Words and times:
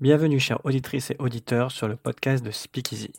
Bienvenue 0.00 0.38
chères 0.38 0.64
auditrices 0.64 1.10
et 1.10 1.16
auditeurs 1.18 1.72
sur 1.72 1.88
le 1.88 1.96
podcast 1.96 2.44
de 2.44 2.52
Speakeasy. 2.52 3.10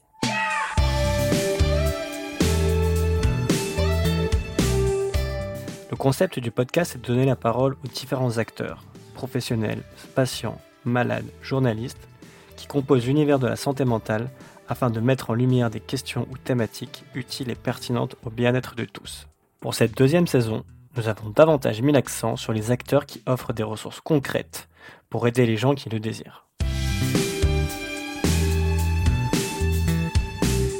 Le 5.91 5.97
concept 5.97 6.39
du 6.39 6.51
podcast 6.51 6.95
est 6.95 6.99
de 6.99 7.05
donner 7.05 7.25
la 7.25 7.35
parole 7.35 7.75
aux 7.83 7.87
différents 7.89 8.37
acteurs, 8.37 8.85
professionnels, 9.13 9.83
patients, 10.15 10.57
malades, 10.85 11.25
journalistes, 11.41 12.07
qui 12.55 12.65
composent 12.65 13.07
l'univers 13.07 13.39
de 13.39 13.47
la 13.47 13.57
santé 13.57 13.83
mentale 13.83 14.29
afin 14.69 14.89
de 14.89 15.01
mettre 15.01 15.31
en 15.31 15.33
lumière 15.33 15.69
des 15.69 15.81
questions 15.81 16.29
ou 16.31 16.37
thématiques 16.37 17.03
utiles 17.13 17.49
et 17.49 17.55
pertinentes 17.55 18.15
au 18.23 18.29
bien-être 18.29 18.75
de 18.75 18.85
tous. 18.85 19.27
Pour 19.59 19.73
cette 19.73 19.97
deuxième 19.97 20.27
saison, 20.27 20.63
nous 20.95 21.09
avons 21.09 21.29
davantage 21.29 21.81
mis 21.81 21.91
l'accent 21.91 22.37
sur 22.37 22.53
les 22.53 22.71
acteurs 22.71 23.05
qui 23.05 23.21
offrent 23.25 23.51
des 23.51 23.63
ressources 23.63 23.99
concrètes 23.99 24.69
pour 25.09 25.27
aider 25.27 25.45
les 25.45 25.57
gens 25.57 25.75
qui 25.75 25.89
le 25.89 25.99
désirent. 25.99 26.48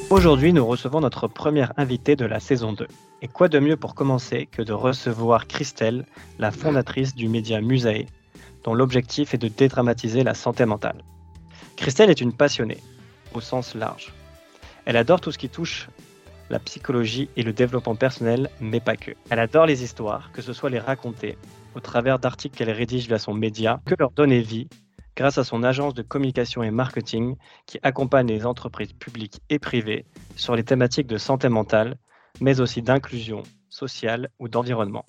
Aujourd'hui, 0.09 0.53
nous 0.53 0.65
recevons 0.65 1.01
notre 1.01 1.27
première 1.27 1.71
invitée 1.77 2.15
de 2.15 2.25
la 2.25 2.39
saison 2.39 2.73
2. 2.73 2.87
Et 3.21 3.27
quoi 3.27 3.47
de 3.47 3.59
mieux 3.59 3.77
pour 3.77 3.93
commencer 3.93 4.47
que 4.47 4.63
de 4.63 4.73
recevoir 4.73 5.45
Christelle, 5.45 6.07
la 6.39 6.49
fondatrice 6.49 7.13
du 7.13 7.27
média 7.27 7.61
Musae, 7.61 8.07
dont 8.63 8.73
l'objectif 8.73 9.35
est 9.35 9.37
de 9.37 9.49
dédramatiser 9.49 10.23
la 10.23 10.33
santé 10.33 10.65
mentale. 10.65 11.03
Christelle 11.75 12.09
est 12.09 12.21
une 12.21 12.33
passionnée, 12.33 12.79
au 13.35 13.39
sens 13.39 13.75
large. 13.75 14.11
Elle 14.85 14.97
adore 14.97 15.21
tout 15.21 15.31
ce 15.31 15.37
qui 15.37 15.47
touche 15.47 15.89
la 16.49 16.57
psychologie 16.57 17.29
et 17.37 17.43
le 17.43 17.53
développement 17.53 17.95
personnel, 17.95 18.49
mais 18.59 18.79
pas 18.79 18.97
que. 18.97 19.11
Elle 19.29 19.39
adore 19.39 19.67
les 19.67 19.83
histoires, 19.83 20.31
que 20.31 20.41
ce 20.41 20.53
soit 20.53 20.71
les 20.71 20.79
raconter, 20.79 21.37
au 21.75 21.81
travers 21.81 22.17
d'articles 22.17 22.57
qu'elle 22.57 22.71
rédige 22.71 23.07
via 23.07 23.19
son 23.19 23.35
média, 23.35 23.79
que 23.85 23.93
leur 23.99 24.09
donner 24.09 24.41
vie, 24.41 24.67
grâce 25.19 25.37
à 25.37 25.43
son 25.43 25.63
agence 25.63 25.93
de 25.93 26.01
communication 26.01 26.63
et 26.63 26.71
marketing 26.71 27.35
qui 27.65 27.77
accompagne 27.83 28.27
les 28.27 28.45
entreprises 28.45 28.93
publiques 28.93 29.41
et 29.49 29.59
privées 29.59 30.05
sur 30.37 30.55
les 30.55 30.63
thématiques 30.63 31.07
de 31.07 31.17
santé 31.17 31.49
mentale, 31.49 31.97
mais 32.39 32.61
aussi 32.61 32.81
d'inclusion 32.81 33.43
sociale 33.67 34.29
ou 34.39 34.47
d'environnement. 34.47 35.03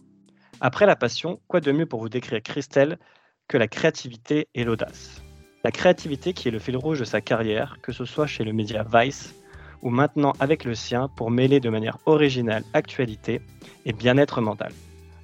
Après 0.60 0.84
la 0.84 0.96
passion, 0.96 1.40
quoi 1.46 1.60
de 1.60 1.70
mieux 1.70 1.86
pour 1.86 2.00
vous 2.00 2.08
décrire 2.08 2.42
Christelle 2.42 2.98
que 3.46 3.56
la 3.56 3.68
créativité 3.68 4.48
et 4.52 4.64
l'audace? 4.64 5.22
La 5.62 5.70
créativité 5.70 6.32
qui 6.32 6.48
est 6.48 6.50
le 6.50 6.58
fil 6.58 6.76
rouge 6.76 6.98
de 6.98 7.04
sa 7.04 7.20
carrière, 7.20 7.76
que 7.80 7.92
ce 7.92 8.04
soit 8.04 8.26
chez 8.26 8.42
le 8.42 8.52
média 8.52 8.84
Vice 8.92 9.36
ou 9.80 9.90
maintenant 9.90 10.32
avec 10.40 10.64
le 10.64 10.74
sien 10.74 11.06
pour 11.06 11.30
mêler 11.30 11.60
de 11.60 11.70
manière 11.70 11.98
originale 12.06 12.64
actualité 12.74 13.42
et 13.86 13.92
bien-être 13.92 14.40
mental. 14.40 14.72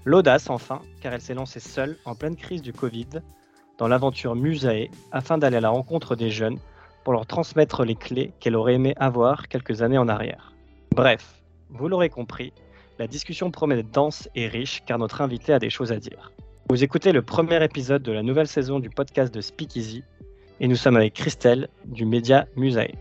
L'audace 0.05 0.49
enfin, 0.49 0.81
car 1.01 1.13
elle 1.13 1.21
s'est 1.21 1.35
lancée 1.35 1.59
seule 1.59 1.97
en 2.05 2.15
pleine 2.15 2.37
crise 2.37 2.63
du 2.63 2.73
Covid 2.73 3.09
dans 3.79 3.89
l'aventure 3.89 4.35
Musae 4.35 4.89
afin 5.13 5.39
d'aller 5.39 5.57
à 5.57 5.61
la 5.61 5.71
rencontre 5.71 6.17
des 6.17 6.31
jeunes 6.31 6.59
pour 7.05 7.13
leur 7.13 7.27
transmettre 7.27 7.85
les 7.85 7.95
clés 7.95 8.33
qu'elle 8.41 8.57
aurait 8.57 8.75
aimé 8.75 8.95
avoir 8.97 9.49
quelques 9.49 9.83
années 9.83 9.99
en 9.99 10.09
arrière. 10.09 10.53
Bref, 10.95 11.43
vous 11.71 11.89
l'aurez 11.89 12.09
compris, 12.09 12.53
la 12.99 13.07
discussion 13.07 13.51
promet 13.51 13.77
d'être 13.77 13.91
dense 13.91 14.29
et 14.35 14.49
riche 14.49 14.83
car 14.87 14.99
notre 14.99 15.21
invité 15.21 15.53
a 15.53 15.59
des 15.59 15.71
choses 15.71 15.93
à 15.93 15.99
dire. 15.99 16.33
Vous 16.69 16.83
écoutez 16.83 17.13
le 17.13 17.23
premier 17.23 17.63
épisode 17.63 18.03
de 18.03 18.13
la 18.13 18.23
nouvelle 18.23 18.49
saison 18.49 18.81
du 18.81 18.91
podcast 18.91 19.33
de 19.33 19.41
Speakeasy 19.41 20.03
et 20.59 20.69
nous 20.69 20.77
sommes 20.77 20.97
avec 20.97 21.15
Christelle 21.15 21.69
du 21.85 22.07
média 22.07 22.47
Musae. 22.57 22.93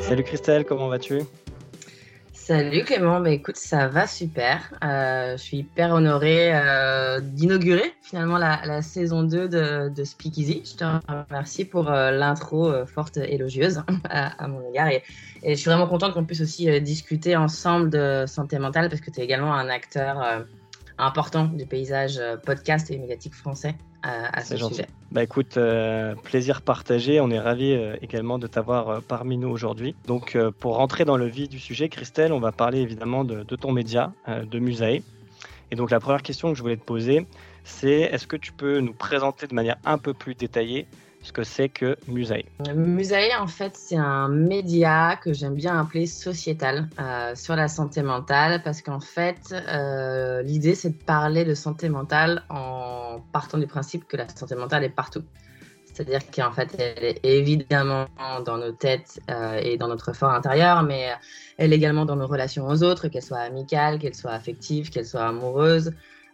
Salut 0.00 0.24
Christelle, 0.24 0.64
comment 0.64 0.88
vas-tu? 0.88 1.20
Salut 2.50 2.82
Clément, 2.82 3.20
bah, 3.20 3.30
écoute, 3.30 3.56
ça 3.56 3.86
va 3.86 4.08
super. 4.08 4.74
Euh, 4.82 5.36
je 5.36 5.40
suis 5.40 5.58
hyper 5.58 5.92
honorée 5.92 6.50
euh, 6.52 7.20
d'inaugurer 7.20 7.94
finalement 8.02 8.38
la, 8.38 8.82
saison 8.82 9.22
2 9.22 9.48
de, 9.48 9.88
de 9.88 10.02
Speakeasy. 10.02 10.64
Je 10.64 10.76
te 10.76 10.84
remercie 11.28 11.64
pour 11.64 11.92
euh, 11.92 12.10
l'intro 12.10 12.72
forte 12.86 13.18
élogieuse 13.18 13.84
à, 14.10 14.48
mon 14.48 14.68
égard. 14.68 14.88
Et, 14.88 15.04
et, 15.44 15.54
je 15.54 15.60
suis 15.60 15.70
vraiment 15.70 15.86
contente 15.86 16.12
qu'on 16.12 16.24
puisse 16.24 16.40
aussi 16.40 16.80
discuter 16.80 17.36
ensemble 17.36 17.88
de 17.88 18.24
santé 18.26 18.58
mentale 18.58 18.88
parce 18.88 19.00
que 19.00 19.12
tu 19.12 19.20
es 19.20 19.22
également 19.22 19.54
un 19.54 19.68
acteur 19.68 20.44
important 20.98 21.44
du 21.44 21.66
paysage 21.66 22.20
podcast 22.44 22.90
et 22.90 22.98
médiatique 22.98 23.34
français 23.36 23.76
à, 24.02 24.42
ce 24.44 24.56
sujet. 24.56 24.86
Bah 25.12 25.22
écoute, 25.22 25.56
euh, 25.56 26.14
plaisir 26.14 26.62
partagé. 26.62 27.20
On 27.20 27.30
est 27.30 27.38
ravis 27.38 27.72
euh, 27.72 27.96
également 28.02 28.38
de 28.38 28.46
t'avoir 28.46 28.88
euh, 28.88 29.00
parmi 29.06 29.36
nous 29.36 29.48
aujourd'hui. 29.48 29.94
Donc 30.06 30.36
pour 30.58 30.76
rentrer 30.76 31.04
dans 31.04 31.16
le 31.16 31.26
vif 31.26 31.48
du 31.48 31.58
sujet, 31.58 31.88
Christelle, 31.88 32.32
on 32.32 32.40
va 32.40 32.52
parler 32.52 32.80
évidemment 32.80 33.24
de, 33.24 33.42
de 33.42 33.56
ton 33.56 33.72
média, 33.72 34.12
de 34.28 34.58
Musae. 34.58 35.02
Et 35.70 35.76
donc 35.76 35.90
la 35.90 36.00
première 36.00 36.22
question 36.22 36.50
que 36.50 36.56
je 36.56 36.62
voulais 36.62 36.76
te 36.76 36.84
poser, 36.84 37.26
c'est 37.64 38.00
est-ce 38.00 38.26
que 38.26 38.36
tu 38.36 38.52
peux 38.52 38.80
nous 38.80 38.92
présenter 38.92 39.46
de 39.46 39.54
manière 39.54 39.76
un 39.84 39.98
peu 39.98 40.14
plus 40.14 40.34
détaillée 40.34 40.86
ce 41.22 41.32
que 41.32 41.42
c'est 41.42 41.68
que 41.68 41.96
Musae. 42.08 42.44
Musae, 42.74 43.38
en 43.38 43.46
fait, 43.46 43.76
c'est 43.76 43.96
un 43.96 44.28
média 44.28 45.18
que 45.22 45.32
j'aime 45.32 45.54
bien 45.54 45.78
appeler 45.78 46.06
sociétal 46.06 46.88
euh, 46.98 47.34
sur 47.34 47.56
la 47.56 47.68
santé 47.68 48.02
mentale 48.02 48.62
parce 48.62 48.80
qu'en 48.80 49.00
fait, 49.00 49.52
euh, 49.52 50.42
l'idée, 50.42 50.74
c'est 50.74 50.90
de 50.90 51.04
parler 51.04 51.44
de 51.44 51.54
santé 51.54 51.88
mentale 51.88 52.42
en 52.48 53.20
partant 53.32 53.58
du 53.58 53.66
principe 53.66 54.08
que 54.08 54.16
la 54.16 54.28
santé 54.28 54.54
mentale 54.54 54.84
est 54.84 54.88
partout. 54.88 55.22
C'est-à-dire 55.84 56.20
qu'en 56.30 56.52
fait, 56.52 56.74
elle 56.78 57.04
est 57.04 57.20
évidemment 57.24 58.06
dans 58.46 58.56
nos 58.56 58.72
têtes 58.72 59.20
euh, 59.30 59.60
et 59.62 59.76
dans 59.76 59.88
notre 59.88 60.14
fort 60.14 60.30
intérieur, 60.30 60.82
mais 60.82 61.10
elle 61.58 61.72
est 61.72 61.76
également 61.76 62.06
dans 62.06 62.16
nos 62.16 62.28
relations 62.28 62.66
aux 62.66 62.82
autres, 62.82 63.08
qu'elles 63.08 63.22
soient 63.22 63.38
amicales, 63.38 63.98
qu'elles 63.98 64.14
soient 64.14 64.32
affectives, 64.32 64.88
qu'elles 64.88 65.06
soient 65.06 65.26
amoureuses, 65.26 65.92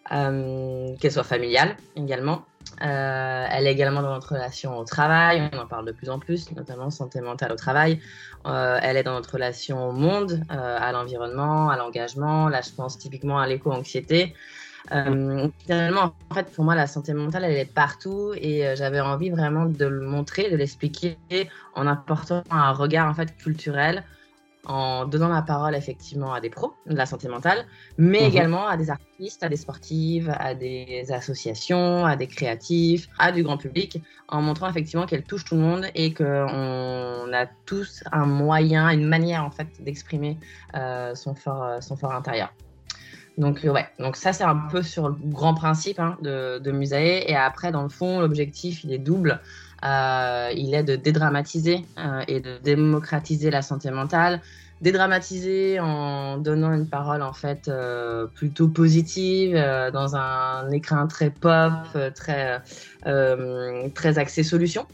qu'elles 0.08 1.12
soient 1.12 1.24
familiales 1.24 1.76
également. 1.96 2.44
Euh, 2.82 3.46
elle 3.50 3.66
est 3.66 3.72
également 3.72 4.02
dans 4.02 4.12
notre 4.12 4.34
relation 4.34 4.76
au 4.78 4.84
travail, 4.84 5.48
on 5.52 5.58
en 5.58 5.66
parle 5.66 5.86
de 5.86 5.92
plus 5.92 6.10
en 6.10 6.18
plus, 6.18 6.50
notamment 6.52 6.90
santé 6.90 7.20
mentale 7.20 7.52
au 7.52 7.56
travail. 7.56 8.00
Euh, 8.46 8.78
elle 8.82 8.96
est 8.96 9.02
dans 9.02 9.14
notre 9.14 9.32
relation 9.32 9.88
au 9.88 9.92
monde, 9.92 10.42
euh, 10.50 10.78
à 10.80 10.92
l'environnement, 10.92 11.70
à 11.70 11.76
l'engagement. 11.76 12.48
Là, 12.48 12.60
je 12.60 12.70
pense 12.70 12.98
typiquement 12.98 13.38
à 13.38 13.46
l'éco-anxiété. 13.46 14.34
finalement, 14.88 16.12
en 16.30 16.34
fait, 16.34 16.52
pour 16.52 16.64
moi, 16.64 16.74
la 16.74 16.86
santé 16.86 17.12
mentale, 17.12 17.44
elle 17.44 17.56
est 17.56 17.72
partout 17.72 18.32
et 18.36 18.76
j'avais 18.76 19.00
envie 19.00 19.30
vraiment 19.30 19.66
de 19.66 19.84
le 19.84 20.00
montrer, 20.00 20.48
de 20.48 20.56
l'expliquer 20.56 21.18
en 21.74 21.88
apportant 21.88 22.44
un 22.50 22.70
regard 22.72 23.08
en 23.08 23.14
fait 23.14 23.36
culturel 23.36 24.04
en 24.66 25.06
donnant 25.06 25.28
la 25.28 25.42
parole 25.42 25.74
effectivement 25.74 26.34
à 26.34 26.40
des 26.40 26.50
pros 26.50 26.74
de 26.86 26.96
la 26.96 27.06
santé 27.06 27.28
mentale, 27.28 27.66
mais 27.98 28.20
mhm. 28.20 28.26
également 28.26 28.66
à 28.66 28.76
des 28.76 28.90
artistes, 28.90 29.42
à 29.42 29.48
des 29.48 29.56
sportives, 29.56 30.34
à 30.38 30.54
des 30.54 31.06
associations, 31.10 32.04
à 32.04 32.16
des 32.16 32.26
créatifs, 32.26 33.08
à 33.18 33.32
du 33.32 33.42
grand 33.42 33.56
public, 33.56 34.02
en 34.28 34.42
montrant 34.42 34.68
effectivement 34.68 35.06
qu'elle 35.06 35.22
touche 35.22 35.44
tout 35.44 35.54
le 35.54 35.60
monde 35.60 35.86
et 35.94 36.12
qu'on 36.12 36.24
a 37.32 37.46
tous 37.64 38.02
un 38.10 38.26
moyen, 38.26 38.90
une 38.90 39.06
manière 39.06 39.44
en 39.44 39.50
fait 39.50 39.68
d'exprimer 39.80 40.38
euh, 40.74 41.14
son, 41.14 41.34
fort, 41.34 41.62
euh, 41.62 41.80
son 41.80 41.96
fort 41.96 42.12
intérieur. 42.12 42.52
Donc 43.38 43.64
euh, 43.64 43.70
ouais, 43.70 43.86
donc 43.98 44.16
ça 44.16 44.32
c'est 44.32 44.44
un 44.44 44.56
peu 44.56 44.82
sur 44.82 45.10
le 45.10 45.16
grand 45.24 45.54
principe 45.54 46.00
hein, 46.00 46.16
de, 46.22 46.58
de 46.58 46.72
Musae. 46.72 47.22
Et 47.26 47.36
après, 47.36 47.70
dans 47.70 47.82
le 47.82 47.88
fond, 47.88 48.20
l'objectif 48.20 48.82
il 48.84 48.92
est 48.92 48.98
double. 48.98 49.40
Euh, 49.84 50.50
il 50.56 50.74
est 50.74 50.82
de 50.82 50.96
dédramatiser 50.96 51.84
euh, 51.98 52.22
et 52.28 52.40
de 52.40 52.58
démocratiser 52.62 53.50
la 53.50 53.60
santé 53.60 53.90
mentale, 53.90 54.40
dédramatiser 54.80 55.80
en 55.80 56.38
donnant 56.38 56.72
une 56.72 56.88
parole 56.88 57.22
en 57.22 57.34
fait 57.34 57.68
euh, 57.68 58.26
plutôt 58.26 58.68
positive 58.68 59.54
dans 59.92 60.16
un 60.16 60.70
écrin 60.70 61.06
très 61.06 61.30
pop, 61.30 61.72
très 62.14 62.60
très 63.94 64.18
axé 64.18 64.42
solution. 64.42 64.86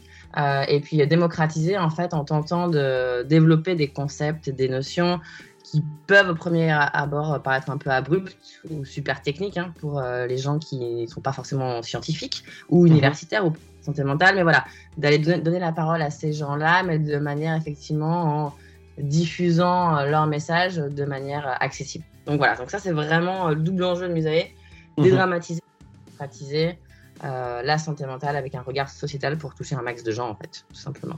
et 0.67 0.79
puis 0.81 1.05
démocratiser 1.07 1.77
en 1.77 1.89
fait 1.89 2.13
en 2.13 2.25
tentant 2.25 2.67
de 2.67 3.23
développer 3.23 3.75
des 3.75 3.87
concepts, 3.87 4.49
des 4.49 4.67
notions 4.67 5.19
qui 5.63 5.83
peuvent 6.07 6.29
au 6.29 6.35
premier 6.35 6.71
abord 6.71 7.41
paraître 7.41 7.71
un 7.71 7.77
peu 7.77 7.89
abruptes 7.89 8.37
ou 8.69 8.85
super 8.85 9.21
techniques 9.21 9.57
hein, 9.57 9.73
pour 9.79 10.01
les 10.01 10.37
gens 10.37 10.59
qui 10.59 10.77
ne 10.77 11.07
sont 11.07 11.21
pas 11.21 11.33
forcément 11.33 11.81
scientifiques 11.81 12.43
ou 12.69 12.85
mhm. 12.85 12.91
universitaires 12.91 13.45
ou 13.45 13.53
santé 13.83 14.03
mentale, 14.03 14.35
mais 14.35 14.43
voilà, 14.43 14.65
d'aller 14.97 15.19
donner 15.19 15.59
la 15.59 15.71
parole 15.71 16.01
à 16.01 16.09
ces 16.09 16.33
gens-là, 16.33 16.83
mais 16.83 16.99
de 16.99 17.17
manière 17.17 17.55
effectivement 17.55 18.45
en 18.45 18.53
diffusant 18.97 19.97
euh, 19.97 20.09
leur 20.09 20.27
message 20.27 20.75
de 20.75 21.05
manière 21.05 21.47
euh, 21.47 21.53
accessible. 21.59 22.05
Donc 22.25 22.37
voilà, 22.37 22.55
donc 22.55 22.69
ça 22.69 22.79
c'est 22.79 22.91
vraiment 22.91 23.49
euh, 23.49 23.55
le 23.55 23.61
double 23.61 23.83
enjeu 23.83 24.07
de 24.07 24.13
Musae, 24.13 24.49
mhm. 24.97 25.03
dédramatiser, 25.03 25.61
démocratiser 26.07 26.77
la 27.21 27.77
santé 27.77 28.05
mentale 28.05 28.35
avec 28.35 28.53
un 28.53 28.61
regard 28.61 28.89
sociétal 28.89 29.37
pour 29.37 29.55
toucher 29.55 29.75
un 29.75 29.81
max 29.81 30.03
de 30.03 30.11
gens 30.11 30.29
en 30.29 30.35
fait, 30.35 30.65
tout 30.67 30.75
simplement. 30.75 31.17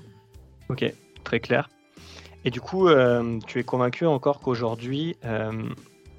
Ok, 0.69 0.85
très 1.23 1.39
clair. 1.39 1.67
Et 2.43 2.51
du 2.51 2.61
coup, 2.61 2.87
tu 3.47 3.59
es 3.59 3.63
convaincu 3.63 4.05
encore 4.05 4.39
qu'aujourd'hui, 4.39 5.17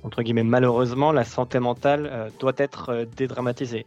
entre 0.03 0.23
guillemets, 0.23 0.43
malheureusement, 0.43 1.13
la 1.13 1.23
santé 1.23 1.61
mentale 1.61 2.33
doit 2.41 2.55
être 2.57 3.07
dédramatisée? 3.17 3.87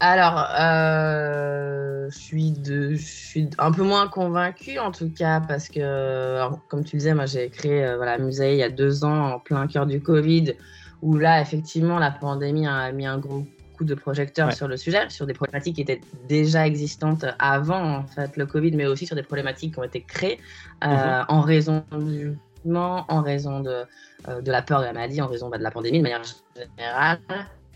Alors, 0.00 0.46
euh, 0.58 2.08
je, 2.10 2.18
suis 2.18 2.52
de, 2.52 2.94
je 2.94 3.04
suis 3.04 3.50
un 3.58 3.70
peu 3.70 3.82
moins 3.82 4.08
convaincue 4.08 4.78
en 4.78 4.92
tout 4.92 5.10
cas 5.10 5.40
parce 5.40 5.68
que, 5.68 6.48
comme 6.68 6.84
tu 6.84 6.96
disais, 6.96 7.14
moi 7.14 7.26
j'ai 7.26 7.50
créé 7.50 7.84
euh, 7.84 7.96
voilà, 7.96 8.18
Musée 8.18 8.54
il 8.54 8.58
y 8.58 8.62
a 8.62 8.70
deux 8.70 9.04
ans 9.04 9.34
en 9.34 9.38
plein 9.38 9.66
cœur 9.66 9.86
du 9.86 10.00
Covid 10.00 10.54
où 11.02 11.16
là, 11.16 11.40
effectivement, 11.40 11.98
la 11.98 12.10
pandémie 12.10 12.66
a 12.66 12.92
mis 12.92 13.06
un 13.06 13.18
gros 13.18 13.46
coup 13.76 13.84
de 13.84 13.94
projecteur 13.94 14.52
sur 14.52 14.68
le 14.68 14.76
sujet, 14.76 15.08
sur 15.08 15.26
des 15.26 15.32
problématiques 15.32 15.76
qui 15.76 15.82
étaient 15.82 16.00
déjà 16.28 16.66
existantes 16.66 17.24
avant 17.38 17.98
en 17.98 18.04
fait 18.04 18.36
le 18.36 18.46
Covid, 18.46 18.72
mais 18.72 18.86
aussi 18.86 19.06
sur 19.06 19.16
des 19.16 19.22
problématiques 19.22 19.74
qui 19.74 19.80
ont 19.80 19.84
été 19.84 20.02
créées 20.02 20.38
euh, 20.84 20.88
mhm. 20.88 21.24
en 21.28 21.40
raison 21.40 21.84
du 21.92 22.36
en 22.74 23.22
raison 23.22 23.60
de, 23.60 23.84
euh, 24.28 24.42
de 24.42 24.52
la 24.52 24.60
peur 24.60 24.80
de 24.80 24.84
la 24.84 24.92
maladie, 24.92 25.22
en 25.22 25.28
raison 25.28 25.48
bah, 25.48 25.56
de 25.56 25.62
la 25.62 25.70
pandémie 25.70 25.98
de 25.98 26.02
manière 26.02 26.22
générale, 26.54 27.20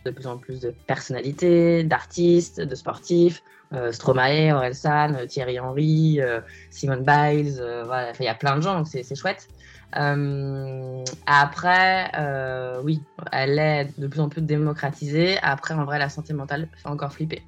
de 0.05 0.11
plus 0.11 0.27
en 0.27 0.37
plus 0.37 0.61
de 0.61 0.75
personnalités, 0.87 1.85
d'artistes, 1.85 2.61
de 2.61 2.75
sportifs, 2.75 3.43
euh, 3.73 3.93
Stromae, 3.93 4.53
Orelsan, 4.53 5.27
Thierry 5.27 5.59
Henry, 5.59 6.21
euh, 6.21 6.41
Simone 6.71 7.05
Biles, 7.05 7.63
voilà, 7.87 8.13
il 8.19 8.25
y 8.25 8.29
a 8.29 8.35
plein 8.35 8.57
de 8.57 8.63
gens, 8.63 8.77
donc 8.77 8.87
c'est 8.89 9.15
chouette. 9.15 9.49
Euh, 9.97 11.05
après, 11.27 12.11
euh, 12.19 12.81
oui, 12.83 13.01
elle 13.33 13.59
est 13.59 13.99
de 13.99 14.07
plus 14.07 14.21
en 14.21 14.29
plus 14.29 14.43
démocratisée. 14.43 15.39
Après, 15.43 15.75
en 15.75 15.85
vrai, 15.85 15.99
la 15.99 16.09
santé 16.09 16.33
mentale 16.33 16.69
fait 16.75 16.89
encore 16.89 17.13
flipper. 17.13 17.43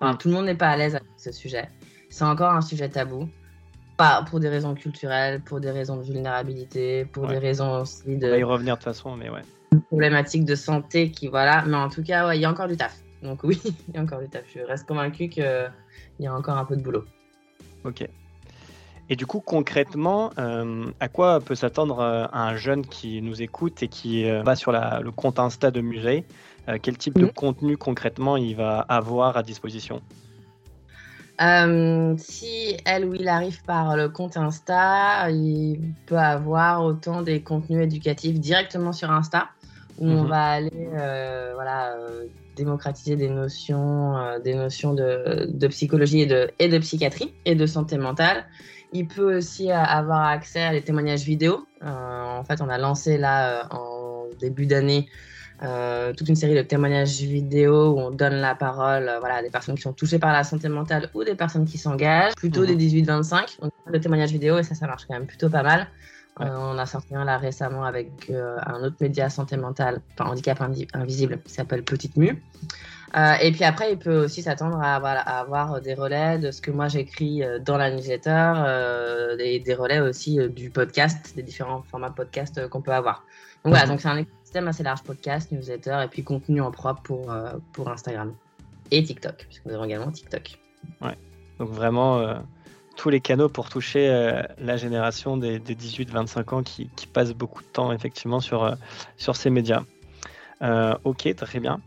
Mm. 0.00 0.14
Tout 0.18 0.28
le 0.28 0.34
monde 0.34 0.46
n'est 0.46 0.56
pas 0.56 0.70
à 0.70 0.76
l'aise 0.76 0.96
avec 0.96 1.08
ce 1.16 1.32
sujet. 1.32 1.68
C'est 2.10 2.24
encore 2.24 2.52
un 2.52 2.62
sujet 2.62 2.88
tabou. 2.88 3.28
Pas 3.96 4.24
pour 4.28 4.40
des 4.40 4.48
raisons 4.48 4.74
culturelles, 4.74 5.40
pour 5.40 5.60
des 5.60 5.70
raisons 5.70 5.96
de 5.96 6.02
vulnérabilité, 6.02 7.04
pour 7.04 7.28
des 7.28 7.38
raisons 7.38 7.82
aussi 7.82 8.16
de. 8.16 8.26
On 8.26 8.30
va 8.30 8.38
y 8.38 8.42
revenir 8.42 8.74
de 8.74 8.78
toute 8.78 8.84
façon, 8.84 9.16
mais 9.16 9.30
ouais. 9.30 9.42
Problématiques 9.82 10.44
de 10.44 10.54
santé 10.54 11.10
qui, 11.10 11.28
voilà. 11.28 11.64
Mais 11.66 11.76
en 11.76 11.88
tout 11.88 12.02
cas, 12.02 12.28
ouais, 12.28 12.38
il 12.38 12.40
y 12.40 12.44
a 12.44 12.50
encore 12.50 12.68
du 12.68 12.76
taf. 12.76 12.96
Donc 13.22 13.42
oui, 13.44 13.60
il 13.88 13.94
y 13.94 13.98
a 13.98 14.02
encore 14.02 14.20
du 14.20 14.28
taf. 14.28 14.44
Je 14.54 14.60
reste 14.60 14.86
convaincu 14.86 15.28
qu'il 15.28 15.70
y 16.20 16.26
a 16.26 16.34
encore 16.34 16.56
un 16.56 16.64
peu 16.64 16.76
de 16.76 16.82
boulot. 16.82 17.04
Ok. 17.84 18.08
Et 19.10 19.16
du 19.16 19.26
coup, 19.26 19.40
concrètement, 19.40 20.30
euh, 20.38 20.86
à 20.98 21.08
quoi 21.08 21.40
peut 21.40 21.54
s'attendre 21.54 22.00
euh, 22.00 22.26
un 22.32 22.56
jeune 22.56 22.86
qui 22.86 23.20
nous 23.20 23.42
écoute 23.42 23.82
et 23.82 23.88
qui 23.88 24.28
euh, 24.28 24.42
va 24.42 24.56
sur 24.56 24.72
le 24.72 25.10
compte 25.10 25.38
Insta 25.38 25.70
de 25.70 25.80
Musée 25.80 26.24
Quel 26.82 26.96
type 26.96 27.18
de 27.18 27.26
mhm. 27.26 27.32
contenu 27.32 27.76
concrètement 27.76 28.38
il 28.38 28.56
va 28.56 28.80
avoir 28.80 29.36
à 29.36 29.42
disposition? 29.42 30.00
Si 31.38 32.76
elle 32.86 33.04
ou 33.04 33.14
il 33.14 33.28
arrive 33.28 33.62
par 33.64 33.96
le 33.96 34.08
compte 34.08 34.36
Insta, 34.38 35.28
il 35.30 35.92
peut 36.06 36.16
avoir 36.16 36.84
autant 36.84 37.20
des 37.22 37.42
contenus 37.42 37.82
éducatifs 37.82 38.38
directement 38.40 38.92
sur 38.92 39.10
Insta, 39.10 39.48
où 39.98 40.06
on 40.06 40.22
mhm. 40.22 40.28
va 40.28 40.44
aller 40.44 40.88
voilà, 41.54 41.96
démocratiser 42.56 43.16
des 43.16 43.28
notions, 43.28 44.14
des 44.42 44.54
notions 44.54 44.94
de, 44.94 45.46
de 45.48 45.66
psychologie 45.68 46.22
et 46.22 46.26
de, 46.26 46.50
et 46.58 46.68
de 46.68 46.78
psychiatrie 46.78 47.32
et 47.44 47.54
de 47.54 47.66
santé 47.66 47.98
mentale. 47.98 48.44
Il 48.94 49.08
peut 49.08 49.38
aussi 49.38 49.72
avoir 49.72 50.28
accès 50.28 50.62
à 50.62 50.70
des 50.70 50.80
témoignages 50.80 51.24
vidéo. 51.24 51.66
Euh, 51.82 52.38
en 52.38 52.44
fait, 52.44 52.60
on 52.60 52.68
a 52.68 52.78
lancé 52.78 53.18
là 53.18 53.64
euh, 53.64 53.76
en 53.76 54.26
début 54.38 54.66
d'année 54.66 55.08
euh, 55.64 56.12
toute 56.12 56.28
une 56.28 56.36
série 56.36 56.54
de 56.54 56.62
témoignages 56.62 57.20
vidéo 57.20 57.90
où 57.90 57.98
on 57.98 58.12
donne 58.12 58.34
la 58.34 58.54
parole 58.54 59.10
voilà, 59.18 59.36
à 59.36 59.42
des 59.42 59.50
personnes 59.50 59.74
qui 59.74 59.82
sont 59.82 59.92
touchées 59.92 60.20
par 60.20 60.32
la 60.32 60.44
santé 60.44 60.68
mentale 60.68 61.10
ou 61.12 61.24
des 61.24 61.34
personnes 61.34 61.64
qui 61.64 61.76
s'engagent, 61.76 62.36
plutôt 62.36 62.64
des 62.64 62.76
18-25. 62.76 63.60
Donc, 63.62 63.72
le 63.84 64.00
témoignage 64.00 64.30
vidéo, 64.30 64.58
et 64.58 64.62
ça, 64.62 64.76
ça 64.76 64.86
marche 64.86 65.06
quand 65.08 65.14
même 65.14 65.26
plutôt 65.26 65.50
pas 65.50 65.64
mal. 65.64 65.88
On 66.40 66.78
a 66.78 66.86
sorti 66.86 67.14
un 67.14 67.24
là 67.24 67.38
récemment 67.38 67.84
avec 67.84 68.30
un 68.30 68.82
autre 68.82 68.96
média 69.00 69.30
santé 69.30 69.56
mentale, 69.56 70.00
enfin 70.12 70.30
handicap 70.30 70.60
invisible, 70.60 71.40
qui 71.44 71.52
s'appelle 71.52 71.84
Petite 71.84 72.16
Mue. 72.16 72.42
Euh, 73.16 73.34
et 73.40 73.52
puis 73.52 73.62
après, 73.62 73.92
il 73.92 73.98
peut 73.98 74.24
aussi 74.24 74.42
s'attendre 74.42 74.80
à, 74.80 74.96
avoir 74.96 75.80
des 75.80 75.94
relais 75.94 76.38
de 76.38 76.50
ce 76.50 76.60
que 76.60 76.72
moi 76.72 76.88
j'écris 76.88 77.44
euh, 77.44 77.60
dans 77.60 77.76
la 77.76 77.90
newsletter, 77.90 78.52
euh, 78.56 79.36
des, 79.36 79.74
relais 79.74 80.00
aussi 80.00 80.38
du 80.48 80.70
podcast, 80.70 81.34
des 81.36 81.42
différents 81.42 81.82
formats 81.82 82.10
podcast 82.10 82.68
qu'on 82.68 82.82
peut 82.82 82.92
avoir. 82.92 83.24
Donc 83.64 83.72
voilà, 83.72 83.86
donc 83.86 84.00
c'est 84.00 84.08
un 84.08 84.16
écosystème 84.16 84.66
assez 84.66 84.82
large 84.82 85.02
podcast, 85.04 85.52
newsletter 85.52 86.00
et 86.04 86.08
puis 86.08 86.24
contenu 86.24 86.60
en 86.60 86.72
propre 86.72 87.02
pour, 87.02 87.34
pour 87.72 87.88
Instagram 87.88 88.34
et 88.90 89.02
TikTok, 89.02 89.46
puisque 89.48 89.64
nous 89.64 89.74
avons 89.74 89.84
également 89.84 90.10
TikTok. 90.10 90.58
Ouais, 91.00 91.16
donc 91.58 91.70
vraiment 91.70 92.42
tous 92.96 93.10
les 93.10 93.20
canaux 93.20 93.48
pour 93.48 93.68
toucher 93.68 94.42
la 94.58 94.76
génération 94.76 95.36
des, 95.36 95.58
des 95.58 95.74
18-25 95.74 96.54
ans 96.54 96.62
qui, 96.62 96.88
qui 96.96 97.06
passent 97.06 97.34
beaucoup 97.34 97.62
de 97.62 97.68
temps 97.68 97.92
effectivement 97.92 98.40
sur, 98.40 98.76
sur 99.16 99.36
ces 99.36 99.50
médias. 99.50 99.82
ok, 100.60 101.34
très 101.36 101.60
bien. 101.60 101.80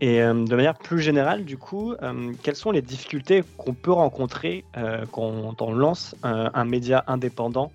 Et 0.00 0.20
euh, 0.20 0.34
de 0.34 0.54
manière 0.54 0.76
plus 0.76 1.00
générale, 1.00 1.44
du 1.44 1.56
coup, 1.56 1.92
euh, 1.92 2.32
quelles 2.42 2.56
sont 2.56 2.72
les 2.72 2.82
difficultés 2.82 3.42
qu'on 3.56 3.74
peut 3.74 3.92
rencontrer 3.92 4.64
euh, 4.76 5.06
quand 5.10 5.62
on 5.62 5.72
lance 5.72 6.14
un 6.22 6.64
média 6.64 7.04
indépendant 7.06 7.70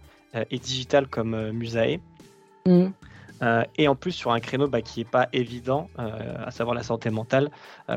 et 0.52 0.60
digital 0.60 1.08
comme 1.08 1.52
Musae? 1.52 2.00
Mm. 2.68 2.90
et 3.78 3.88
en 3.88 3.96
plus 3.96 4.12
sur 4.12 4.32
un 4.32 4.40
créneau 4.40 4.68
bah, 4.68 4.82
qui 4.82 5.00
n'est 5.00 5.06
pas 5.06 5.28
évident, 5.34 5.90
à 5.98 6.52
savoir 6.52 6.76
la 6.76 6.84
santé 6.84 7.10
mentale, 7.10 7.50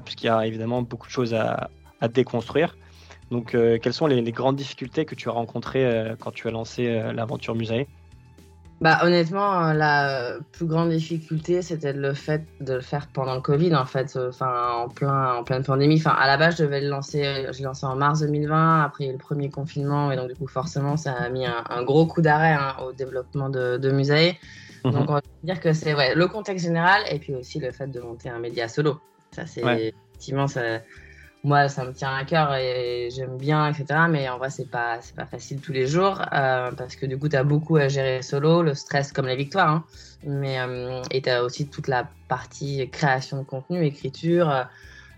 puisqu'il 0.04 0.26
y 0.26 0.30
a 0.30 0.46
évidemment 0.46 0.80
beaucoup 0.80 1.08
de 1.08 1.12
choses 1.12 1.34
à, 1.34 1.68
déconstruire. 2.08 2.76
Donc, 3.32 3.50
quelles 3.50 3.93
sont 3.93 4.06
les, 4.06 4.20
les, 4.20 4.32
grandes 4.32 4.56
difficultés 4.56 5.05
que 5.05 5.17
tu 5.17 5.29
as 5.29 5.32
rencontrées 5.32 6.14
quand 6.20 6.31
tu 6.31 6.46
as 6.46 6.50
lancé 6.52 7.02
l'aventure 7.12 7.55
Musae 7.55 7.87
bah, 8.82 8.99
honnêtement, 9.05 9.69
euh, 9.69 9.73
la 9.75 10.38
plus 10.50 10.67
grande 10.67 10.90
difficulté, 10.90 11.62
c'était 11.62 11.93
le 11.93 12.14
fait 12.14 12.43
de 12.61 12.75
le 12.75 12.81
faire 12.81 13.06
pendant 13.06 13.37
le 13.37 13.40
Covid, 13.40 13.76
en 13.76 13.84
fait, 13.84 14.17
euh, 14.17 14.31
enfin, 14.31 14.73
en, 14.75 14.88
plein, 14.88 15.37
en 15.37 15.44
pleine 15.44 15.62
pandémie. 15.62 15.99
Enfin, 15.99 16.11
à 16.11 16.26
la 16.26 16.37
base, 16.37 16.56
je 16.56 16.64
devais 16.64 16.81
le 16.81 16.88
lancer, 16.88 17.23
je 17.52 17.58
l'ai 17.58 17.64
lancé 17.64 17.87
en 17.87 17.94
mars 17.94 18.23
2020, 18.23 18.82
après 18.82 19.12
le 19.12 19.19
premier 19.19 19.50
confinement, 19.50 20.11
et 20.11 20.17
donc, 20.17 20.31
du 20.31 20.34
coup, 20.34 20.49
forcément, 20.49 20.96
ça 20.96 21.12
a 21.12 21.29
mis 21.29 21.46
un, 21.46 21.84
gros 21.84 22.06
coup 22.06 22.23
d'arrêt 22.23 22.55
hein, 22.55 22.75
au 22.84 22.93
développement 22.93 23.50
de, 23.50 23.76
de 23.76 23.90
Musée. 23.93 24.37
Mhm. 24.84 24.90
Donc, 24.90 25.11
on 25.11 25.14
va 25.14 25.23
dire 25.44 25.61
que 25.61 25.73
c'est 25.73 25.94
ouais, 25.94 26.17
le 26.17 26.26
contexte 26.26 26.67
général, 26.67 27.02
et 27.08 27.20
puis 27.20 27.37
aussi 27.37 27.61
le 27.61 27.70
fait 27.70 27.87
de 27.87 28.00
monter 28.00 28.31
un 28.31 28.40
média 28.40 28.67
solo. 28.67 28.99
Ça, 29.31 29.46
c'est 29.46 29.61
effectivement, 29.61 30.49
ça, 30.49 30.81
moi, 31.44 31.68
ça 31.68 31.84
me 31.84 31.92
tient 31.92 32.14
à 32.14 32.24
cœur 32.24 32.54
et 32.54 33.08
j'aime 33.10 33.36
bien, 33.36 33.68
etc. 33.68 34.00
Mais 34.08 34.28
en 34.28 34.38
vrai, 34.38 34.50
c'est 34.50 34.70
pas, 34.70 34.98
c'est 35.00 35.16
pas 35.16 35.26
facile 35.26 35.60
tous 35.60 35.72
les 35.72 35.86
jours 35.88 36.22
euh, 36.32 36.70
parce 36.72 36.94
que 36.94 37.06
du 37.06 37.18
coup, 37.18 37.28
tu 37.28 37.36
as 37.36 37.42
beaucoup 37.42 37.76
à 37.76 37.88
gérer 37.88 38.22
solo, 38.22 38.62
le 38.62 38.74
stress 38.74 39.12
comme 39.12 39.26
la 39.26 39.34
victoire. 39.34 39.68
Hein. 39.68 39.84
Mais, 40.24 40.60
euh, 40.60 41.02
et 41.10 41.20
tu 41.22 41.30
as 41.30 41.42
aussi 41.42 41.66
toute 41.66 41.88
la 41.88 42.08
partie 42.28 42.88
création 42.90 43.38
de 43.38 43.44
contenu, 43.44 43.84
écriture. 43.84 44.66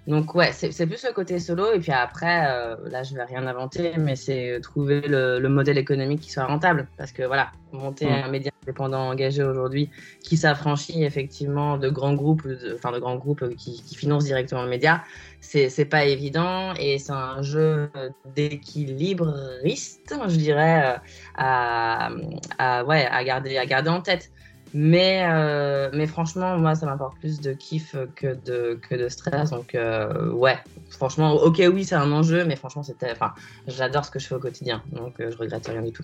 Euh, 0.08 0.10
donc 0.10 0.34
ouais, 0.34 0.52
c'est 0.52 0.86
plus 0.86 1.04
le 1.04 1.12
côté 1.12 1.38
solo. 1.38 1.72
Et 1.72 1.80
puis 1.80 1.92
après, 1.92 2.46
euh, 2.48 2.76
là, 2.90 3.02
je 3.02 3.14
vais 3.14 3.24
rien 3.24 3.46
inventer, 3.46 3.92
mais 3.98 4.16
c'est 4.16 4.58
trouver 4.62 5.00
le, 5.02 5.38
le, 5.38 5.48
modèle 5.48 5.78
économique 5.78 6.20
qui 6.20 6.30
soit 6.30 6.44
rentable. 6.44 6.88
Parce 6.96 7.12
que 7.12 7.22
voilà, 7.22 7.52
monter 7.72 8.06
mm. 8.06 8.24
un 8.24 8.28
média 8.28 8.52
indépendant 8.62 9.08
engagé 9.08 9.42
aujourd'hui 9.42 9.90
qui 10.22 10.36
s'affranchit 10.36 11.04
effectivement 11.04 11.76
de 11.76 11.88
grands 11.88 12.14
groupes, 12.14 12.46
enfin 12.74 12.92
de, 12.92 12.98
grands 12.98 13.16
groupes 13.16 13.54
qui, 13.56 13.82
qui, 13.82 13.94
financent 13.94 14.24
directement 14.24 14.62
le 14.62 14.70
média, 14.70 15.02
c'est 15.40 15.84
pas 15.84 16.04
évident. 16.04 16.74
Et 16.78 16.98
c'est 16.98 17.12
un 17.12 17.42
jeu 17.42 17.90
d'équilibriste, 18.34 20.14
je 20.28 20.36
dirais, 20.36 20.94
euh, 20.94 20.98
à, 21.36 22.10
à, 22.58 22.84
ouais, 22.84 23.06
à, 23.06 23.24
garder, 23.24 23.58
à 23.58 23.66
garder 23.66 23.90
en 23.90 24.00
tête. 24.00 24.30
Mais, 24.76 25.24
euh, 25.30 25.88
mais 25.94 26.08
franchement, 26.08 26.58
moi, 26.58 26.74
ça 26.74 26.86
m'apporte 26.86 27.16
plus 27.20 27.40
de 27.40 27.52
kiff 27.52 27.94
que 28.16 28.34
de, 28.44 28.76
que 28.88 28.96
de 28.96 29.08
stress. 29.08 29.50
Donc, 29.50 29.76
euh, 29.76 30.32
ouais, 30.32 30.58
franchement, 30.90 31.32
ok, 31.34 31.62
oui, 31.72 31.84
c'est 31.84 31.94
un 31.94 32.10
enjeu, 32.10 32.44
mais 32.44 32.56
franchement, 32.56 32.82
c'était, 32.82 33.12
enfin, 33.12 33.32
j'adore 33.68 34.04
ce 34.04 34.10
que 34.10 34.18
je 34.18 34.26
fais 34.26 34.34
au 34.34 34.40
quotidien. 34.40 34.82
Donc, 34.90 35.20
euh, 35.20 35.30
je 35.30 35.36
regrette 35.36 35.68
rien 35.68 35.80
du 35.80 35.92
tout. 35.92 36.02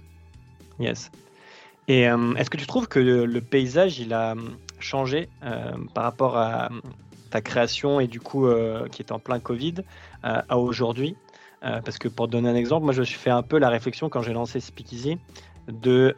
Yes. 0.79 1.11
Et 1.89 2.03
est-ce 2.03 2.51
que 2.51 2.57
tu 2.57 2.69
trouves 2.69 2.87
que 2.87 3.01
le, 3.01 3.41
paysage, 3.41 3.99
il 3.99 4.15
a 4.15 4.37
changé 4.79 5.29
par 5.93 6.05
rapport 6.05 6.37
à 6.37 6.69
ta 7.31 7.41
création 7.41 7.99
et 7.99 8.07
du 8.07 8.21
coup, 8.21 8.47
qui 8.93 9.03
est 9.03 9.11
en 9.11 9.19
plein 9.19 9.41
Covid, 9.41 9.75
à 10.23 10.57
aujourd'hui? 10.57 11.17
Parce 11.61 11.99
que 11.99 12.07
pour 12.07 12.29
te 12.29 12.33
donner 12.33 12.49
un 12.49 12.55
exemple, 12.55 12.85
moi, 12.85 12.93
je 12.93 13.03
fait 13.03 13.31
un 13.31 13.43
peu 13.43 13.59
la 13.59 13.71
réflexion 13.71 14.09
quand 14.09 14.23
j'ai 14.23 14.33
lancé 14.33 14.61
Speakeasy 14.61 15.19
de 15.67 16.15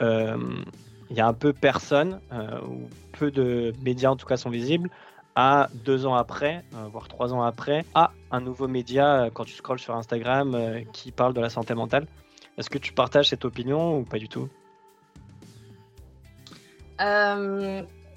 il 1.12 1.18
y 1.18 1.20
a 1.20 1.26
un 1.26 1.34
peu 1.34 1.52
personne, 1.52 2.20
euh, 2.32 2.58
ou 2.66 2.88
peu 3.18 3.30
de 3.30 3.74
médias 3.82 4.08
en 4.08 4.16
tout 4.16 4.24
cas 4.24 4.38
sont 4.38 4.48
visibles, 4.48 4.88
à 5.36 5.68
deux 5.84 6.06
ans 6.06 6.14
après, 6.14 6.64
euh, 6.74 6.88
voire 6.90 7.06
trois 7.06 7.34
ans 7.34 7.42
après, 7.42 7.84
à 7.94 8.12
un 8.30 8.40
nouveau 8.40 8.66
média 8.66 9.24
euh, 9.24 9.30
quand 9.30 9.44
tu 9.44 9.52
scrolles 9.52 9.78
sur 9.78 9.94
Instagram 9.94 10.56
qui 10.92 11.12
parle 11.12 11.34
de 11.34 11.40
la 11.40 11.50
santé 11.50 11.74
mentale. 11.74 12.06
Est-ce 12.56 12.70
que 12.70 12.78
tu 12.78 12.94
partages 12.94 13.28
cette 13.28 13.44
opinion 13.44 13.98
ou 13.98 14.04
pas 14.04 14.18
du 14.18 14.28
tout? 14.28 14.48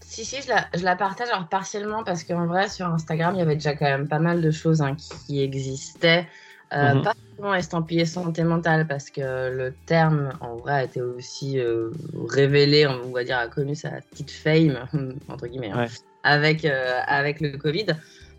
Si, 0.01 0.23
si, 0.23 0.37
je 0.41 0.83
la, 0.83 0.95
partage 0.95 1.29
alors 1.29 1.49
partiellement 1.49 2.03
parce 2.03 2.23
qu'en 2.23 2.45
vrai, 2.45 2.69
sur 2.69 2.85
Instagram, 2.85 3.35
il 3.35 3.39
y 3.39 3.41
avait 3.41 3.55
déjà 3.55 3.75
quand 3.75 3.85
même 3.85 4.07
pas 4.07 4.19
mal 4.19 4.41
de 4.41 4.51
choses 4.51 4.81
hein, 4.81 4.95
qui 4.95 5.41
existaient. 5.41 6.27
Euh, 6.73 6.93
mhm. 6.93 7.03
Pas 7.03 7.13
seulement 7.35 7.53
estampillé 7.53 8.05
santé 8.05 8.43
mentale, 8.43 8.87
parce 8.87 9.09
que 9.09 9.21
le 9.51 9.73
terme, 9.85 10.33
en 10.41 10.55
vrai, 10.55 10.73
a 10.73 10.83
été 10.83 11.01
aussi 11.01 11.59
euh, 11.59 11.91
révélé, 12.27 12.87
on 12.87 13.11
va 13.11 13.23
dire, 13.23 13.37
a 13.37 13.47
connu 13.47 13.75
sa 13.75 13.89
petite 14.09 14.31
fame, 14.31 14.87
entre 15.29 15.47
guillemets, 15.47 15.71
hein, 15.71 15.85
avec, 16.23 16.65
euh, 16.65 16.99
avec 17.07 17.41
le 17.41 17.57
Covid. 17.57 17.87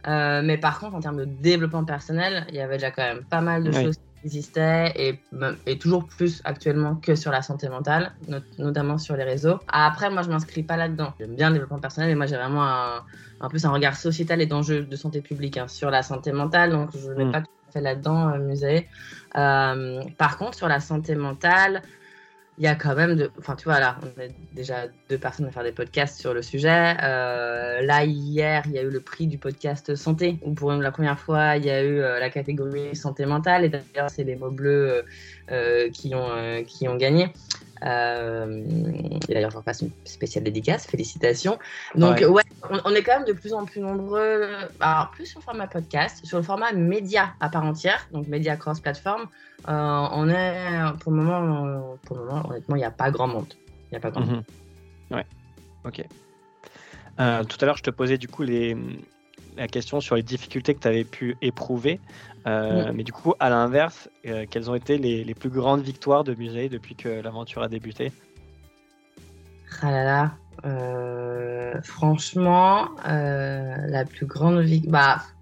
mais 0.07 0.59
par 0.59 0.79
contre, 0.79 0.95
en 0.95 1.01
termes 1.01 1.19
de 1.19 1.25
développement 1.25 1.85
personnel, 1.85 2.47
il 2.49 2.55
y 2.55 2.61
avait 2.61 2.77
déjà 2.77 2.91
quand 2.91 3.03
même 3.03 3.25
pas 3.25 3.41
mal 3.41 3.65
de 3.65 3.73
choses 3.73 3.97
qui 3.97 4.03
existaient 4.25 4.93
et, 4.97 5.21
et, 5.67 5.79
toujours 5.79 6.07
plus 6.07 6.41
actuellement 6.45 6.97
que 6.97 7.15
sur 7.15 7.31
la 7.31 7.43
santé 7.43 7.69
mentale, 7.69 8.13
notamment 8.59 8.99
sur 8.99 9.17
les 9.17 9.25
réseaux. 9.25 9.59
Après, 9.69 10.11
moi, 10.11 10.23
je 10.23 10.31
m'inscris 10.31 10.63
pas 10.63 10.77
là-dedans. 10.77 11.13
J'aime 11.21 11.35
bien 11.35 11.49
le 11.49 11.55
développement 11.55 11.81
personnel, 11.81 12.09
mais 12.11 12.17
moi, 12.17 12.27
j'ai 12.27 12.37
vraiment 12.37 12.65
un, 12.65 13.05
un, 13.41 13.49
plus 13.49 13.65
un 13.65 13.71
regard 13.71 13.97
sociétal 13.97 14.41
et 14.41 14.47
d'enjeux 14.47 14.83
de 14.83 14.97
santé 14.97 15.21
publique 15.21 15.57
hein, 15.57 15.69
sur 15.69 15.91
la 15.91 16.03
santé 16.03 16.33
mentale, 16.33 16.71
donc 16.71 16.91
je 16.97 17.09
ne 17.09 17.15
vais 17.15 17.25
mm. 17.25 17.33
pas 17.33 17.43
là-dedans, 17.81 18.31
euh, 18.31 18.39
musée. 18.39 18.87
Euh, 19.37 20.03
par 20.19 20.39
contre, 20.39 20.57
sur 20.57 20.69
la 20.69 20.81
santé 20.81 21.15
mentale, 21.15 21.83
il 22.59 22.65
y 22.65 22.69
a 22.69 22.75
quand 22.75 22.95
même 22.95 23.17
de. 23.17 23.31
Enfin, 23.39 23.55
tu 23.55 23.65
vois, 23.65 23.81
là, 23.81 23.99
on 24.03 24.21
est 24.21 24.35
déjà 24.55 24.87
deux 25.11 25.19
personnes 25.19 25.47
à 25.47 25.51
faire 25.51 25.63
des 25.63 25.73
podcasts 25.73 26.19
sur 26.19 26.33
le 26.33 26.41
sujet. 26.41 26.97
Euh, 27.03 27.83
là, 27.83 28.05
hier, 28.05 28.63
il 28.67 28.73
y 28.73 28.79
a 28.79 28.83
eu 28.83 28.91
le 28.91 29.01
prix 29.01 29.27
du 29.27 29.37
podcast 29.37 29.95
santé, 29.95 30.39
où 30.43 30.55
pour 30.55 30.73
la 30.73 30.91
première 30.91 31.19
fois, 31.19 31.57
il 31.57 31.67
y 31.67 31.71
a 31.71 31.85
eu 31.85 32.01
la 32.01 32.31
catégorie 32.31 32.97
santé 32.97 33.27
mentale. 33.27 33.65
Et 33.65 33.69
d'ailleurs, 33.69 34.09
c'est 34.09 34.25
les 34.25 34.37
mots 34.37 34.51
bleus 34.51 35.05
qui, 35.93 36.15
ont, 36.15 36.65
qui 36.67 36.89
ont 36.89 36.97
gagné. 36.97 37.31
Et 37.83 39.33
d'ailleurs, 39.33 39.51
j'en 39.51 39.63
passe 39.63 39.83
une 39.83 39.91
spéciale 40.05 40.45
dédicace. 40.45 40.87
Félicitations. 40.87 41.59
Donc, 41.95 42.21
ouais, 42.21 42.43
on, 42.85 42.95
est 42.95 43.03
quand 43.03 43.19
même 43.19 43.27
de 43.27 43.33
plus 43.33 43.53
en 43.53 43.65
plus 43.65 43.81
nombreux. 43.81 44.49
Alors, 44.81 45.11
plus 45.11 45.27
sur 45.27 45.41
le 45.41 45.45
format 45.45 45.67
podcast, 45.67 46.25
sur 46.25 46.39
le 46.39 46.45
format 46.45 46.73
média 46.73 47.35
à 47.41 47.49
part 47.49 47.65
entière, 47.65 48.09
donc 48.13 48.29
média 48.29 48.57
cross-platform. 48.57 49.27
Euh, 49.69 50.09
on 50.13 50.29
est, 50.29 50.81
pour 51.01 51.13
le 51.13 51.19
moment, 51.19 51.97
pour 52.05 52.17
le 52.17 52.25
moment 52.25 52.49
honnêtement, 52.49 52.77
il 52.77 52.81
n'y 52.81 52.85
a 52.85 52.91
pas 52.91 53.11
grand 53.11 53.27
monde. 53.27 53.53
Il 53.91 53.93
n'y 53.93 53.97
a 53.97 54.01
pas 54.01 54.11
grand 54.11 54.21
monde. 54.21 54.45
Mhm. 55.11 55.17
Ouais, 55.17 55.27
ok. 55.85 56.05
Euh, 57.19 57.45
tout 57.45 57.57
à 57.61 57.67
l'heure, 57.67 57.77
je 57.77 57.83
te 57.83 57.91
posais 57.91 58.19
du 58.19 58.29
coup 58.29 58.43
les, 58.43 58.77
la 59.57 59.69
question 59.69 60.01
sur 60.01 60.17
les 60.17 60.23
difficultés 60.23 60.75
que 60.75 60.81
tu 60.81 60.89
avais 60.89 61.05
pu 61.05 61.37
éprouver. 61.43 62.01
Euh, 62.47 62.93
mais 62.95 63.03
du 63.03 63.13
coup, 63.13 63.35
à 63.41 63.51
l'inverse, 63.51 64.09
quelles 64.23 64.71
ont 64.71 64.75
été 64.75 64.99
les, 64.99 65.25
les, 65.25 65.35
plus 65.35 65.51
grandes 65.51 65.83
victoires 65.83 66.23
de 66.23 66.35
musée 66.35 66.69
depuis 66.69 66.95
que 66.95 67.09
l'aventure 67.09 67.63
a 67.63 67.69
débuté? 67.69 68.13
Ah 69.83 69.91
là 69.91 70.05
là. 70.63 71.83
franchement, 71.83 72.89
la 73.05 74.05
plus 74.05 74.27
grande 74.27 74.61
victoire. 74.61 75.19
Bah, 75.19 75.37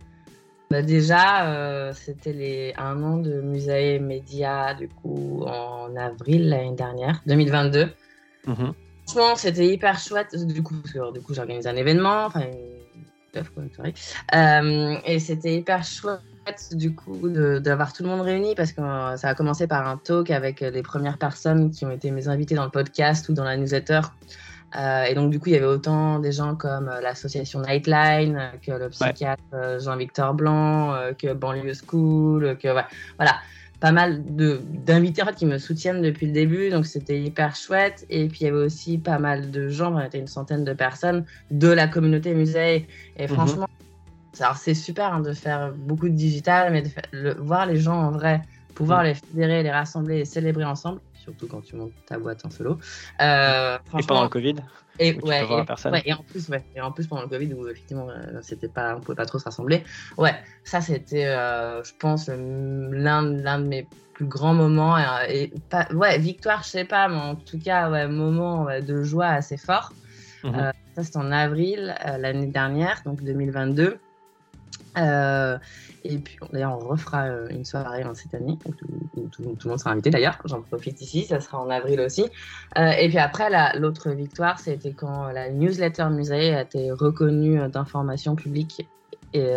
bah, 0.74 0.82
déjà, 0.82 1.46
euh, 1.52 1.92
c'était 1.92 2.32
les 2.32 2.74
un 2.76 3.00
an 3.04 3.18
de 3.18 3.40
Musée 3.40 4.00
Média, 4.00 4.74
du 4.74 4.88
coup, 4.88 5.44
en 5.46 5.94
avril 5.94 6.48
l'année 6.48 6.74
dernière, 6.74 7.22
2022. 7.26 7.90
Mhm. 8.46 8.72
Franchement, 9.06 9.36
c'était 9.36 9.68
hyper 9.68 10.00
chouette. 10.00 10.34
Du 10.34 10.64
coup, 10.64 10.74
du 10.74 11.20
coup, 11.20 11.32
j'ai 11.32 11.40
organisé 11.40 11.68
un 11.68 11.76
événement, 11.76 12.24
enfin, 12.24 12.40
une 12.40 12.73
euh, 13.36 14.96
et 15.04 15.18
c'était 15.18 15.56
hyper 15.56 15.84
chouette 15.84 16.20
du 16.72 16.94
coup 16.94 17.28
d'avoir 17.28 17.92
tout 17.92 18.02
le 18.02 18.08
monde 18.10 18.20
réuni 18.20 18.54
parce 18.54 18.72
que 18.72 18.80
euh, 18.80 19.16
ça 19.16 19.28
a 19.28 19.34
commencé 19.34 19.66
par 19.66 19.86
un 19.86 19.96
talk 19.96 20.30
avec 20.30 20.60
les 20.60 20.82
premières 20.82 21.18
personnes 21.18 21.70
qui 21.70 21.84
ont 21.86 21.90
été 21.90 22.10
mes 22.10 22.28
invités 22.28 22.54
dans 22.54 22.64
le 22.64 22.70
podcast 22.70 23.28
ou 23.28 23.32
dans 23.32 23.44
la 23.44 23.56
newsletter. 23.56 24.00
Euh, 24.76 25.04
et 25.04 25.14
donc, 25.14 25.30
du 25.30 25.38
coup, 25.38 25.48
il 25.48 25.52
y 25.52 25.56
avait 25.56 25.66
autant 25.66 26.18
des 26.18 26.32
gens 26.32 26.56
comme 26.56 26.88
euh, 26.88 27.00
l'association 27.00 27.60
Nightline, 27.60 28.36
euh, 28.36 28.58
que 28.64 28.72
le 28.72 28.88
psychiatre 28.88 29.78
Jean-Victor 29.80 30.34
Blanc, 30.34 30.94
que 31.18 31.32
Banlieue 31.32 31.74
School, 31.74 32.56
que 32.58 32.68
voilà, 32.68 33.36
pas 33.84 33.92
mal 33.92 34.24
d'invités 34.24 35.22
en 35.22 35.26
fait, 35.26 35.34
qui 35.34 35.44
me 35.44 35.58
soutiennent 35.58 36.00
depuis 36.00 36.24
le 36.24 36.32
début. 36.32 36.70
Donc, 36.70 36.86
c'était 36.86 37.20
hyper 37.20 37.54
chouette. 37.54 38.06
Et 38.08 38.28
puis, 38.28 38.38
il 38.40 38.44
y 38.44 38.46
avait 38.48 38.64
aussi 38.64 38.96
pas 38.96 39.18
mal 39.18 39.50
de 39.50 39.68
gens, 39.68 39.94
on 39.94 40.00
était 40.00 40.18
une 40.18 40.26
centaine 40.26 40.64
de 40.64 40.72
personnes 40.72 41.26
de 41.50 41.68
la 41.68 41.86
communauté 41.86 42.32
musée. 42.32 42.86
Et 43.18 43.26
mhm. 43.26 43.34
franchement, 43.34 43.68
c'est 44.56 44.72
super 44.72 45.12
hein, 45.12 45.20
de 45.20 45.34
faire 45.34 45.72
beaucoup 45.72 46.08
de 46.08 46.14
digital, 46.14 46.72
mais 46.72 46.80
de 46.80 47.36
voir 47.38 47.66
les 47.66 47.76
gens 47.76 47.96
en 47.96 48.10
vrai, 48.10 48.40
pouvoir 48.74 49.00
mhm. 49.00 49.08
les 49.08 49.14
fédérer, 49.16 49.62
les 49.62 49.70
rassembler 49.70 50.20
et 50.20 50.24
célébrer 50.24 50.64
ensemble 50.64 51.02
surtout 51.24 51.46
quand 51.46 51.62
tu 51.62 51.76
montes 51.76 51.92
ta 52.06 52.18
boîte 52.18 52.44
en 52.44 52.50
solo. 52.50 52.78
Euh, 53.20 53.78
et 53.98 54.02
pendant 54.06 54.24
le 54.24 54.28
Covid 54.28 54.56
et, 54.98 55.18
ouais, 55.20 55.44
et, 56.04 56.12
en 56.12 56.22
plus, 56.22 56.48
ouais, 56.48 56.64
et 56.74 56.80
en 56.80 56.92
plus 56.92 57.06
pendant 57.06 57.22
le 57.22 57.28
Covid 57.28 57.52
où 57.54 57.68
effectivement 57.68 58.08
euh, 58.10 58.40
c'était 58.42 58.68
pas, 58.68 58.96
on 58.96 59.00
pouvait 59.00 59.16
pas 59.16 59.26
trop 59.26 59.38
se 59.38 59.44
rassembler. 59.44 59.82
Ouais, 60.16 60.34
ça 60.62 60.80
c'était, 60.80 61.26
euh, 61.26 61.82
je 61.82 61.92
pense, 61.98 62.28
l'un 62.28 63.22
l'un 63.22 63.58
de 63.58 63.66
mes 63.66 63.88
plus 64.14 64.26
grands 64.26 64.54
moments 64.54 64.96
et, 65.28 65.52
pas, 65.70 65.88
ouais, 65.92 66.18
victoire, 66.18 66.62
je 66.62 66.68
sais 66.68 66.84
pas, 66.84 67.08
mais 67.08 67.16
en 67.16 67.34
tout 67.34 67.58
cas, 67.58 67.90
ouais, 67.90 68.06
moment 68.06 68.66
de 68.80 69.02
joie 69.02 69.28
assez 69.28 69.56
fort. 69.56 69.92
Mhm. 70.44 70.72
ça 70.94 71.02
c'était 71.02 71.16
en 71.16 71.32
avril 71.32 71.94
l'année 72.18 72.46
dernière, 72.48 73.02
donc 73.04 73.22
2022. 73.22 73.98
Euh, 74.98 75.58
et 76.04 76.18
puis, 76.18 76.36
d'ailleurs, 76.52 76.78
on 76.80 76.88
refera 76.88 77.24
euh, 77.26 77.48
une 77.48 77.64
soirée 77.64 78.02
hein, 78.02 78.12
cette 78.14 78.34
année, 78.34 78.58
où 79.16 79.28
tout, 79.28 79.42
le 79.42 79.68
monde 79.68 79.78
sera 79.78 79.90
invité 79.90 80.10
d'ailleurs. 80.10 80.38
J'en 80.44 80.62
profite 80.62 81.00
ici, 81.00 81.24
ça 81.24 81.40
sera 81.40 81.60
en 81.60 81.70
avril 81.70 82.00
aussi. 82.00 82.26
Euh, 82.78 82.90
et 82.90 83.08
puis 83.08 83.18
après, 83.18 83.50
l'autre 83.78 84.10
victoire, 84.10 84.58
c'était 84.58 84.92
quand 84.92 85.28
la 85.28 85.50
newsletter 85.50 86.08
musée 86.10 86.54
a 86.54 86.62
été 86.62 86.92
reconnue 86.92 87.68
d'information 87.68 88.36
publique 88.36 88.86
et, 89.32 89.50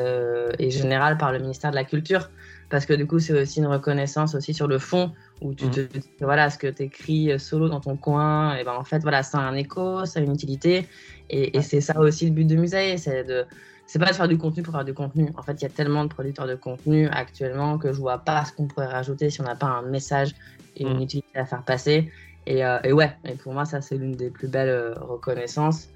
et, 0.58 0.72
générale 0.72 1.17
par 1.17 1.32
le 1.32 1.39
ministère 1.39 1.72
de 1.72 1.75
la 1.75 1.84
Culture. 1.84 2.29
Parce 2.70 2.86
que 2.86 2.94
du 2.94 3.08
coup, 3.08 3.20
c'est 3.20 3.39
aussi 3.39 3.60
une 3.60 3.67
reconnaissance 3.67 4.36
aussi 4.36 4.53
sur 4.53 4.67
le 4.67 4.77
fond, 4.77 5.13
où 5.41 5.53
tu 5.53 5.70
te 5.70 5.82
mmh. 5.82 5.88
dis, 5.88 6.10
voilà, 6.20 6.50
ce 6.50 6.58
que 6.58 6.67
tu 6.67 6.84
écris 6.84 7.39
solo 7.39 7.70
dans 7.70 7.79
ton 7.79 7.96
coin, 7.96 8.58
et 8.58 8.65
ben 8.65 8.74
en 8.74 8.84
fait, 8.84 9.00
voilà, 9.00 9.24
ça 9.24 9.38
a 9.38 9.41
un 9.41 9.56
écho, 9.56 10.03
ça 10.06 10.20
a 10.20 10.24
une 10.24 10.34
utilité. 10.34 10.86
Et, 11.29 11.58
et 11.58 11.62
c'est 11.62 11.79
ça 11.79 11.98
aussi 12.00 12.25
le 12.25 12.32
but 12.32 12.46
de 12.46 12.56
musée, 12.56 12.98
c'est 12.98 13.24
de 13.24 13.46
c'est 13.88 14.00
pas 14.00 14.08
de 14.08 14.13
faire 14.13 14.27
du 14.27 14.38
contenu 14.38 14.63
pour 14.63 14.74
faire 14.74 14.86
du 14.86 14.94
contenu. 14.94 15.32
En 15.38 15.41
fait, 15.41 15.53
il 15.53 15.63
y 15.63 15.65
a 15.65 15.70
tellement 15.70 16.03
de 16.03 16.10
producteurs 16.10 16.46
de 16.46 16.56
contenu 16.56 17.08
actuellement 17.08 17.77
que 17.77 17.94
je 17.94 18.00
vois 18.00 18.20
pas 18.20 18.44
ce 18.44 18.51
qu'on 18.51 18.67
pourrait 18.67 18.88
rajouter 18.88 19.29
si 19.29 19.39
on 19.39 19.46
n'a 19.46 19.56
pas 19.56 19.67
un 19.67 19.82
message 19.82 20.36
et 20.75 20.84
une 20.84 21.00
mm. 21.00 21.03
utilité 21.03 21.39
à 21.39 21.46
faire 21.46 21.63
passer. 21.63 22.12
Et, 22.46 22.65
euh, 22.65 22.79
et 22.84 22.91
ouais, 22.91 23.15
et 23.24 23.34
pour 23.34 23.53
moi, 23.53 23.65
ça, 23.65 23.82
c'est 23.82 23.98
l'une 23.98 24.12
des 24.12 24.29
plus 24.29 24.50
belles 24.50 24.70
euh, 24.70 24.94
reconnaissances. 25.00 25.88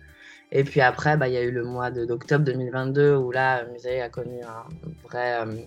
Et 0.54 0.64
puis 0.64 0.82
après, 0.82 1.18
bah, 1.18 1.28
il 1.28 1.34
y 1.34 1.38
a 1.38 1.44
eu 1.44 1.52
le 1.52 1.64
mois 1.64 1.92
d'octobre 1.92 2.46
2022 2.46 3.16
où 3.16 3.32
là, 3.32 3.66
musée 3.66 4.02
a 4.02 4.10
connu 4.10 4.42
un 4.42 4.64
vrai, 5.04 5.42
euh, 5.42 5.62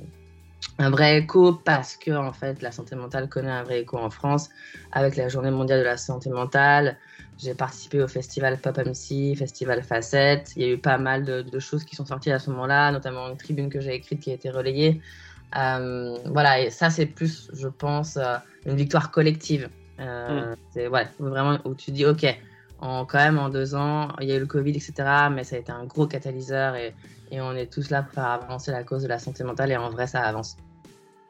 un 0.79 0.91
vrai 0.91 1.19
écho 1.19 1.53
parce 1.53 1.97
que 1.97 2.11
en 2.11 2.33
fait, 2.33 2.63
la 2.63 2.73
santé 2.73 2.97
mentale 2.97 3.29
connaît 3.29 3.51
un 3.51 3.63
vrai 3.63 3.81
écho 3.81 3.99
en 3.99 4.11
France 4.11 4.51
avec 4.93 5.17
la 5.17 5.29
Journée 5.29 5.51
mondiale 5.51 5.81
de 5.81 5.85
la 5.85 5.97
santé 5.97 6.31
mentale. 6.31 6.99
J'ai 7.39 7.55
participé 7.55 8.01
au 8.01 8.09
festival 8.09 8.59
Pop 8.59 8.79
MC, 8.79 9.37
festival 9.37 9.83
Facette. 9.83 10.53
Il 10.57 10.63
y 10.63 10.65
a 10.67 10.69
eu 10.69 10.79
pas 10.79 10.99
mal 10.99 11.25
de, 11.25 11.59
choses 11.59 11.85
qui 11.85 11.97
sont 11.97 12.07
sorties 12.07 12.31
à 12.31 12.39
ce 12.39 12.51
moment-là, 12.51 12.93
notamment 12.93 13.29
une 13.29 13.37
tribune 13.37 13.71
que 13.71 13.81
j'ai 13.81 13.95
écrite 13.95 14.21
qui 14.21 14.31
a 14.31 14.35
été 14.35 14.51
relayée. 14.51 15.01
Euh, 15.57 16.17
voilà, 16.27 16.61
et 16.61 16.71
ça, 16.71 16.91
c'est 16.91 17.07
plus, 17.07 17.51
je 17.53 17.69
pense, 17.69 18.17
euh, 18.17 18.37
une 18.67 18.77
victoire 18.77 19.11
collective. 19.11 19.69
Euh, 20.01 20.53
mm. 20.53 20.57
C'est 20.71 20.89
ouais, 20.89 21.07
vraiment 21.19 21.59
où 21.65 21.75
tu 21.75 21.91
dis, 21.91 22.07
OK, 22.07 22.25
en, 22.81 23.05
quand 23.05 23.19
même 23.19 23.39
en 23.39 23.49
deux 23.49 23.75
ans, 23.75 24.09
il 24.21 24.29
y 24.29 24.33
a 24.33 24.37
eu 24.37 24.41
le 24.41 24.47
Covid, 24.47 24.73
etc., 24.73 24.93
mais 25.31 25.45
ça 25.45 25.57
a 25.57 25.59
été 25.59 25.73
un 25.73 25.85
gros 25.85 26.07
catalyseur 26.07 26.77
et, 26.77 26.95
et 27.31 27.41
on 27.41 27.53
est 27.53 27.73
tous 27.73 27.91
là 27.91 28.03
pour 28.03 28.15
faire 28.15 28.25
avancer 28.27 28.71
la 28.71 28.85
cause 28.85 29.03
de 29.03 29.09
la 29.09 29.19
santé 29.19 29.45
mentale 29.45 29.73
et 29.73 29.77
en 29.77 29.91
vrai, 29.91 30.07
ça 30.07 30.21
avance. 30.23 30.57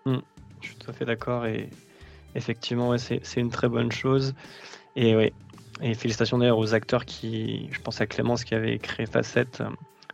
Mm. 0.05 0.19
Je 0.61 0.67
suis 0.69 0.77
tout 0.77 0.91
à 0.91 0.95
fait 0.95 1.05
d'accord 1.05 1.47
et 1.47 1.69
effectivement, 2.35 2.97
c'est 2.99 3.21
une 3.37 3.51
très 3.51 3.69
bonne 3.69 3.93
chose. 3.93 4.35
Et 4.97 5.15
oui, 5.17 5.33
et 5.81 5.95
félicitations 5.95 6.39
d'ailleurs 6.39 6.59
aux 6.59 6.75
acteurs 6.75 7.05
qui, 7.05 7.69
je 7.73 7.81
pense 7.81 8.01
à 8.01 8.07
Clémence 8.07 8.45
qui 8.45 8.55
avait 8.55 8.79
créé 8.79 9.07
Facette. 9.07 9.63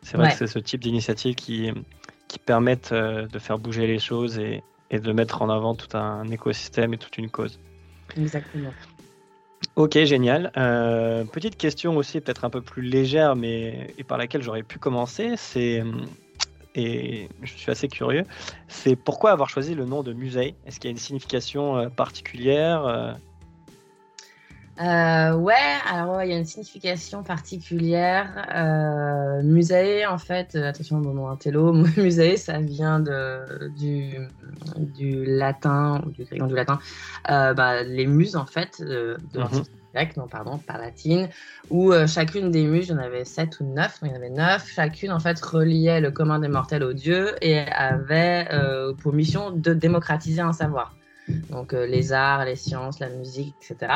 C'est 0.02 0.16
vrai 0.16 0.30
que 0.30 0.36
c'est 0.36 0.46
ce 0.46 0.58
type 0.58 0.80
d'initiative 0.80 1.34
qui, 1.34 1.70
qui 2.28 2.38
permettent 2.38 2.92
euh, 2.92 3.26
de 3.26 3.38
faire 3.38 3.58
bouger 3.58 3.86
les 3.86 3.98
choses 3.98 4.38
et, 4.38 4.62
et, 4.90 4.98
de 4.98 5.12
mettre 5.12 5.42
en 5.42 5.50
avant 5.50 5.74
tout 5.74 5.94
un 5.96 6.26
écosystème 6.28 6.94
et 6.94 6.98
toute 6.98 7.18
une 7.18 7.28
cause. 7.28 7.58
Exactement. 8.16 8.72
Ok, 9.76 9.98
génial. 10.04 10.50
Euh, 10.56 11.24
petite 11.24 11.56
question 11.56 11.96
aussi, 11.96 12.20
peut-être 12.20 12.44
un 12.44 12.50
peu 12.50 12.62
plus 12.62 12.82
légère, 12.82 13.36
mais 13.36 13.94
et 13.98 14.04
par 14.04 14.16
laquelle 14.16 14.42
j'aurais 14.42 14.62
pu 14.62 14.78
commencer, 14.78 15.34
c'est 15.36 15.84
et 16.74 17.28
je 17.42 17.52
suis 17.52 17.70
assez 17.70 17.88
curieux, 17.88 18.24
c'est 18.68 18.94
pourquoi 18.96 19.32
avoir 19.32 19.48
choisi 19.48 19.74
le 19.74 19.84
nom 19.84 20.02
de 20.02 20.12
musée? 20.12 20.54
Est-ce 20.66 20.78
qu'il 20.78 20.88
y 20.88 20.90
a 20.90 20.92
une 20.92 20.98
signification 20.98 21.76
euh, 21.76 21.88
particulière 21.88 23.16
euh, 24.78 25.34
ouais, 25.34 25.54
alors 25.90 26.22
il 26.22 26.30
y 26.30 26.32
a 26.32 26.38
une 26.38 26.46
signification 26.46 27.22
particulière. 27.22 28.46
Euh, 28.54 29.42
musée, 29.42 30.06
en 30.06 30.16
fait, 30.16 30.54
euh, 30.54 30.68
attention 30.68 30.96
au 30.96 31.00
moment 31.00 31.30
intello, 31.30 31.72
musée, 31.96 32.38
ça 32.38 32.60
vient 32.60 32.98
de, 32.98 33.68
du, 33.76 34.14
du 34.76 35.24
latin, 35.26 36.02
du 36.06 36.24
grec, 36.24 36.42
du 36.46 36.54
latin, 36.54 36.78
euh, 37.30 37.52
bah, 37.52 37.82
les 37.82 38.06
muses, 38.06 38.36
en 38.36 38.46
fait, 38.46 38.80
de, 38.80 39.18
de 39.34 39.40
mm 39.40 39.64
non, 40.16 40.28
pardon, 40.28 40.56
pas 40.58 40.78
latine, 40.78 41.28
où 41.68 41.92
chacune 42.06 42.52
des 42.52 42.64
muses, 42.64 42.86
il 42.86 42.92
y 42.92 42.94
en 42.94 42.98
avait 42.98 43.24
sept 43.24 43.58
ou 43.58 43.64
neuf, 43.64 43.98
il 44.02 44.08
y 44.08 44.12
en 44.12 44.14
avait 44.14 44.30
neuf, 44.30 44.70
chacune, 44.72 45.10
en 45.10 45.18
fait, 45.18 45.40
reliait 45.40 46.00
le 46.00 46.12
commun 46.12 46.38
des 46.38 46.46
mortels 46.46 46.84
aux 46.84 46.92
dieux 46.92 47.34
et 47.42 47.58
avait 47.58 48.46
pour 49.02 49.12
mission 49.12 49.50
de 49.50 49.74
démocratiser 49.74 50.42
un 50.42 50.52
savoir. 50.52 50.94
Donc, 51.50 51.72
les 51.72 52.12
arts, 52.12 52.44
les 52.44 52.54
sciences, 52.54 53.00
la 53.00 53.08
musique, 53.08 53.56
etc. 53.68 53.94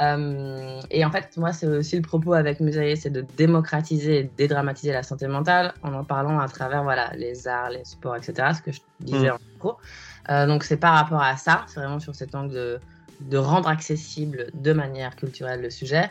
Euh, 0.00 0.80
et 0.90 1.04
en 1.04 1.10
fait, 1.10 1.36
moi, 1.36 1.52
c'est 1.52 1.66
aussi 1.66 1.96
le 1.96 2.02
propos 2.02 2.34
avec 2.34 2.60
Musaïe, 2.60 2.96
c'est 2.96 3.10
de 3.10 3.24
démocratiser 3.36 4.18
et 4.20 4.30
dédramatiser 4.36 4.92
la 4.92 5.02
santé 5.02 5.26
mentale 5.28 5.74
en 5.82 5.92
en 5.92 6.04
parlant 6.04 6.38
à 6.40 6.48
travers 6.48 6.82
voilà, 6.82 7.12
les 7.16 7.46
arts, 7.46 7.70
les 7.70 7.84
sports, 7.84 8.16
etc. 8.16 8.48
Ce 8.56 8.62
que 8.62 8.72
je 8.72 8.80
disais 9.00 9.30
mm. 9.30 9.34
en 9.34 9.58
gros. 9.58 9.76
Euh, 10.30 10.46
donc, 10.46 10.64
c'est 10.64 10.76
par 10.76 10.94
rapport 10.94 11.22
à 11.22 11.36
ça, 11.36 11.64
c'est 11.68 11.80
vraiment 11.80 12.00
sur 12.00 12.14
cet 12.14 12.34
angle 12.34 12.52
de, 12.52 12.80
de 13.20 13.36
rendre 13.36 13.68
accessible 13.68 14.46
de 14.54 14.72
manière 14.72 15.14
culturelle 15.16 15.60
le 15.60 15.70
sujet. 15.70 16.10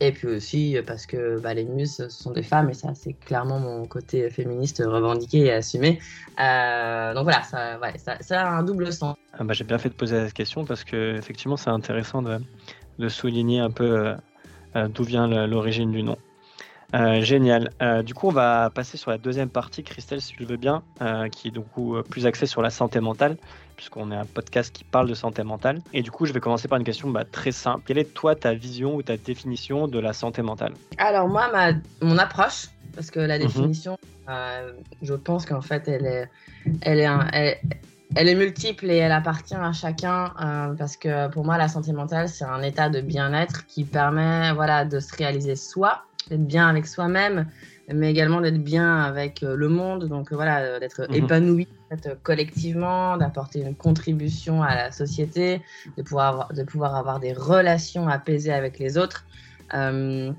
Et 0.00 0.10
puis 0.10 0.26
aussi 0.26 0.76
parce 0.86 1.06
que 1.06 1.38
bah, 1.38 1.54
les 1.54 1.64
muses 1.64 2.08
sont 2.08 2.32
des 2.32 2.42
femmes, 2.42 2.68
et 2.68 2.74
ça, 2.74 2.94
c'est 2.94 3.12
clairement 3.12 3.60
mon 3.60 3.86
côté 3.86 4.28
féministe 4.28 4.82
revendiqué 4.84 5.38
et 5.46 5.52
assumé. 5.52 6.00
Euh, 6.40 7.14
donc 7.14 7.24
voilà, 7.24 7.42
ça, 7.42 7.78
ouais, 7.78 7.96
ça, 7.96 8.16
ça, 8.20 8.42
a 8.42 8.50
un 8.50 8.64
double 8.64 8.92
sens. 8.92 9.16
Ah 9.38 9.44
bah, 9.44 9.54
J'ai 9.54 9.64
bien 9.64 9.78
fait 9.78 9.88
de 9.88 9.94
poser 9.94 10.24
cette 10.24 10.34
question 10.34 10.64
parce 10.64 10.82
que 10.82 11.16
effectivement, 11.16 11.56
c'est 11.56 11.70
intéressant 11.70 12.22
de, 12.22 12.40
de 12.98 13.08
souligner 13.08 13.60
un 13.60 13.70
peu 13.70 13.84
euh, 13.84 14.14
euh, 14.76 14.88
d'où 14.88 15.04
vient 15.04 15.26
l'origine 15.46 15.90
du 15.92 16.02
nom. 16.02 16.16
Euh, 16.94 17.22
génial. 17.22 17.70
du 18.04 18.14
coup, 18.14 18.28
on 18.28 18.32
va 18.32 18.70
passer 18.70 18.96
sur 18.96 19.10
la 19.10 19.18
deuxième 19.18 19.48
partie, 19.48 19.82
Christelle, 19.82 20.20
si 20.20 20.34
tu 20.34 20.42
le 20.42 20.48
veux 20.48 20.56
bien, 20.56 20.82
qui 21.32 21.48
est 21.48 21.50
du 21.50 21.60
coup 21.60 21.96
plus 22.08 22.24
axée 22.24 22.46
sur 22.46 22.62
la 22.62 22.70
santé 22.70 23.00
mentale, 23.00 23.36
puisqu'on 23.74 24.12
est 24.12 24.16
un 24.16 24.26
podcast 24.26 24.72
qui 24.72 24.84
parle 24.84 25.08
de 25.08 25.14
santé 25.14 25.42
mentale. 25.42 25.80
Et 25.92 26.02
du 26.02 26.12
coup, 26.12 26.24
je 26.24 26.32
vais 26.32 26.38
commencer 26.38 26.68
par 26.68 26.78
une 26.78 26.84
question 26.84 27.10
bah, 27.10 27.24
très 27.24 27.50
simple. 27.50 27.82
Quelle 27.84 27.98
est 27.98 28.14
toi 28.14 28.36
ta 28.36 28.54
vision 28.54 28.94
ou 28.94 29.02
ta 29.02 29.16
définition 29.16 29.88
de 29.88 29.98
la 29.98 30.12
santé 30.12 30.42
mentale? 30.42 30.74
Alors 30.98 31.26
moi, 31.26 31.50
ma, 31.52 31.72
mon 32.00 32.16
approche, 32.16 32.68
parce 32.94 33.10
que 33.10 33.18
la 33.18 33.38
mhm. 33.38 33.46
définition, 33.46 33.98
je 35.02 35.14
pense 35.14 35.46
qu'en 35.46 35.62
fait, 35.62 35.88
elle 35.88 36.06
est, 36.06 36.28
elle 36.82 37.00
est, 37.00 37.06
un, 37.06 37.26
elle 37.32 37.56
est 38.16 38.34
multiple 38.34 38.90
et 38.90 38.96
elle 38.96 39.12
appartient 39.12 39.54
à 39.54 39.72
chacun 39.72 40.32
euh, 40.40 40.74
parce 40.74 40.96
que 40.96 41.28
pour 41.28 41.44
moi, 41.44 41.58
la 41.58 41.68
santé 41.68 41.92
mentale, 41.92 42.28
c'est 42.28 42.44
un 42.44 42.62
état 42.62 42.88
de 42.88 43.00
bien-être 43.00 43.66
qui 43.66 43.84
permet 43.84 44.52
voilà, 44.52 44.84
de 44.84 45.00
se 45.00 45.14
réaliser 45.16 45.56
soi, 45.56 46.02
d'être 46.28 46.46
bien 46.46 46.68
avec 46.68 46.86
soi-même, 46.86 47.46
mais 47.92 48.10
également 48.10 48.40
d'être 48.40 48.62
bien 48.62 49.02
avec 49.02 49.42
euh, 49.42 49.56
le 49.56 49.68
monde, 49.68 50.08
donc 50.08 50.32
voilà, 50.32 50.78
d'être 50.78 51.08
mhm. 51.08 51.14
épanoui 51.14 51.68
collectivement, 52.22 53.16
d'apporter 53.16 53.60
une 53.60 53.76
contribution 53.76 54.62
à 54.62 54.74
la 54.74 54.90
société, 54.90 55.62
de 55.96 56.02
pouvoir 56.02 56.26
avoir, 56.26 56.52
de 56.52 56.62
pouvoir 56.64 56.96
avoir 56.96 57.20
des 57.20 57.32
relations 57.32 58.08
apaisées 58.08 58.52
avec 58.52 58.78
les 58.78 58.98
autres. 58.98 59.24
Euh, 59.74 60.32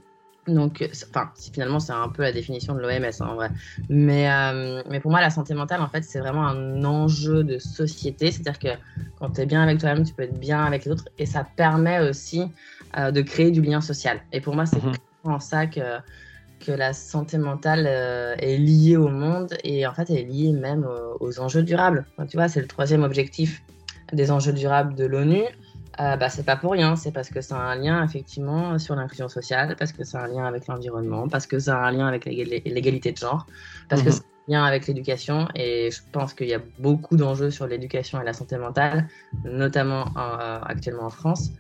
donc, 0.48 0.88
enfin, 1.10 1.32
finalement, 1.36 1.80
c'est 1.80 1.94
un 1.94 2.10
peu 2.10 2.22
la 2.22 2.32
définition 2.32 2.76
de 2.76 2.80
l'OMS 2.80 3.06
hein, 3.20 3.28
en 3.28 3.36
vrai. 3.36 3.50
Mais, 3.90 4.32
euh, 4.32 4.84
mais 4.90 5.00
pour 5.00 5.12
moi, 5.12 5.20
la 5.22 5.30
santé 5.32 5.54
mentale, 5.54 5.82
en 5.82 5.90
fait, 5.90 6.04
c'est 6.04 6.20
vraiment 6.20 6.46
un 6.48 6.84
enjeu 6.84 7.44
de 7.44 7.58
société. 7.58 8.32
C'est-à-dire 8.32 8.60
que 8.60 8.80
quand 9.20 9.32
tu 9.32 9.42
es 9.42 9.46
bien 9.46 9.62
avec 9.64 9.80
toi-même, 9.80 10.04
tu 10.04 10.14
peux 10.14 10.24
être 10.24 10.40
bien 10.40 10.64
avec 10.64 10.86
les 10.86 10.92
autres. 10.92 11.10
Et 11.18 11.26
ça 11.26 11.44
permet 11.56 12.08
aussi 12.08 12.44
euh, 12.98 13.12
de 13.12 13.22
créer 13.22 13.52
du 13.52 13.62
lien 13.62 13.82
social. 13.82 14.22
Et 14.32 14.42
pour 14.42 14.56
moi, 14.56 14.66
c'est 14.66 14.84
mm 14.84 14.94
en 15.28 15.40
ça 15.40 15.66
que, 15.66 15.82
que 16.60 16.72
la 16.72 16.94
santé 16.94 17.40
mentale 17.40 17.86
euh, 17.88 18.36
est 18.38 18.58
liée 18.58 18.96
au 18.96 19.08
monde. 19.08 19.58
Et 19.64 19.88
en 19.88 19.94
fait, 19.96 20.12
elle 20.12 20.18
est 20.18 20.24
liée 20.24 20.52
même 20.52 20.88
aux, 21.20 21.40
enjeux 21.40 21.64
durables. 21.64 22.06
tu 22.30 22.38
vois, 22.38 22.48
c'est 22.48 22.62
le 22.62 22.68
troisième 22.68 23.02
objectif 23.02 23.64
des 24.14 24.30
enjeux 24.30 24.54
durables 24.54 24.94
de 24.94 25.06
l'ONU. 25.06 25.46
Euh, 26.00 26.18
bah, 26.18 26.30
c'est 26.30 26.44
pas 26.44 26.58
pour 26.58 26.74
rien, 26.74 26.96
c'est 26.96 27.12
parce 27.12 27.30
que 27.30 27.40
ça 27.40 27.58
a 27.58 27.62
un 27.62 27.76
lien 27.76 28.04
effectivement 28.04 28.78
sur 28.80 28.96
l'inclusion 28.96 29.30
sociale, 29.30 29.76
parce 29.80 29.94
que 29.94 30.04
ça 30.04 30.20
a 30.20 30.26
un 30.26 30.28
lien 30.28 30.46
avec 30.46 30.68
l'environnement, 30.68 31.30
parce 31.30 31.48
que 31.48 31.58
ça 31.58 31.78
a 31.78 31.88
un 31.88 31.92
lien 31.92 32.08
avec 32.08 32.26
l'égalité 32.26 33.14
de 33.14 33.18
genre, 33.18 33.46
parce 33.88 34.02
que 34.02 34.12
ça 34.12 34.20
a 34.20 34.24
un 34.24 34.52
lien 34.52 34.64
avec 34.66 34.88
l'éducation. 34.88 35.48
Et 35.56 35.90
je 35.92 36.02
pense 36.12 36.34
qu'il 36.34 36.48
y 36.48 36.54
a 36.54 36.60
beaucoup 36.80 37.16
d'enjeux 37.16 37.50
sur 37.50 37.66
l'éducation 37.66 38.22
et 38.22 38.26
la 38.26 38.34
santé 38.34 38.58
mentale, 38.58 39.08
notamment 39.46 40.08
euh, 40.18 40.60
actuellement 40.66 41.06
en 41.06 41.10
France. 41.10 41.52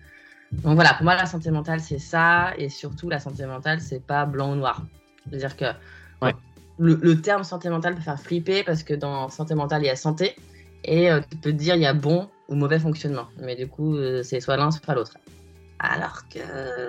Donc 0.51 0.75
voilà, 0.75 0.94
pour 0.96 1.06
moi, 1.06 1.15
la 1.15 1.25
santé 1.25 1.50
mentale, 1.50 1.80
c'est 1.80 2.00
ça, 2.00 2.54
et 2.58 2.68
surtout, 2.68 3.10
la 3.10 3.20
santé 3.20 3.46
mentale, 3.46 3.80
c'est 3.80 4.06
pas 4.06 4.25
blanc 4.25 4.51
ou 4.51 4.56
noir. 4.56 4.86
C'est-à-dire 5.30 5.56
que 5.56 5.65
le, 6.77 7.00
le, 7.01 7.22
terme 7.22 7.46
santé 7.46 7.70
mentale 7.70 7.96
peut 7.96 8.01
faire 8.01 8.20
flipper 8.20 8.63
parce 8.63 8.84
que 8.84 8.94
dans 8.94 9.30
santé 9.30 9.56
mentale, 9.56 9.82
il 9.84 9.86
y 9.86 9.89
a 9.89 9.96
santé, 9.96 10.36
et 10.86 11.12
euh, 11.12 11.20
tu 11.30 11.38
peux 11.38 11.51
te 11.51 11.56
dire 11.56 11.75
il 11.75 11.82
y 11.82 11.86
a 11.86 11.94
bon 11.94 12.30
ou 12.48 12.56
mauvais 12.56 12.80
fonctionnement. 12.80 13.27
Mais 13.39 13.56
du 13.56 13.68
coup, 13.68 13.96
euh, 13.96 14.24
c'est 14.24 14.39
soit 14.39 14.58
l'un, 14.58 14.72
soit 14.72 14.94
l'autre. 14.94 15.18
Alors 15.80 16.24
que 16.30 16.39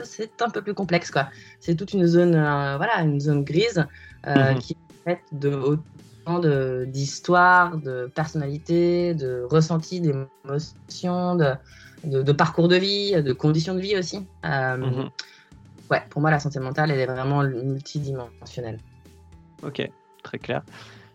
c'est 0.04 0.42
un 0.42 0.50
peu 0.50 0.62
plus 0.62 0.74
complexe, 0.74 1.10
quoi. 1.10 1.28
C'est 1.60 1.74
toute 1.74 1.92
une 1.92 2.06
zone, 2.06 2.34
euh, 2.34 2.76
voilà, 2.76 3.00
une 3.00 3.20
zone 3.20 3.42
grise 3.42 3.84
mhm. 4.26 4.58
qui 4.58 4.74
est 4.74 5.10
faite 5.10 5.22
de 5.32 5.50
autant 5.50 6.40
d'histoire, 6.86 7.76
de, 7.78 8.10
personnalité, 8.14 9.14
de 9.14 9.44
ressenti, 9.48 10.00
d'émotions, 10.00 11.34
de, 11.36 11.54
de, 12.04 12.32
parcours 12.32 12.68
de 12.68 12.76
vie, 12.76 13.20
de 13.22 13.32
conditions 13.32 13.74
de 13.74 13.80
vie 13.80 13.96
aussi. 13.96 14.26
Mhm. 14.44 15.10
Ouais, 15.90 16.02
pour 16.10 16.20
moi, 16.20 16.30
la 16.30 16.40
santé 16.40 16.58
mentale, 16.58 16.90
elle 16.90 17.00
est 17.00 17.06
vraiment 17.06 17.42
multidimensionnelle. 17.42 18.78
Ok, 19.62 19.88
très 20.22 20.38
clair. 20.38 20.62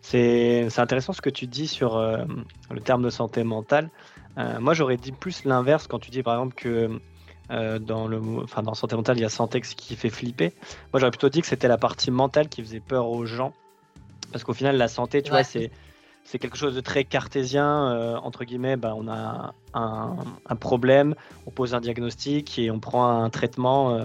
C'est 0.02 0.68
intéressant 0.78 1.12
ce 1.12 1.22
que 1.22 1.30
tu 1.30 1.46
dis 1.46 1.68
sur 1.68 1.96
euh, 1.96 2.24
le 2.70 2.80
terme 2.80 3.02
de 3.02 3.10
santé 3.10 3.44
mentale. 3.44 3.88
Euh, 4.36 4.58
moi, 4.60 4.74
j'aurais 4.74 4.96
dit 4.96 5.12
plus 5.12 5.44
l'inverse 5.44 5.86
quand 5.86 6.00
tu 6.00 6.10
dis 6.10 6.22
par 6.22 6.34
exemple 6.34 6.54
que 6.54 7.00
euh, 7.50 7.78
dans, 7.78 8.08
le, 8.08 8.20
enfin, 8.42 8.62
dans 8.62 8.74
santé 8.74 8.96
mentale, 8.96 9.18
il 9.18 9.22
y 9.22 9.24
a 9.24 9.28
santé 9.28 9.60
qui 9.60 9.94
fait 9.94 10.10
flipper. 10.10 10.52
Moi, 10.92 11.00
j'aurais 11.00 11.10
plutôt 11.10 11.28
dit 11.28 11.40
que 11.40 11.46
c'était 11.46 11.68
la 11.68 11.78
partie 11.78 12.10
mentale 12.10 12.48
qui 12.48 12.62
faisait 12.62 12.80
peur 12.80 13.08
aux 13.08 13.26
gens. 13.26 13.52
Parce 14.32 14.44
qu'au 14.44 14.54
final, 14.54 14.76
la 14.76 14.88
santé, 14.88 15.22
tu 15.22 15.30
vois, 15.30 15.44
c'est 15.44 15.70
c'est 16.24 16.38
quelque 16.38 16.56
chose 16.56 16.74
de 16.74 16.80
très 16.80 17.04
cartésien. 17.04 18.16
entre 18.22 18.44
guillemets, 18.44 18.76
bah, 18.76 18.94
on 18.96 19.08
a 19.08 19.54
un, 19.74 20.56
problème, 20.56 21.14
on 21.46 21.50
pose 21.50 21.74
un 21.74 21.80
diagnostic 21.80 22.58
et 22.58 22.70
on 22.70 22.80
prend 22.80 23.22
un 23.22 23.28
traitement, 23.30 23.98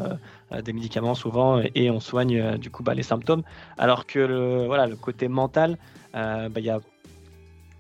des 0.64 0.74
médicaments 0.74 1.16
souvent, 1.16 1.62
et, 1.76 1.90
on 1.90 2.00
soigne 2.00 2.58
du 2.58 2.70
coup 2.70 2.84
bah, 2.84 2.94
les 2.94 3.04
symptômes. 3.04 3.44
Alors 3.78 4.06
que 4.06 4.20
le, 4.20 4.66
voilà, 4.66 4.88
le 4.88 4.96
côté 4.96 5.28
mental, 5.28 5.78
bah, 6.14 6.50
il 6.58 6.66
y 6.66 6.70
a 6.70 6.80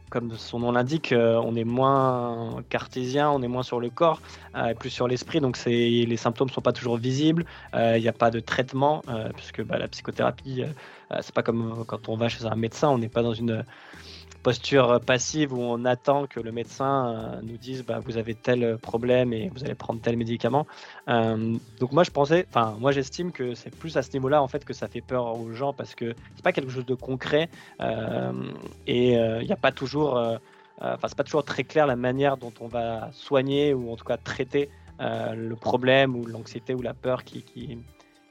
comme 0.09 0.31
son 0.37 0.59
nom 0.59 0.71
l'indique, 0.71 1.11
euh, 1.11 1.41
on 1.43 1.55
est 1.55 1.63
moins 1.63 2.63
cartésien, 2.69 3.29
on 3.29 3.41
est 3.41 3.47
moins 3.47 3.63
sur 3.63 3.79
le 3.79 3.89
corps, 3.89 4.21
euh, 4.55 4.73
plus 4.73 4.89
sur 4.89 5.07
l'esprit, 5.07 5.41
donc 5.41 5.57
les 5.65 6.17
symptômes 6.17 6.47
ne 6.47 6.53
sont 6.53 6.61
pas 6.61 6.71
toujours 6.71 6.97
visibles, 6.97 7.45
euh, 7.73 7.97
il 7.97 8.01
n'y 8.01 8.07
a 8.07 8.13
pas 8.13 8.31
de 8.31 8.39
traitement, 8.39 9.01
puisque 9.35 9.59
la 9.69 9.87
psychothérapie, 9.87 10.63
c'est 11.21 11.33
pas 11.33 11.43
comme 11.43 11.83
quand 11.85 12.09
on 12.09 12.15
va 12.15 12.29
chez 12.29 12.45
un 12.45 12.55
médecin, 12.55 12.89
on 12.89 12.97
n'est 12.97 13.09
pas 13.09 13.21
dans 13.21 13.33
une 13.33 13.63
posture 14.43 14.99
passive 15.05 15.53
où 15.53 15.61
on 15.61 15.85
attend 15.85 16.27
que 16.27 16.39
le 16.39 16.51
médecin 16.51 17.07
euh, 17.07 17.41
nous 17.43 17.57
dise 17.57 17.83
bah, 17.83 17.99
vous 17.99 18.17
avez 18.17 18.35
tel 18.35 18.77
problème 18.77 19.33
et 19.33 19.49
vous 19.49 19.63
allez 19.63 19.75
prendre 19.75 20.01
tel 20.01 20.17
médicament. 20.17 20.65
Euh, 21.09 21.57
donc 21.79 21.91
moi 21.91 22.03
je 22.03 22.11
pensais, 22.11 22.45
enfin 22.49 22.75
moi 22.79 22.91
j'estime 22.91 23.31
que 23.31 23.55
c'est 23.55 23.75
plus 23.75 23.97
à 23.97 24.01
ce 24.01 24.11
niveau-là 24.13 24.41
en 24.41 24.47
fait 24.47 24.63
que 24.65 24.73
ça 24.73 24.87
fait 24.87 25.01
peur 25.01 25.39
aux 25.39 25.51
gens 25.53 25.73
parce 25.73 25.95
que 25.95 26.15
c'est 26.35 26.43
pas 26.43 26.53
quelque 26.53 26.71
chose 26.71 26.85
de 26.85 26.95
concret 26.95 27.49
euh, 27.81 28.31
et 28.85 29.13
il 29.13 29.45
n'y 29.45 29.51
a 29.51 29.57
pas 29.57 29.71
toujours, 29.71 30.13
enfin 30.79 31.07
c'est 31.07 31.17
pas 31.17 31.23
toujours 31.23 31.43
très 31.43 31.63
clair 31.63 31.87
la 31.87 31.95
manière 31.95 32.37
dont 32.37 32.53
on 32.59 32.67
va 32.67 33.09
soigner 33.11 33.73
ou 33.73 33.91
en 33.91 33.95
tout 33.95 34.05
cas 34.05 34.17
traiter 34.17 34.69
le 34.99 35.53
problème 35.55 36.15
ou 36.15 36.25
l'anxiété 36.25 36.73
ou 36.73 36.81
la 36.81 36.93
peur 36.93 37.23
qui, 37.23 37.43
qui 37.43 37.77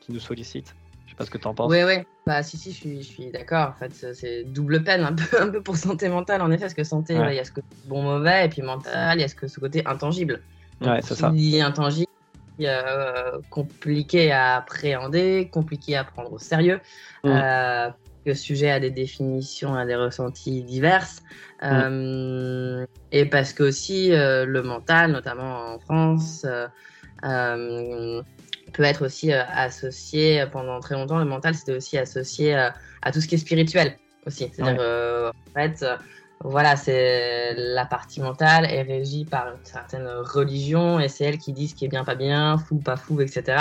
nous 0.09 0.21
sollicite 0.21 0.75
sais 1.17 1.19
pas 1.19 1.25
ce 1.25 1.31
que 1.31 1.39
tu 1.39 1.47
en 1.47 1.55
penses. 1.55 1.71
Oui, 1.71 1.83
oui. 1.85 2.05
Bah, 2.27 2.43
si, 2.43 2.57
si, 2.57 2.73
je 2.73 2.77
suis, 2.77 3.03
je 3.03 3.07
suis 3.07 3.31
d'accord. 3.31 3.71
En 3.71 3.79
fait, 3.79 4.15
c'est 4.15 4.45
double 4.45 4.83
peine 4.85 5.03
un 5.03 5.13
peu, 5.13 5.25
un 5.41 5.49
peu 5.49 5.63
pour 5.63 5.77
santé 5.77 6.09
mentale, 6.09 6.43
en 6.43 6.51
effet, 6.51 6.63
parce 6.63 6.75
que 6.75 6.85
santé, 6.85 7.15
il 7.15 7.35
y 7.35 7.39
a 7.39 7.45
ce 7.45 7.53
côté 7.53 7.67
bon-mauvais, 7.87 8.47
et 8.47 8.49
puis 8.49 8.63
mental, 8.63 9.19
il 9.19 9.23
y 9.23 9.25
a 9.25 9.29
ce, 9.29 9.47
ce 9.47 9.61
côté 9.61 9.83
intangible. 9.87 10.43
ouais, 10.83 11.01
c'est 11.03 11.15
ça. 11.15 11.29
intangible, 11.29 12.11
euh, 12.61 13.39
compliqué 13.51 14.33
à 14.33 14.57
appréhender, 14.57 15.49
compliqué 15.53 15.97
à 15.97 16.05
prendre 16.05 16.33
au 16.33 16.39
sérieux. 16.39 16.81
Mm. 17.25 17.29
Euh, 17.29 17.89
le 18.27 18.35
sujet 18.35 18.71
a 18.71 18.81
des 18.81 18.91
définitions, 18.91 19.75
a 19.75 19.87
des 19.87 19.95
ressentis 19.95 20.63
diverses. 20.63 21.23
Mm. 21.63 21.67
Euh, 21.67 22.87
et 23.13 23.25
parce 23.27 23.53
que 23.53 23.63
aussi 23.63 24.13
euh, 24.13 24.45
le 24.45 24.63
mental, 24.63 25.13
notamment 25.13 25.75
en 25.75 25.79
France, 25.79 26.47
euh, 27.25 28.23
peut 28.77 28.83
être 28.83 29.07
aussi 29.07 29.33
euh, 29.33 29.43
associé 29.49 30.43
euh, 30.43 30.47
pendant 30.47 30.79
très 30.81 30.95
longtemps. 30.95 31.19
Le 31.19 31.25
mental, 31.25 31.55
c'était 31.55 31.75
aussi 31.75 31.97
associé 31.97 32.55
euh, 32.55 32.69
à 33.03 33.11
tout 33.11 33.21
ce 33.21 33.27
qui 33.27 33.35
est 33.35 33.39
spirituel 33.39 33.97
aussi. 34.27 34.51
C'est-à-dire, 34.53 35.33
en 35.35 35.53
fait, 35.55 35.85
voilà, 36.41 36.77
c'est 36.77 37.55
la 37.57 37.87
partie 37.87 38.21
mentale 38.21 38.67
est 38.67 38.83
régie 38.83 39.25
par 39.25 39.49
une 39.49 39.65
certaine 39.65 40.07
religion 40.07 41.01
et 41.01 41.09
c'est 41.09 41.25
elle 41.25 41.39
qui 41.39 41.53
dit 41.53 41.69
ce 41.69 41.75
qui 41.75 41.87
est 41.87 41.89
bien, 41.89 42.05
pas 42.05 42.17
bien, 42.17 42.59
fou, 42.59 42.77
pas 42.79 42.97
fou, 42.97 43.21
etc. 43.21 43.57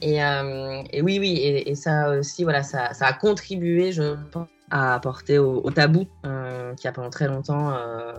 Et, 0.00 0.16
et 0.16 1.02
oui, 1.02 1.18
oui, 1.18 1.32
et, 1.38 1.70
et, 1.70 1.74
ça 1.74 2.10
aussi, 2.10 2.44
voilà, 2.44 2.62
ça, 2.62 2.94
ça 2.94 3.06
a 3.06 3.12
contribué, 3.12 3.90
je 3.90 4.14
pense, 4.30 4.46
à 4.70 4.94
apporter 4.94 5.38
au, 5.38 5.70
tabou 5.70 6.06
euh, 6.26 6.74
qui 6.74 6.88
a 6.88 6.92
pendant 6.92 7.10
très 7.10 7.26
longtemps 7.26 7.72
euh, 7.72 8.12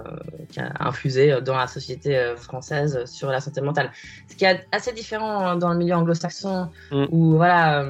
qui 0.50 0.60
a 0.60 0.72
infusé 0.80 1.42
dans 1.42 1.56
la 1.56 1.68
société 1.68 2.18
euh, 2.18 2.36
française 2.36 3.06
sur 3.06 3.30
la 3.30 3.40
santé 3.40 3.62
mentale. 3.62 3.92
Ce 4.28 4.36
qui 4.36 4.46
est 4.46 4.68
assez 4.72 4.92
différent 4.94 5.56
dans 5.56 5.72
le 5.72 5.78
milieu 5.78 5.96
anglo-saxon 5.96 6.70
mm. 6.92 7.06
où 7.12 7.36
voilà 7.36 7.88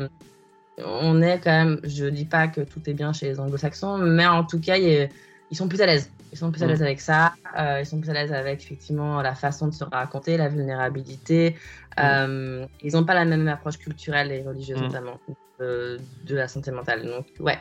on 0.86 1.21
est 1.21 1.39
quand 1.39 1.52
même, 1.52 1.80
je 1.84 2.06
dis 2.06 2.25
pas 2.25 2.47
que 2.47 2.62
tout 2.62 2.82
est 2.88 2.93
bien 2.93 3.12
chez 3.12 3.28
les 3.28 3.39
anglo-saxons, 3.39 3.97
mais 3.97 4.25
en 4.25 4.43
tout 4.43 4.60
cas 4.60 4.78
ils 4.78 5.10
sont 5.52 5.67
plus 5.67 5.82
à 5.82 5.86
l'aise. 5.86 6.10
Ils 6.31 6.37
sont 6.37 6.51
plus 6.51 6.61
à 6.63 6.65
Mm. 6.65 6.69
l'aise 6.69 6.83
avec 6.83 7.01
ça. 7.01 7.33
euh, 7.57 7.79
ils 7.79 7.85
sont 7.85 7.99
plus 7.99 8.09
à 8.09 8.13
l'aise 8.13 8.31
avec 8.31 8.61
effectivement 8.61 9.21
la 9.21 9.35
façon 9.35 9.67
de 9.67 9.73
se 9.73 9.83
raconter, 9.83 10.37
la 10.37 10.47
vulnérabilité. 10.49 11.55
Euh, 11.99 12.65
ils 12.81 12.93
n'ont 12.93 13.03
pas 13.03 13.15
la 13.15 13.25
même 13.25 13.47
approche 13.47 13.77
culturelle 13.77 14.31
et 14.31 14.43
religieuse 14.43 14.79
Mm. 14.79 14.85
notamment 14.85 15.17
de, 15.59 15.99
de 16.25 16.35
la 16.35 16.47
santé 16.47 16.71
mentale. 16.71 17.05
Donc 17.05 17.25
ouais, 17.39 17.59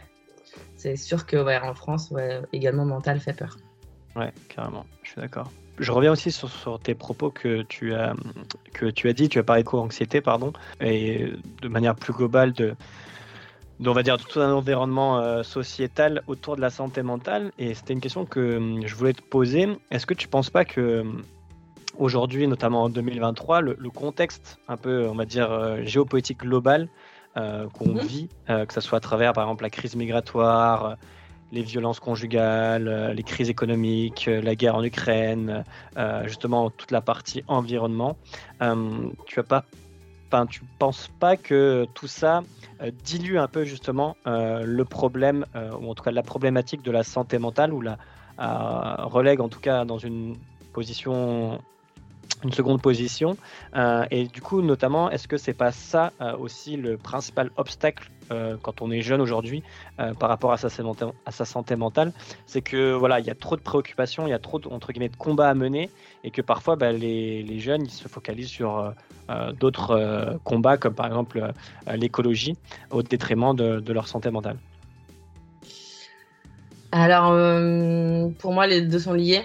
c'est 0.76 0.96
sûr 0.96 1.26
que 1.26 1.36
ouais, 1.36 1.58
en 1.58 1.74
France, 1.74 2.10
ouais, 2.10 2.40
également 2.52 2.84
mental 2.84 3.20
fait 3.20 3.32
peur. 3.32 3.56
Ouais, 4.16 4.32
carrément, 4.48 4.84
je 5.02 5.10
suis 5.10 5.20
d'accord. 5.20 5.50
Je 5.78 5.92
reviens 5.92 6.10
aussi 6.10 6.32
sur, 6.32 6.50
sur 6.50 6.80
tes 6.80 6.94
propos 6.96 7.30
que 7.30 7.62
tu 7.62 7.94
as 7.94 8.12
que 8.74 8.86
tu 8.86 9.08
as 9.08 9.12
dit, 9.12 9.28
tu 9.28 9.38
as 9.38 9.44
parlé 9.44 9.62
de 9.62 9.68
co-anxiété, 9.68 10.20
pardon, 10.20 10.52
et 10.80 11.32
de 11.62 11.68
manière 11.68 11.94
plus 11.94 12.12
globale 12.12 12.52
de, 12.52 12.74
on 13.86 13.92
va 13.92 14.02
dire 14.02 14.16
tout 14.16 14.40
un 14.40 14.52
environnement 14.52 15.18
euh, 15.20 15.42
sociétal 15.42 16.22
autour 16.26 16.56
de 16.56 16.60
la 16.60 16.70
santé 16.70 17.02
mentale. 17.02 17.52
Et 17.58 17.74
c'était 17.74 17.92
une 17.92 18.00
question 18.00 18.24
que 18.26 18.56
hum, 18.56 18.82
je 18.84 18.94
voulais 18.94 19.12
te 19.12 19.22
poser. 19.22 19.68
Est-ce 19.90 20.06
que 20.06 20.14
tu 20.14 20.26
penses 20.28 20.50
pas 20.50 20.64
que 20.64 21.00
hum, 21.00 21.22
aujourd'hui, 21.96 22.46
notamment 22.48 22.84
en 22.84 22.88
2023, 22.88 23.60
le, 23.60 23.76
le 23.78 23.90
contexte 23.90 24.58
un 24.68 24.76
peu, 24.76 25.08
on 25.08 25.14
va 25.14 25.24
dire 25.24 25.50
euh, 25.52 25.82
géopolitique 25.84 26.38
global 26.40 26.88
euh, 27.36 27.68
qu'on 27.68 27.94
Mhm. 27.94 28.00
vit, 28.00 28.28
que 28.46 28.72
ce 28.72 28.80
soit 28.80 28.98
à 28.98 29.00
travers 29.00 29.32
par 29.32 29.44
exemple 29.44 29.62
la 29.62 29.70
crise 29.70 29.94
migratoire, 29.94 30.96
les 31.52 31.62
violences 31.62 32.00
conjugales, 32.00 33.12
les 33.14 33.22
crises 33.22 33.48
économiques, 33.48 34.26
la 34.26 34.54
guerre 34.54 34.74
en 34.74 34.82
Ukraine, 34.82 35.64
justement 36.24 36.70
toute 36.70 36.90
la 36.90 37.00
partie 37.00 37.42
environnement. 37.46 38.16
Euh, 38.62 39.08
tu 39.26 39.38
as 39.40 39.44
pas, 39.44 39.64
enfin, 40.30 40.46
tu 40.46 40.62
penses 40.78 41.08
pas 41.18 41.36
que 41.36 41.86
tout 41.94 42.06
ça 42.06 42.42
euh, 42.82 42.90
dilue 43.04 43.38
un 43.38 43.48
peu 43.48 43.64
justement 43.64 44.16
euh, 44.26 44.62
le 44.64 44.84
problème, 44.84 45.46
euh, 45.56 45.70
ou 45.80 45.90
en 45.90 45.94
tout 45.94 46.04
cas 46.04 46.10
la 46.10 46.22
problématique 46.22 46.82
de 46.82 46.90
la 46.90 47.02
santé 47.02 47.38
mentale, 47.38 47.72
ou 47.72 47.80
la 47.80 47.98
relègue 48.38 49.40
en 49.40 49.48
tout 49.48 49.58
cas 49.58 49.84
dans 49.84 49.98
une 49.98 50.36
position 50.72 51.60
une 52.44 52.52
seconde 52.52 52.80
position. 52.80 53.36
Euh, 53.74 54.04
et 54.10 54.24
du 54.24 54.40
coup, 54.40 54.62
notamment, 54.62 55.10
est-ce 55.10 55.26
que 55.28 55.36
c'est 55.36 55.54
pas 55.54 55.72
ça 55.72 56.12
euh, 56.20 56.36
aussi 56.36 56.76
le 56.76 56.96
principal 56.96 57.50
obstacle 57.56 58.10
euh, 58.30 58.56
quand 58.62 58.82
on 58.82 58.90
est 58.90 59.00
jeune 59.00 59.20
aujourd'hui 59.20 59.62
par 60.18 60.28
rapport 60.28 60.52
à 60.52 60.58
sa, 60.58 60.68
santé- 60.68 61.06
à 61.26 61.30
sa 61.32 61.44
santé 61.44 61.74
mentale? 61.76 62.12
C'est 62.46 62.60
que 62.60 62.92
voilà, 62.92 63.20
il 63.20 63.26
y 63.26 63.30
a 63.30 63.34
trop 63.34 63.56
de 63.56 63.62
préoccupations, 63.62 64.26
il 64.26 64.30
y 64.30 64.34
a 64.34 64.38
trop 64.38 64.58
de, 64.58 64.68
entre 64.68 64.92
guillemets 64.92 65.08
de 65.08 65.16
combats 65.16 65.48
à 65.48 65.54
mener, 65.54 65.90
et 66.24 66.30
que 66.30 66.42
parfois 66.42 66.76
bah, 66.76 66.92
les, 66.92 67.42
les 67.42 67.58
jeunes 67.58 67.84
ils 67.84 67.90
se 67.90 68.06
focalisent 68.08 68.50
sur 68.50 68.94
d'autres 69.58 70.38
combats, 70.44 70.76
comme 70.76 70.94
par 70.94 71.06
exemple 71.06 71.52
l'écologie, 71.86 72.56
au 72.90 73.02
détriment 73.02 73.54
de, 73.54 73.80
de 73.80 73.92
leur 73.92 74.08
santé 74.08 74.30
mentale. 74.30 74.58
Alors, 76.92 77.32
pour 78.38 78.52
moi, 78.52 78.66
les 78.66 78.82
deux 78.82 78.98
sont 78.98 79.12
liés. 79.14 79.44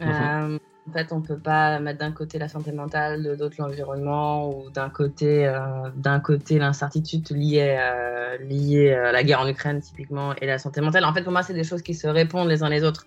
Mhm. 0.00 0.58
Euh, 0.88 0.90
en 0.90 0.92
fait, 0.92 1.12
on 1.12 1.20
peut 1.20 1.38
pas 1.38 1.78
mettre 1.80 1.98
d'un 1.98 2.12
côté 2.12 2.38
la 2.38 2.48
santé 2.48 2.72
mentale, 2.72 3.22
de 3.22 3.30
l'autre 3.34 3.56
l'environnement, 3.58 4.48
ou 4.50 4.70
d'un 4.70 4.88
côté, 4.90 5.46
euh, 5.46 5.58
d'un 5.96 6.20
côté 6.20 6.58
l'incertitude 6.58 7.28
liée, 7.30 7.76
euh, 7.78 8.38
liée 8.38 8.92
à 8.92 9.12
la 9.12 9.22
guerre 9.22 9.40
en 9.40 9.48
Ukraine 9.48 9.80
typiquement 9.80 10.34
et 10.40 10.46
la 10.46 10.58
santé 10.58 10.80
mentale. 10.80 11.04
En 11.04 11.12
fait, 11.12 11.22
pour 11.22 11.32
moi, 11.32 11.42
c'est 11.42 11.54
des 11.54 11.64
choses 11.64 11.82
qui 11.82 11.94
se 11.94 12.06
répondent 12.06 12.48
les 12.48 12.62
uns 12.62 12.68
les 12.68 12.84
autres. 12.84 13.06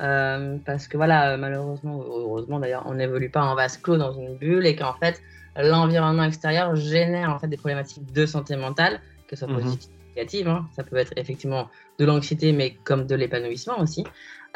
Euh, 0.00 0.56
parce 0.64 0.88
que 0.88 0.96
voilà, 0.96 1.36
malheureusement, 1.36 2.02
heureusement 2.02 2.58
d'ailleurs, 2.60 2.84
on 2.86 2.94
n'évolue 2.94 3.28
pas 3.28 3.42
en 3.42 3.54
vase 3.54 3.76
clos 3.76 3.98
dans 3.98 4.12
une 4.14 4.36
bulle 4.38 4.66
et 4.66 4.74
qu'en 4.74 4.94
fait, 4.94 5.20
l'environnement 5.56 6.24
extérieur 6.24 6.74
génère 6.76 7.28
en 7.30 7.38
fait 7.38 7.48
des 7.48 7.58
problématiques 7.58 8.10
de 8.10 8.24
santé 8.24 8.56
mentale, 8.56 9.00
que 9.28 9.36
ce 9.36 9.44
soit 9.44 9.54
Mhm. 9.54 9.60
positives 9.60 9.90
ou 9.92 10.08
négatives. 10.16 10.48
hein. 10.48 10.66
Ça 10.74 10.82
peut 10.82 10.96
être 10.96 11.12
effectivement 11.16 11.68
de 11.98 12.06
l'anxiété, 12.06 12.52
mais 12.52 12.74
comme 12.84 13.06
de 13.06 13.14
l'épanouissement 13.14 13.78
aussi, 13.80 14.06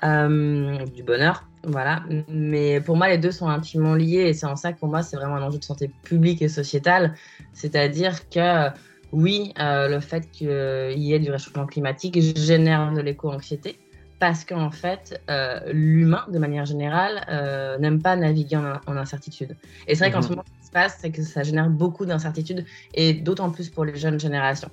euh, 0.04 0.84
du 0.86 1.02
bonheur, 1.02 1.44
voilà. 1.66 2.04
Mais 2.28 2.80
pour 2.80 2.96
moi, 2.96 3.08
les 3.08 3.18
deux 3.18 3.32
sont 3.32 3.48
intimement 3.48 3.94
liés 3.94 4.26
et 4.28 4.34
c'est 4.34 4.46
en 4.46 4.56
ça 4.56 4.72
que 4.72 4.78
pour 4.78 4.88
moi, 4.88 5.02
c'est 5.02 5.16
vraiment 5.16 5.36
un 5.36 5.42
enjeu 5.42 5.58
de 5.58 5.64
santé 5.64 5.88
publique 6.04 6.42
et 6.42 6.48
sociétale. 6.48 7.14
C'est-à-dire 7.52 8.28
que 8.28 8.70
oui, 9.12 9.52
euh, 9.60 9.88
le 9.88 10.00
fait 10.00 10.30
qu'il 10.30 10.48
y 10.48 11.12
ait 11.14 11.20
du 11.20 11.30
réchauffement 11.30 11.66
climatique 11.66 12.20
génère 12.20 12.92
de 12.92 13.00
l'éco-anxiété 13.00 13.80
parce 14.18 14.44
qu'en 14.46 14.70
fait, 14.70 15.22
euh, 15.30 15.60
l'humain, 15.72 16.24
de 16.32 16.38
manière 16.38 16.64
générale, 16.64 17.24
euh, 17.28 17.78
n'aime 17.78 18.00
pas 18.02 18.16
naviguer 18.16 18.56
en, 18.56 18.80
en 18.86 18.96
incertitude. 18.96 19.58
Et 19.86 19.94
c'est 19.94 20.04
vrai 20.04 20.10
qu'en 20.12 20.20
Mhm. 20.20 20.22
ce 20.22 20.28
moment, 20.30 20.44
ce 20.46 20.60
qui 20.60 20.66
se 20.66 20.72
passe, 20.72 20.98
c'est 21.00 21.12
que 21.12 21.22
ça 21.22 21.42
génère 21.42 21.68
beaucoup 21.70 22.06
d'incertitudes 22.06 22.64
et 22.94 23.12
d'autant 23.14 23.50
plus 23.50 23.70
pour 23.70 23.84
les 23.84 23.96
jeunes 23.96 24.18
générations. 24.20 24.70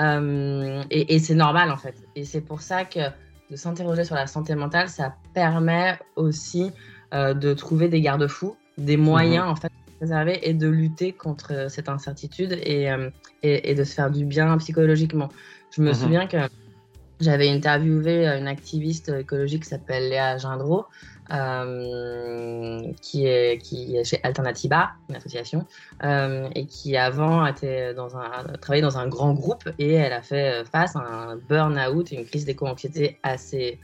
Euh, 0.00 0.82
et 0.90 1.14
et 1.14 1.18
c'est 1.18 1.34
normal 1.34 1.70
en 1.70 1.76
fait. 1.76 1.96
Et 2.14 2.24
c'est 2.24 2.40
pour 2.40 2.62
ça 2.62 2.84
que 2.84 3.00
de 3.52 3.56
s'interroger 3.56 4.04
sur 4.04 4.14
la 4.14 4.26
santé 4.26 4.54
mentale, 4.54 4.88
ça 4.88 5.14
permet 5.34 5.98
aussi 6.16 6.72
euh, 7.12 7.34
de 7.34 7.52
trouver 7.52 7.88
des 7.88 8.00
garde-fous, 8.00 8.56
des 8.78 8.96
moyens 8.96 9.46
en 9.46 9.56
fait 9.56 9.68
de 9.68 9.92
se 9.92 9.96
préserver 9.98 10.48
et 10.48 10.54
de 10.54 10.68
lutter 10.68 11.12
contre 11.12 11.52
euh, 11.52 11.68
cette 11.68 11.90
incertitude 11.90 12.58
et, 12.62 12.90
euh, 12.90 13.10
et, 13.42 13.70
et 13.70 13.74
de 13.74 13.84
se 13.84 13.92
faire 13.94 14.10
du 14.10 14.24
bien 14.24 14.56
psychologiquement. 14.56 15.28
Je 15.70 15.82
me 15.82 15.92
Mhm. 15.92 15.94
souviens 15.94 16.26
que 16.26 16.38
j'avais 17.20 17.50
interviewé 17.50 18.26
une 18.26 18.48
activiste 18.48 19.10
écologique 19.10 19.64
qui 19.64 19.68
s'appelle 19.68 20.08
Léa 20.08 20.38
Gindreau, 20.38 20.86
qui, 23.00 23.26
est, 23.26 23.58
qui 23.58 23.96
est 23.96 24.04
chez 24.04 24.20
Alternativa, 24.22 24.90
une 25.08 25.16
association, 25.16 25.66
euh, 26.04 26.48
et 26.54 26.66
qui 26.66 26.96
avant 26.96 27.46
était 27.46 27.94
dans 27.94 28.16
un, 28.16 28.44
travaillait 28.60 28.82
dans 28.82 28.98
un 28.98 29.08
grand 29.08 29.32
groupe 29.32 29.68
et 29.78 29.94
elle 29.94 30.12
a 30.12 30.22
fait 30.22 30.64
face 30.70 30.94
à 30.96 31.00
un 31.00 31.36
burn-out 31.36 32.10
une 32.12 32.24
crise 32.24 32.44
d'éco-anxiété 32.44 33.18
assez 33.22 33.80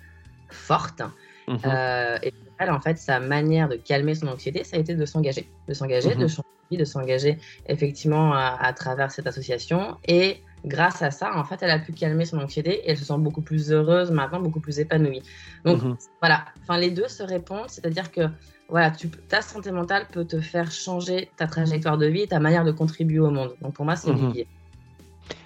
forte. 0.50 1.02
Mhm. 1.46 1.58
Euh, 1.64 2.18
et 2.22 2.30
pour 2.32 2.52
elle, 2.58 2.70
en 2.70 2.80
fait, 2.80 2.98
sa 2.98 3.20
manière 3.20 3.68
de 3.68 3.76
calmer 3.76 4.14
son 4.14 4.28
anxiété, 4.28 4.64
ça 4.64 4.76
a 4.76 4.80
été 4.80 4.94
de 4.94 5.06
s'engager, 5.06 5.48
de 5.66 5.74
s'engager, 5.74 6.14
Mhm. 6.14 6.20
de 6.22 6.28
changer, 6.28 6.44
de 6.72 6.84
s'engager 6.84 7.38
effectivement 7.66 8.34
à, 8.34 8.58
à 8.60 8.72
travers 8.74 9.10
cette 9.10 9.26
association. 9.26 9.96
Et 10.06 10.42
grâce 10.64 11.02
à 11.02 11.10
ça, 11.10 11.36
en 11.36 11.44
fait, 11.44 11.62
elle 11.62 11.70
a 11.70 11.78
pu 11.78 11.92
calmer 11.92 12.24
son 12.24 12.38
anxiété 12.38 12.70
et 12.70 12.90
elle 12.90 12.96
se 12.96 13.04
sent 13.04 13.18
beaucoup 13.18 13.42
plus 13.42 13.72
heureuse 13.72 14.10
maintenant, 14.10 14.40
beaucoup 14.40 14.60
plus 14.60 14.78
épanouie. 14.78 15.22
Donc 15.64 15.82
Mhm. 15.82 15.96
voilà, 16.20 16.44
enfin 16.62 16.78
les 16.78 16.90
deux 16.90 17.08
se 17.08 17.22
répondent, 17.22 17.68
c'est-à-dire 17.68 18.10
que 18.10 18.22
voilà, 18.68 18.90
tu, 18.90 19.08
ta 19.10 19.40
santé 19.40 19.70
mentale 19.72 20.06
peut 20.12 20.24
te 20.24 20.40
faire 20.40 20.70
changer 20.70 21.30
ta 21.36 21.46
trajectoire 21.46 21.96
de 21.96 22.06
vie, 22.06 22.22
et 22.22 22.26
ta 22.26 22.40
manière 22.40 22.64
de 22.64 22.72
contribuer 22.72 23.20
au 23.20 23.30
monde. 23.30 23.56
Donc 23.62 23.74
pour 23.74 23.84
moi, 23.84 23.96
c'est 23.96 24.12
Mhm. 24.12 24.32
lié. 24.32 24.46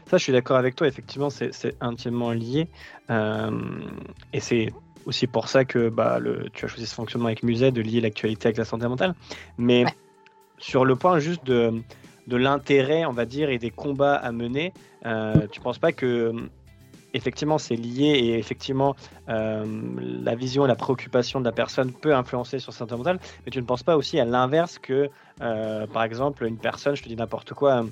Ça, 0.06 0.18
je 0.18 0.24
suis 0.24 0.32
d'accord 0.32 0.58
avec 0.58 0.74
toi. 0.74 0.86
Effectivement, 0.86 1.30
c'est 1.30 1.54
c'est 1.54 1.74
intimement 1.80 2.32
lié. 2.32 2.68
Euh, 3.10 3.50
et 4.32 4.40
c'est 4.40 4.72
aussi 5.06 5.26
pour 5.26 5.48
ça 5.48 5.64
que 5.64 5.88
bah, 5.88 6.18
le, 6.18 6.50
tu 6.52 6.64
as 6.64 6.68
choisi 6.68 6.86
ce 6.86 6.94
fonctionnement 6.94 7.28
avec 7.28 7.42
Musée, 7.42 7.70
de 7.70 7.80
lier 7.80 8.00
l'actualité 8.00 8.48
avec 8.48 8.58
la 8.58 8.64
santé 8.64 8.86
mentale. 8.88 9.14
Mais 9.56 9.84
Ouais. 9.84 9.94
sur 10.58 10.84
le 10.84 10.96
point 10.96 11.18
juste 11.18 11.44
de, 11.46 11.72
de 12.26 12.36
l'intérêt, 12.36 13.04
on 13.04 13.12
va 13.12 13.24
dire, 13.24 13.50
et 13.50 13.58
des 13.58 13.70
combats 13.70 14.14
à 14.14 14.32
mener, 14.32 14.72
euh, 15.06 15.46
tu 15.50 15.60
penses 15.60 15.78
pas 15.78 15.92
que 15.92 16.32
effectivement 17.14 17.58
c'est 17.58 17.76
lié 17.76 18.06
et 18.06 18.38
effectivement 18.38 18.96
euh, 19.28 19.64
la 20.00 20.34
vision 20.34 20.64
et 20.64 20.68
la 20.68 20.76
préoccupation 20.76 21.40
de 21.40 21.44
la 21.44 21.52
personne 21.52 21.92
peut 21.92 22.14
influencer 22.14 22.58
sur 22.58 22.72
sa 22.72 22.80
santé 22.80 22.96
mentale, 22.96 23.18
mais 23.44 23.50
tu 23.50 23.60
ne 23.60 23.66
penses 23.66 23.82
pas 23.82 23.96
aussi 23.96 24.18
à 24.18 24.24
l'inverse 24.24 24.78
que, 24.78 25.10
euh, 25.42 25.86
par 25.86 26.04
exemple, 26.04 26.44
une 26.46 26.58
personne, 26.58 26.94
je 26.94 27.02
te 27.02 27.08
dis 27.08 27.16
n'importe 27.16 27.52
quoi, 27.54 27.84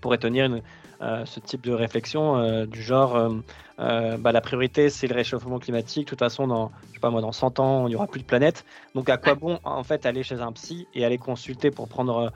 pourrait 0.00 0.18
tenir 0.18 0.46
une, 0.46 0.62
euh, 1.02 1.24
ce 1.24 1.40
type 1.40 1.62
de 1.62 1.72
réflexion 1.72 2.36
euh, 2.36 2.64
du 2.64 2.80
genre 2.80 3.16
euh, 3.16 3.30
euh, 3.80 4.16
bah, 4.18 4.30
la 4.30 4.40
priorité 4.40 4.88
c'est 4.88 5.08
le 5.08 5.14
réchauffement 5.14 5.58
climatique. 5.58 6.04
De 6.04 6.10
toute 6.10 6.20
façon 6.20 6.46
dans 6.46 6.70
je 6.88 6.94
sais 6.94 7.00
pas 7.00 7.10
moi 7.10 7.20
dans 7.20 7.32
100 7.32 7.58
ans 7.58 7.86
il 7.86 7.90
n'y 7.90 7.96
aura 7.96 8.06
plus 8.06 8.20
de 8.20 8.24
planète. 8.24 8.64
Donc 8.94 9.08
à 9.08 9.16
quoi 9.16 9.34
bon 9.34 9.58
en 9.64 9.82
fait 9.82 10.06
aller 10.06 10.22
chez 10.22 10.40
un 10.40 10.52
psy 10.52 10.86
et 10.94 11.04
aller 11.04 11.18
consulter 11.18 11.70
pour 11.72 11.88
prendre 11.88 12.16
euh, 12.16 12.28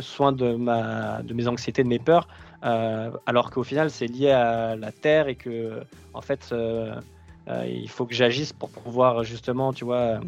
soin 0.00 0.32
de 0.32 0.54
ma 0.54 1.22
de 1.22 1.34
mes 1.34 1.48
anxiétés 1.48 1.82
de 1.82 1.88
mes 1.88 1.98
peurs 1.98 2.28
euh, 2.64 3.10
alors 3.26 3.50
qu'au 3.50 3.62
final 3.64 3.90
c'est 3.90 4.06
lié 4.06 4.30
à 4.30 4.76
la 4.76 4.92
terre 4.92 5.28
et 5.28 5.34
que 5.36 5.82
en 6.12 6.20
fait 6.20 6.48
euh, 6.52 6.94
euh, 7.48 7.66
il 7.66 7.88
faut 7.90 8.06
que 8.06 8.14
j'agisse 8.14 8.52
pour 8.52 8.70
pouvoir 8.70 9.24
justement 9.24 9.72
tu 9.72 9.84
vois 9.84 10.20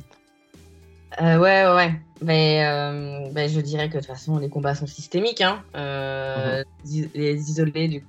Euh, 1.20 1.38
ouais, 1.38 1.64
ouais, 1.66 1.74
ouais. 1.74 1.92
Mais 2.20 2.64
euh, 2.66 3.30
ben, 3.32 3.48
je 3.48 3.60
dirais 3.60 3.88
que 3.88 3.94
de 3.94 3.98
toute 4.00 4.06
façon, 4.08 4.38
les 4.38 4.48
combats 4.48 4.74
sont 4.74 4.86
systémiques. 4.86 5.40
Hein. 5.40 5.62
Euh, 5.76 6.62
is- 6.84 7.10
Les 7.14 7.50
isoler, 7.50 7.88
du 7.88 8.00
coup, 8.00 8.06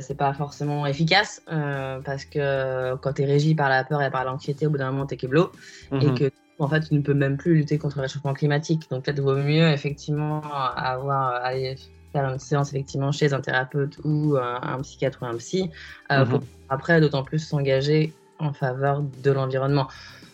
c'est 0.00 0.16
pas 0.16 0.32
forcément 0.32 0.86
efficace 0.86 1.42
euh, 1.50 2.00
parce 2.02 2.24
que 2.24 2.94
quand 2.96 3.12
tu 3.14 3.22
es 3.22 3.26
régi 3.26 3.54
par 3.54 3.68
la 3.68 3.84
peur 3.84 4.00
et 4.02 4.10
par 4.10 4.24
l'anxiété, 4.24 4.66
au 4.66 4.70
bout 4.70 4.78
d'un 4.78 4.90
moment, 4.90 5.06
t'es 5.06 5.16
keblo 5.16 5.52
et 6.00 6.06
Mhm. 6.06 6.14
que 6.14 6.30
en 6.58 6.68
fait, 6.68 6.80
tu 6.80 6.94
ne 6.94 7.00
peux 7.02 7.14
même 7.14 7.36
plus 7.36 7.54
lutter 7.54 7.78
contre 7.78 7.96
le 7.98 8.02
réchauffement 8.02 8.34
climatique. 8.34 8.88
Donc 8.90 9.04
peut-être 9.04 9.20
vaut 9.20 9.36
mieux 9.36 9.68
effectivement 9.70 10.40
avoir 10.42 11.34
aller 11.44 11.76
faire 12.12 12.30
une 12.32 12.38
séance 12.38 12.70
effectivement 12.70 13.12
chez 13.12 13.32
un 13.34 13.40
thérapeute 13.40 13.98
ou 14.04 14.36
un, 14.36 14.60
un 14.62 14.80
psychiatre 14.80 15.18
ou 15.22 15.26
un 15.26 15.36
psy 15.36 15.70
euh, 16.10 16.24
Mhm. 16.24 16.30
pour 16.30 16.40
après 16.68 17.00
d'autant 17.00 17.22
plus 17.24 17.38
s'engager 17.38 18.12
en 18.38 18.52
faveur 18.52 19.02
de 19.02 19.30
l'environnement. 19.30 19.88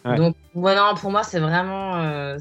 Ouais. 0.04 0.16
Donc, 0.16 0.34
non, 0.54 0.94
pour 0.96 1.10
moi, 1.10 1.22
c'est 1.22 1.40
vraiment. 1.40 1.96
euh, 2.02 2.38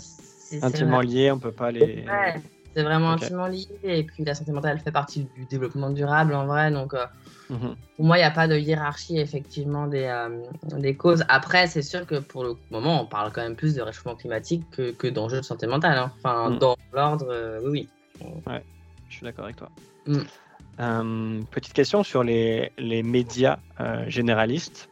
intimement 0.61 0.97
vrai. 0.97 1.05
lié 1.07 1.31
on 1.31 1.39
peut 1.39 1.51
pas 1.51 1.71
les 1.71 2.03
Ouais, 2.07 2.41
C'est 2.75 2.83
vraiment 2.83 3.11
intimement 3.11 3.47
lié. 3.47 3.65
Et 3.83 4.03
puis 4.03 4.23
la 4.23 4.35
santé 4.35 4.51
mentale 4.51 4.79
fait 4.79 4.91
partie 4.91 5.25
du 5.35 5.45
développement 5.45 5.89
durable 5.89 6.33
en 6.33 6.45
vrai. 6.45 6.71
Donc 6.71 6.93
euh, 6.93 7.05
mhm. 7.51 7.75
pour 7.95 8.05
moi, 8.05 8.17
il 8.17 8.21
n'y 8.21 8.25
a 8.25 8.31
pas 8.31 8.47
de 8.47 8.57
hiérarchie 8.57 9.19
effectivement 9.19 9.87
des, 9.87 10.03
euh, 10.03 10.29
des 10.77 10.95
causes. 10.95 11.23
Après, 11.27 11.67
c'est 11.67 11.81
sûr 11.81 12.05
que 12.05 12.15
pour 12.15 12.43
le 12.43 12.55
moment, 12.71 13.01
on 13.01 13.05
parle 13.05 13.31
quand 13.31 13.41
même 13.41 13.55
plus 13.55 13.75
de 13.75 13.81
réchauffement 13.81 14.15
climatique 14.15 14.63
que, 14.71 14.91
que 14.91 15.07
d'enjeux 15.07 15.41
de 15.41 15.45
santé 15.45 15.67
mentale. 15.67 15.97
Hein. 15.97 16.11
Enfin, 16.17 16.49
mhm. 16.49 16.59
dans 16.59 16.75
l'ordre, 16.93 17.27
euh, 17.29 17.59
oui, 17.63 17.87
oui. 18.21 18.27
Ouais, 18.47 18.63
je 19.09 19.15
suis 19.15 19.23
d'accord 19.23 19.45
avec 19.45 19.57
toi. 19.57 19.69
Mm. 20.07 21.43
petite 21.51 21.73
question 21.73 22.03
sur 22.03 22.23
les, 22.23 22.71
les 22.77 23.03
médias 23.03 23.59
généralistes. 24.07 24.89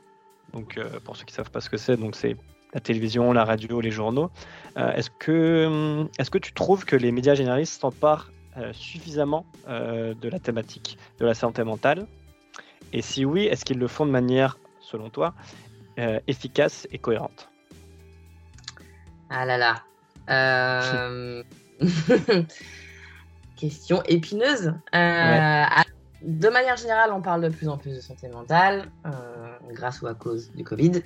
Donc, 0.53 0.79
pour 1.03 1.15
ceux 1.15 1.25
qui 1.25 1.33
ne 1.33 1.37
savent 1.37 1.51
pas 1.51 1.61
ce 1.61 1.69
que 1.69 1.77
c'est, 1.77 1.97
donc 1.97 2.15
c'est 2.15 2.35
la 2.73 2.79
télévision, 2.79 3.31
la 3.33 3.45
radio, 3.45 3.81
les 3.81 3.91
journaux. 3.91 4.29
Euh, 4.77 4.91
est-ce 4.93 5.09
que, 5.09 5.65
hum, 5.65 6.09
est 6.17 6.29
que 6.29 6.37
tu 6.37 6.53
trouves 6.53 6.85
que 6.85 6.95
les 6.95 7.11
médias 7.11 7.35
généralistes 7.35 7.81
s'emparent 7.81 8.31
euh, 8.57 8.71
suffisamment 8.73 9.45
euh, 9.67 10.13
de 10.13 10.29
la 10.29 10.39
thématique 10.39 10.97
de 11.19 11.25
la 11.25 11.33
santé 11.33 11.63
mentale? 11.63 12.07
Et 12.93 13.01
si 13.01 13.25
oui, 13.25 13.45
est-ce 13.45 13.65
qu'ils 13.65 13.79
le 13.79 13.87
font 13.87 14.05
de 14.05 14.11
manière, 14.11 14.57
selon 14.81 15.09
toi, 15.09 15.33
efficace 16.27 16.87
et 16.91 16.97
cohérente? 16.97 17.49
Ah 19.29 19.45
là 19.45 19.57
là. 19.57 19.83
Question 23.57 24.01
épineuse. 24.03 24.73
De 24.93 26.49
manière 26.49 26.77
générale, 26.77 27.11
on 27.13 27.21
parle 27.21 27.41
de 27.41 27.49
plus 27.49 27.67
en 27.67 27.77
plus 27.77 27.95
de 27.95 28.01
santé 28.01 28.27
mentale, 28.29 28.89
grâce 29.71 30.01
ou 30.01 30.07
à 30.07 30.15
cause 30.15 30.51
du 30.53 30.63
Covid. 30.63 31.03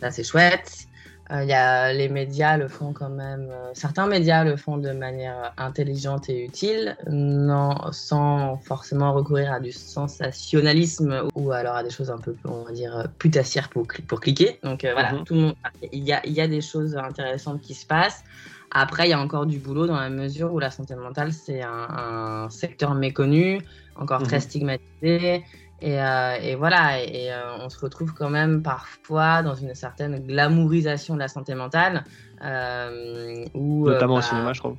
Ça, 0.00 0.10
c'est 0.10 0.24
chouette. 0.24 0.86
Il 1.28 1.34
euh, 1.34 1.44
y 1.44 1.52
a 1.52 1.92
les 1.92 2.08
médias 2.08 2.56
le 2.56 2.68
font 2.68 2.92
quand 2.92 3.08
même. 3.08 3.48
Euh, 3.50 3.70
certains 3.74 4.06
médias 4.06 4.44
le 4.44 4.56
font 4.56 4.76
de 4.76 4.92
manière 4.92 5.52
intelligente 5.56 6.28
et 6.28 6.44
utile, 6.44 6.96
non, 7.10 7.74
sans 7.90 8.58
forcément 8.58 9.12
recourir 9.12 9.52
à 9.52 9.58
du 9.58 9.72
sensationnalisme 9.72 11.24
ou 11.34 11.50
alors 11.50 11.74
à 11.74 11.82
des 11.82 11.90
choses 11.90 12.10
un 12.12 12.18
peu, 12.18 12.36
on 12.44 12.62
va 12.62 12.72
dire, 12.72 13.08
putassières 13.18 13.68
pour, 13.70 13.88
pour 14.06 14.20
cliquer. 14.20 14.60
Donc 14.62 14.84
euh, 14.84 14.92
voilà, 14.92 15.14
mhm. 15.14 15.24
tout 15.24 15.34
le 15.34 15.40
monde. 15.40 15.54
Il 15.92 16.04
y 16.04 16.12
a, 16.12 16.24
y 16.26 16.40
a 16.40 16.46
des 16.46 16.60
choses 16.60 16.96
intéressantes 16.96 17.60
qui 17.60 17.74
se 17.74 17.86
passent. 17.86 18.22
Après, 18.70 19.08
il 19.08 19.10
y 19.10 19.14
a 19.14 19.20
encore 19.20 19.46
du 19.46 19.58
boulot 19.58 19.86
dans 19.86 19.98
la 19.98 20.10
mesure 20.10 20.52
où 20.52 20.60
la 20.60 20.70
santé 20.70 20.94
mentale, 20.94 21.32
c'est 21.32 21.62
un, 21.62 22.48
secteur 22.50 22.94
méconnu, 22.94 23.60
encore 23.96 24.22
très 24.22 24.36
mhm. 24.36 24.42
Euh, 25.82 26.34
et, 26.40 26.54
voilà, 26.54 27.02
et, 27.02 27.30
euh, 27.30 27.58
on 27.60 27.68
se 27.68 27.78
retrouve 27.78 28.14
quand 28.14 28.30
même 28.30 28.62
parfois 28.62 29.42
dans 29.42 29.54
une 29.54 29.74
certaine 29.74 30.18
glamourisation 30.26 31.14
de 31.14 31.18
la 31.20 31.28
santé 31.28 31.54
mentale. 31.54 32.04
Euh, 32.42 33.44
notamment 33.54 34.14
au 34.14 34.18
bah, 34.18 34.22
cinéma, 34.22 34.52
je 34.52 34.60
trouve. 34.60 34.76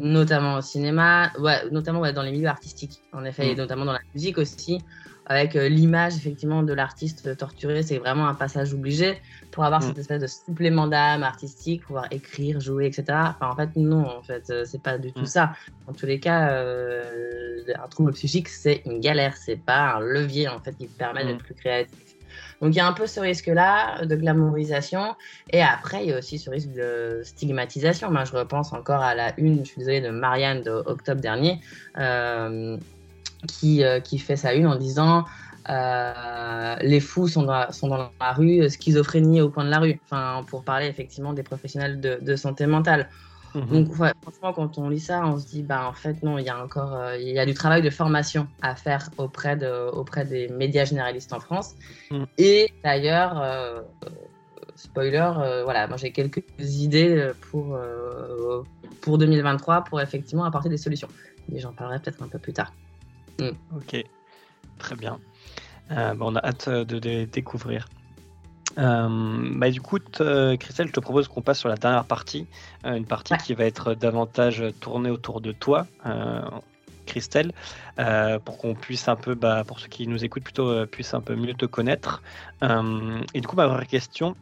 Notamment 0.00 0.56
au 0.56 0.60
cinéma, 0.60 1.32
ouais, 1.38 1.70
notamment 1.70 2.00
dans 2.12 2.22
les 2.22 2.30
milieux 2.30 2.48
artistiques, 2.48 3.02
en 3.12 3.24
effet, 3.24 3.48
et 3.48 3.54
mm. 3.54 3.58
notamment 3.58 3.84
dans 3.84 3.94
la 3.94 4.00
musique 4.14 4.38
aussi 4.38 4.80
avec 5.26 5.56
euh, 5.56 5.68
l'image 5.68 6.16
effectivement 6.16 6.62
de 6.62 6.72
l'artiste 6.72 7.36
torturé, 7.36 7.82
c'est 7.82 7.98
vraiment 7.98 8.28
un 8.28 8.34
passage 8.34 8.72
obligé 8.72 9.20
pour 9.50 9.64
avoir 9.64 9.80
mm. 9.80 9.88
cette 9.88 9.98
espèce 9.98 10.20
de 10.20 10.26
supplément 10.26 10.86
d'âme 10.86 11.24
artistique, 11.24 11.82
pouvoir 11.82 12.06
écrire, 12.12 12.60
jouer, 12.60 12.86
etc. 12.86 13.04
Enfin, 13.08 13.50
en 13.50 13.56
fait, 13.56 13.70
non, 13.76 14.06
en 14.06 14.22
fait, 14.22 14.48
euh, 14.50 14.64
c'est 14.64 14.82
pas 14.82 14.98
du 14.98 15.12
tout 15.12 15.22
mm. 15.22 15.26
ça. 15.26 15.52
En 15.88 15.92
tous 15.92 16.06
les 16.06 16.20
cas, 16.20 16.50
euh, 16.50 17.60
un 17.74 17.88
trouble 17.88 18.12
psychique, 18.12 18.48
c'est 18.48 18.82
une 18.86 19.00
galère, 19.00 19.36
c'est 19.36 19.56
pas 19.56 19.96
un 19.96 20.00
levier 20.00 20.48
en 20.48 20.60
fait 20.60 20.76
qui 20.76 20.86
permet 20.86 21.24
d'être 21.24 21.40
mm. 21.40 21.44
plus 21.44 21.54
créatif. 21.54 22.06
Donc 22.60 22.74
il 22.74 22.76
y 22.76 22.80
a 22.80 22.86
un 22.86 22.92
peu 22.92 23.06
ce 23.06 23.20
risque-là 23.20 24.04
de 24.04 24.16
glamourisation. 24.16 25.14
Et 25.50 25.62
après, 25.62 26.04
il 26.04 26.10
y 26.10 26.12
a 26.12 26.18
aussi 26.18 26.38
ce 26.38 26.50
risque 26.50 26.70
de 26.70 27.20
stigmatisation. 27.24 28.10
Moi, 28.10 28.24
je 28.24 28.32
repense 28.32 28.72
encore 28.72 29.02
à 29.02 29.14
la 29.14 29.32
une, 29.38 29.64
je 29.64 29.70
suis 29.70 29.78
désolée, 29.78 30.00
de 30.00 30.10
Marianne 30.10 30.62
de 30.62 30.70
octobre 30.70 31.20
dernier. 31.20 31.60
Euh, 31.98 32.78
qui, 33.46 33.84
euh, 33.84 34.00
qui 34.00 34.18
fait 34.18 34.36
sa 34.36 34.54
une 34.54 34.66
en 34.66 34.76
disant 34.76 35.24
euh, 35.68 36.76
les 36.80 37.00
fous 37.00 37.28
sont 37.28 37.42
dans, 37.42 37.72
sont 37.72 37.88
dans 37.88 38.10
la 38.20 38.32
rue, 38.32 38.68
schizophrénie 38.68 39.40
au 39.40 39.50
coin 39.50 39.64
de 39.64 39.70
la 39.70 39.78
rue, 39.78 40.00
enfin, 40.04 40.44
pour 40.46 40.62
parler 40.62 40.86
effectivement 40.86 41.32
des 41.32 41.42
professionnels 41.42 42.00
de, 42.00 42.18
de 42.20 42.36
santé 42.36 42.66
mentale. 42.66 43.08
Mhm. 43.54 43.66
Donc, 43.68 43.94
franchement, 43.94 44.52
quand 44.52 44.78
on 44.78 44.88
lit 44.90 45.00
ça, 45.00 45.26
on 45.26 45.38
se 45.38 45.46
dit, 45.46 45.62
bah, 45.62 45.88
en 45.88 45.92
fait, 45.92 46.22
non, 46.22 46.38
il 46.38 46.44
y 46.44 46.50
a 46.50 46.62
encore 46.62 46.94
euh, 46.94 47.16
y 47.16 47.38
a 47.38 47.46
du 47.46 47.54
travail 47.54 47.80
de 47.80 47.90
formation 47.90 48.46
à 48.60 48.76
faire 48.76 49.08
auprès, 49.16 49.56
de, 49.56 49.90
auprès 49.90 50.24
des 50.24 50.48
médias 50.48 50.84
généralistes 50.84 51.32
en 51.32 51.40
France. 51.40 51.74
Mhm. 52.10 52.26
Et 52.38 52.70
d'ailleurs, 52.84 53.42
spoiler, 54.76 55.30
voilà, 55.64 55.88
moi 55.88 55.96
j'ai 55.96 56.12
quelques 56.12 56.44
idées 56.58 57.32
pour, 57.50 57.78
pour 59.00 59.18
2023 59.18 59.84
pour 59.84 60.00
effectivement 60.00 60.44
apporter 60.44 60.68
des 60.68 60.76
solutions. 60.76 61.08
Mais 61.48 61.60
j'en 61.60 61.72
parlerai 61.72 61.98
peut-être 62.00 62.22
un 62.22 62.28
peu 62.28 62.38
plus 62.38 62.52
tard. 62.52 62.72
Mm. 63.38 63.76
Ok, 63.76 64.04
très 64.78 64.96
bien. 64.96 65.18
Euh, 65.90 66.14
on 66.20 66.34
a 66.36 66.44
hâte 66.44 66.68
de, 66.68 67.24
découvrir. 67.24 67.88
Euh, 68.78 69.50
bah, 69.54 69.70
du 69.70 69.80
coup, 69.80 69.98
Christelle, 69.98 70.88
je 70.88 70.92
te 70.92 71.00
propose 71.00 71.28
qu'on 71.28 71.42
passe 71.42 71.60
sur 71.60 71.68
la 71.68 71.76
dernière 71.76 72.04
partie, 72.04 72.46
euh, 72.84 72.94
une 72.94 73.06
partie 73.06 73.36
qui 73.38 73.54
va 73.54 73.64
être 73.64 73.94
davantage 73.94 74.64
tournée 74.80 75.10
autour 75.10 75.40
de 75.40 75.52
toi, 75.52 75.86
Christelle, 77.06 77.52
pour 78.44 78.58
qu'on 78.58 78.74
puisse 78.74 79.08
un 79.08 79.16
peu, 79.16 79.34
bah, 79.34 79.64
pour 79.64 79.78
ceux 79.78 79.88
qui 79.88 80.06
nous 80.08 80.24
écoutent 80.24 80.44
plutôt, 80.44 80.86
puissent 80.86 81.14
un 81.14 81.20
peu 81.20 81.36
mieux 81.36 81.54
te 81.54 81.66
connaître. 81.66 82.22
et 82.62 83.40
du 83.40 83.46
coup, 83.46 83.56
ma 83.56 83.66
vraie 83.66 83.86
question 83.86 84.36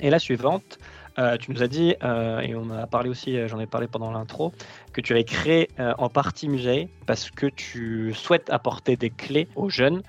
est 0.00 0.10
la 0.10 0.18
suivante. 0.18 0.78
Euh, 1.18 1.36
tu 1.36 1.50
nous 1.50 1.62
as 1.62 1.68
dit, 1.68 1.94
euh, 2.02 2.40
et 2.40 2.54
on 2.54 2.70
a 2.70 2.86
parlé 2.86 3.08
aussi, 3.08 3.36
euh, 3.36 3.48
j'en 3.48 3.60
ai 3.60 3.66
parlé 3.66 3.86
pendant 3.86 4.10
l'intro, 4.10 4.52
que 4.92 5.00
tu 5.00 5.12
avais 5.12 5.24
créé 5.24 5.68
en 5.98 6.08
partie 6.08 6.48
Musée 6.48 6.88
parce 7.06 7.30
que 7.30 7.46
tu 7.46 8.12
souhaites 8.14 8.50
apporter 8.50 8.96
des 8.96 9.10
clés 9.10 9.48
aux 9.54 9.70
jeunes 9.70 10.02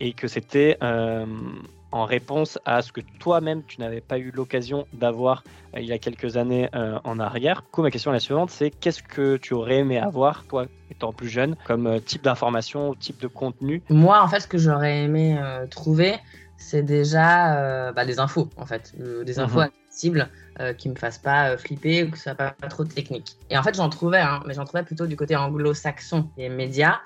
et 0.00 0.12
que 0.12 0.28
c'était 0.28 0.78
en 1.92 2.04
réponse 2.04 2.58
à 2.64 2.82
ce 2.82 2.92
que 2.92 3.00
toi-même 3.18 3.62
tu 3.66 3.80
n'avais 3.80 4.00
pas 4.00 4.18
eu 4.18 4.30
l'occasion 4.30 4.86
d'avoir 4.92 5.42
il 5.76 5.84
y 5.84 5.92
a 5.92 5.98
quelques 5.98 6.36
années 6.36 6.68
en 6.72 7.18
arrière. 7.18 7.62
Du 7.62 7.68
coup, 7.72 7.82
ma 7.82 7.90
question 7.90 8.12
est 8.12 8.14
la 8.14 8.20
suivante, 8.20 8.50
c'est 8.50 8.70
qu'est-ce 8.70 9.02
que 9.02 9.36
tu 9.38 9.54
aurais 9.54 9.78
aimé 9.78 9.98
avoir, 9.98 10.44
toi 10.44 10.66
étant 10.90 11.12
plus 11.12 11.28
jeune, 11.28 11.56
comme 11.64 12.00
type 12.00 12.22
d'information, 12.22 12.94
type 12.94 13.20
de 13.20 13.26
contenu? 13.26 13.82
Moi, 13.90 14.22
en 14.22 14.28
fait, 14.28 14.40
ce 14.40 14.46
que 14.46 14.58
j'aurais 14.58 15.02
aimé 15.02 15.36
trouver, 15.70 16.14
c'est 16.58 16.82
déjà 16.82 17.92
bah, 17.92 18.04
des 18.04 18.18
infos, 18.18 18.48
en 18.56 18.66
fait, 18.66 18.94
des 19.24 19.38
infos 19.38 19.60
mhm 19.60 19.70
cible 19.96 20.28
euh, 20.60 20.72
qui 20.74 20.88
me 20.88 20.94
fasse 20.94 21.18
pas 21.18 21.50
euh, 21.50 21.58
flipper 21.58 22.04
ou 22.04 22.10
que 22.10 22.16
ce 22.16 22.24
soit 22.24 22.34
pas, 22.34 22.52
trop 22.68 22.84
technique. 22.84 23.36
Et 23.50 23.58
en 23.58 23.62
fait, 23.62 23.74
j'en 23.74 23.88
trouvais, 23.88 24.20
hein, 24.20 24.42
mais 24.46 24.54
j'en 24.54 24.64
trouvais 24.64 24.84
plutôt 24.84 25.06
du 25.06 25.16
côté 25.16 25.34
anglo-saxon 25.34 26.30
des 26.36 26.48
médias, 26.48 27.00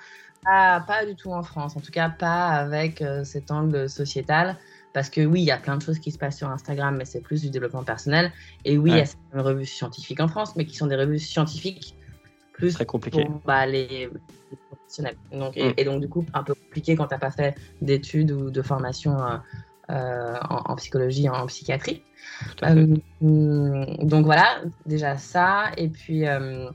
pas, 0.44 0.80
pas, 0.80 1.06
du 1.06 1.14
tout 1.14 1.32
en 1.32 1.42
France, 1.42 1.76
en 1.76 1.80
tout 1.80 1.92
cas 1.92 2.08
pas 2.08 2.48
avec 2.48 3.00
euh, 3.00 3.24
cet 3.24 3.50
angle 3.50 3.88
sociétal. 3.88 4.56
Parce 4.92 5.08
que 5.08 5.24
oui, 5.24 5.42
il 5.42 5.44
y 5.44 5.52
a 5.52 5.56
plein 5.56 5.76
de 5.76 5.82
choses 5.82 6.00
qui 6.00 6.10
se 6.10 6.18
passent 6.18 6.38
sur 6.38 6.50
Instagram, 6.50 6.96
mais 6.96 7.04
c'est 7.04 7.20
plus 7.20 7.42
du 7.42 7.50
développement 7.50 7.84
personnel. 7.84 8.32
Et 8.64 8.76
oui, 8.76 8.90
il 8.90 8.96
y 8.96 9.00
a 9.00 9.06
certaines 9.06 9.40
revues 9.40 9.66
scientifiques 9.66 10.18
en 10.18 10.26
France, 10.26 10.56
mais 10.56 10.64
qui 10.64 10.76
sont 10.76 10.88
des 10.88 10.96
revues 10.96 11.20
scientifiques 11.20 11.94
plus 12.52 12.74
Très 12.74 12.86
compliquées. 12.86 13.28
bah, 13.46 13.66
les, 13.66 14.10
Donc, 15.32 15.56
mm. 15.56 15.74
et, 15.76 15.84
donc, 15.84 16.00
du 16.00 16.08
coup, 16.08 16.24
un 16.34 16.42
peu 16.42 16.54
compliqué 16.54 16.96
quand 16.96 17.06
tu 17.06 17.14
n'as 17.14 17.20
pas 17.20 17.30
fait 17.30 17.54
d'études 17.80 18.32
ou 18.32 18.50
de 18.50 18.62
formation 18.62 19.16
euh, 19.90 20.36
en, 20.48 20.76
psychologie, 20.76 21.28
en, 21.28 21.46
psychiatrie. 21.46 22.02
Euh, 22.62 22.96
donc 23.20 24.24
voilà, 24.24 24.60
déjà 24.86 25.16
ça. 25.16 25.72
Et 25.76 25.88
puis, 25.88 26.28
euh, 26.28 26.70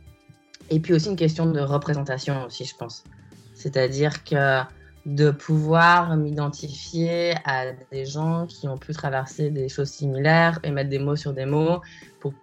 et 0.69 0.81
puis 0.81 0.93
aussi 0.93 1.09
une 1.09 1.15
question 1.15 1.45
de 1.45 1.61
représentation 1.61 2.43
aussi, 2.45 2.65
je 2.65 2.75
pense. 2.75 3.05
C'est-à-dire 3.53 4.25
que 4.25 4.59
de 5.05 5.31
pouvoir 5.31 6.17
m'identifier 6.17 7.35
à 7.45 7.71
des 7.91 8.05
gens 8.05 8.47
qui 8.47 8.67
ont 8.67 8.77
pu 8.77 8.91
traverser 8.91 9.49
des 9.49 9.69
choses 9.69 9.89
similaires 9.89 10.59
et 10.63 10.71
mettre 10.71 10.89
des 10.89 10.99
mots 10.99 11.15
sur 11.15 11.31
des 11.31 11.45
mots 11.45 11.79
pour, 12.19 12.33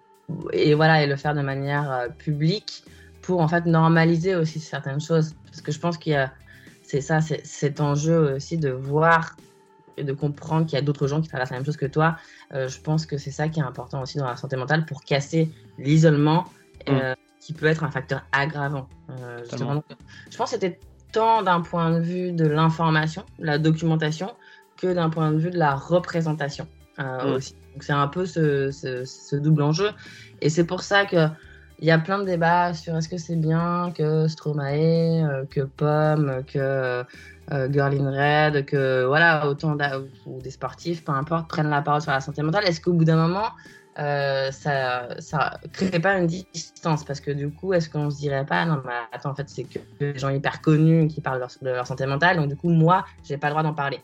et 0.54 0.72
voilà 0.72 1.02
et 1.02 1.06
le 1.06 1.16
faire 1.16 1.34
de 1.34 1.42
manière 1.42 2.06
publique 2.16 2.84
pour 3.20 3.40
en 3.40 3.48
fait 3.48 3.66
normaliser 3.66 4.36
aussi 4.36 4.58
certaines 4.58 5.00
choses 5.00 5.34
parce 5.52 5.60
que 5.62 5.70
je 5.70 5.78
pense 5.78 5.98
qu'il 5.98 6.12
y 6.12 6.16
a 6.16 6.32
c'est 6.82 7.02
ça 7.02 7.20
c'est 7.20 7.46
cet 7.46 7.80
enjeu 7.80 8.34
aussi 8.34 8.56
de 8.56 8.70
voir 8.70 9.36
et 9.98 10.04
de 10.04 10.12
comprendre 10.14 10.66
qu'il 10.66 10.74
y 10.74 10.78
a 10.78 10.82
d'autres 10.82 11.06
gens 11.06 11.20
qui 11.20 11.28
traversent 11.28 11.50
la 11.50 11.56
même 11.56 11.66
chose 11.66 11.76
que 11.76 11.86
toi. 11.86 12.16
Euh, 12.54 12.66
je 12.66 12.80
pense 12.80 13.04
que 13.04 13.18
c'est 13.18 13.30
ça 13.30 13.48
qui 13.48 13.60
est 13.60 13.62
important 13.62 14.00
aussi 14.02 14.16
dans 14.16 14.26
la 14.26 14.36
santé 14.36 14.56
mentale 14.56 14.86
pour 14.86 15.04
casser 15.04 15.50
l'isolement 15.78 16.46
euh, 16.88 17.12
mm. 17.12 17.16
qui 17.40 17.52
peut 17.52 17.66
être 17.66 17.84
un 17.84 17.90
facteur 17.90 18.24
aggravant. 18.32 18.88
Euh, 19.10 19.44
je 19.50 20.36
pense 20.36 20.50
que 20.50 20.58
c'était 20.58 20.80
tant 21.12 21.42
d'un 21.42 21.60
point 21.60 21.90
de 21.90 22.00
vue 22.00 22.32
de 22.32 22.46
l'information, 22.46 23.24
la 23.38 23.58
documentation, 23.58 24.34
que 24.78 24.92
d'un 24.94 25.10
point 25.10 25.30
de 25.30 25.38
vue 25.38 25.50
de 25.50 25.58
la 25.58 25.74
représentation 25.74 26.66
mm. 26.98 27.26
aussi. 27.34 27.54
Donc 27.74 27.82
c'est 27.82 27.92
un 27.92 28.08
peu 28.08 28.24
ce, 28.24 28.70
ce, 28.70 29.36
double 29.36 29.62
enjeu. 29.62 29.90
Et 30.40 30.48
c'est 30.48 30.64
pour 30.64 30.82
ça 30.82 31.04
que 31.04 31.28
il 31.82 31.86
y 31.86 31.90
a 31.90 31.98
plein 31.98 32.20
de 32.20 32.24
débats 32.24 32.74
sur 32.74 32.96
est-ce 32.96 33.08
que 33.08 33.18
c'est 33.18 33.34
bien 33.34 33.92
que 33.92 34.28
Stromae, 34.28 35.46
que 35.50 35.62
Pomme, 35.62 36.44
que 36.46 37.04
euh, 37.50 37.68
Girl 37.72 37.92
in 38.00 38.08
Red, 38.08 38.64
que 38.66 39.04
voilà, 39.04 39.48
autant 39.48 39.76
ou 40.26 40.40
des 40.40 40.52
sportifs, 40.52 41.04
peu 41.04 41.10
importe, 41.10 41.48
prennent 41.48 41.70
la 41.70 41.82
parole 41.82 42.00
sur 42.00 42.12
la 42.12 42.20
santé 42.20 42.40
mentale. 42.42 42.64
Est-ce 42.66 42.80
qu'au 42.80 42.92
bout 42.92 43.04
d'un 43.04 43.16
moment, 43.16 43.48
euh, 43.98 44.52
ça 44.52 45.08
ça 45.18 45.58
crée 45.72 45.98
pas 45.98 46.18
une 46.18 46.28
distance? 46.28 47.04
Parce 47.04 47.18
que 47.18 47.32
du 47.32 47.50
coup 47.50 47.74
est-ce 47.74 47.90
qu'on 47.90 48.10
se 48.10 48.18
dirait 48.18 48.46
pas 48.46 48.64
non 48.64 48.80
mais 48.86 48.92
attends 49.10 49.30
en 49.30 49.34
fait 49.34 49.48
c'est 49.48 49.64
que 49.64 49.80
des 49.98 50.16
gens 50.16 50.30
hyper 50.30 50.62
connus 50.62 51.08
qui 51.08 51.20
parlent 51.20 51.44
de 51.62 51.68
leur, 51.68 51.86
santé 51.86 52.06
mentale 52.06 52.36
donc 52.36 52.48
du 52.48 52.56
coup 52.56 52.70
moi 52.70 53.04
j'ai 53.24 53.36
pas 53.36 53.48
le 53.48 53.52
droit 53.52 53.62
d'en 53.62 53.74
parler 53.74 54.00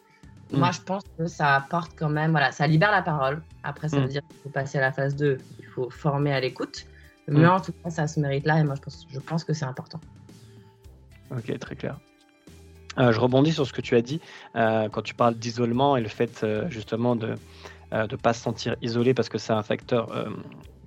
mm. 0.52 0.58
moi 0.58 0.72
je 0.72 0.80
pense 0.80 1.04
que 1.16 1.26
ça 1.26 1.54
apporte 1.54 1.92
quand 1.98 2.10
même 2.10 2.32
voilà 2.32 2.52
ça 2.52 2.66
libère 2.66 2.90
la 2.90 3.00
parole 3.00 3.40
après 3.62 3.88
ça 3.88 3.96
mm. 3.96 4.02
veut 4.02 4.08
dire 4.08 4.22
qu'il 4.28 4.36
faut 4.42 4.50
passer 4.50 4.76
à 4.76 4.82
la 4.82 4.92
phase 4.92 5.16
2 5.16 5.38
il 5.58 5.64
faut 5.64 5.88
former 5.88 6.34
à 6.34 6.40
l'écoute 6.40 6.84
mais 7.28 7.40
mm. 7.40 7.50
en 7.50 7.60
tout 7.60 7.72
cas 7.72 7.90
ça 7.90 8.06
se 8.06 8.18
mérite 8.20 8.46
là 8.46 8.58
et 8.58 8.64
moi 8.64 8.74
je 8.74 8.82
pense 8.82 9.06
je 9.10 9.18
pense 9.20 9.44
que 9.44 9.52
c'est 9.52 9.66
important 9.66 10.00
ok 11.30 11.58
très 11.58 11.76
clair 11.76 11.98
euh, 12.98 13.12
je 13.12 13.20
rebondis 13.20 13.52
sur 13.52 13.66
ce 13.66 13.72
que 13.72 13.80
tu 13.80 13.94
as 13.94 14.02
dit 14.02 14.20
euh, 14.56 14.88
quand 14.88 15.02
tu 15.02 15.14
parles 15.14 15.34
d'isolement 15.34 15.96
et 15.96 16.00
le 16.00 16.08
fait 16.08 16.44
justement 16.68 17.16
de 17.16 17.34
euh, 17.94 18.06
ne 18.10 18.16
pas 18.16 18.34
se 18.34 18.42
sentir 18.42 18.76
isolé 18.82 19.14
parce 19.14 19.30
que 19.30 19.38
c'est 19.38 19.54
un 19.54 19.62
facteur 19.62 20.12
euh, 20.12 20.28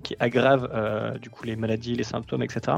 qui 0.04 0.14
aggrave 0.20 0.70
euh, 0.72 1.18
du 1.18 1.30
coup 1.30 1.44
les 1.44 1.56
maladies, 1.56 1.96
les 1.96 2.04
symptômes, 2.04 2.44
etc. 2.44 2.76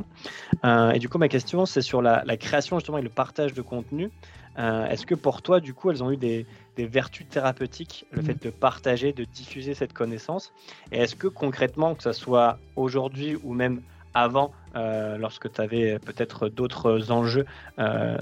et 0.94 0.98
du 0.98 1.10
coup, 1.10 1.18
ma 1.18 1.28
question, 1.28 1.66
c'est 1.66 1.82
sur 1.82 2.00
la, 2.00 2.22
création 2.38 2.78
justement 2.78 2.98
et 2.98 3.02
le 3.02 3.10
partage 3.10 3.52
de 3.52 3.62
contenu. 3.62 4.10
Est-ce 4.56 5.04
que 5.04 5.14
pour 5.14 5.42
toi, 5.42 5.60
du 5.60 5.74
coup, 5.74 5.90
elles 5.90 6.02
ont 6.02 6.10
eu 6.10 6.16
des, 6.16 6.46
vertus 6.78 7.26
thérapeutiques, 7.28 8.06
le 8.10 8.22
fait 8.22 8.42
de 8.42 8.50
partager, 8.50 9.12
de 9.12 9.24
diffuser 9.24 9.74
cette 9.74 9.92
connaissance 9.92 10.52
Et 10.90 10.98
est-ce 10.98 11.14
que 11.14 11.28
concrètement, 11.28 11.94
que 11.94 12.02
ce 12.02 12.12
soit 12.12 12.58
aujourd'hui 12.76 13.36
ou 13.44 13.54
même 13.54 13.80
avant, 14.14 14.52
lorsque 14.74 15.52
tu 15.52 15.60
avais 15.60 15.98
peut-être 15.98 16.48
d'autres 16.48 17.10
enjeux 17.10 17.46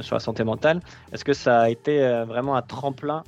sur 0.00 0.14
la 0.14 0.20
santé 0.20 0.42
mentale. 0.44 0.80
Est-ce 1.12 1.24
que 1.24 1.34
ça 1.34 1.62
a 1.62 1.68
été 1.68 2.00
vraiment 2.26 2.56
un 2.56 2.62
tremplin 2.62 3.24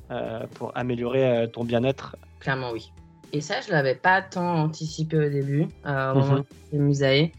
pour 0.55 0.71
améliorer 0.75 1.47
ton 1.53 1.63
bien-être? 1.63 2.15
Clairement, 2.39 2.71
oui. 2.71 2.91
Et 3.35 3.41
ça, 3.41 3.59
je 3.59 3.67
ne 3.67 3.73
l'avais 3.73 3.95
pas 3.95 4.21
tant 4.21 4.63
anticipé 4.63 5.17
au 5.17 5.29
début, 5.29 5.67
euh, 5.85 6.13
au 6.13 6.19
moment 6.19 6.45
mhm. 6.71 6.81
Musae. 6.81 7.31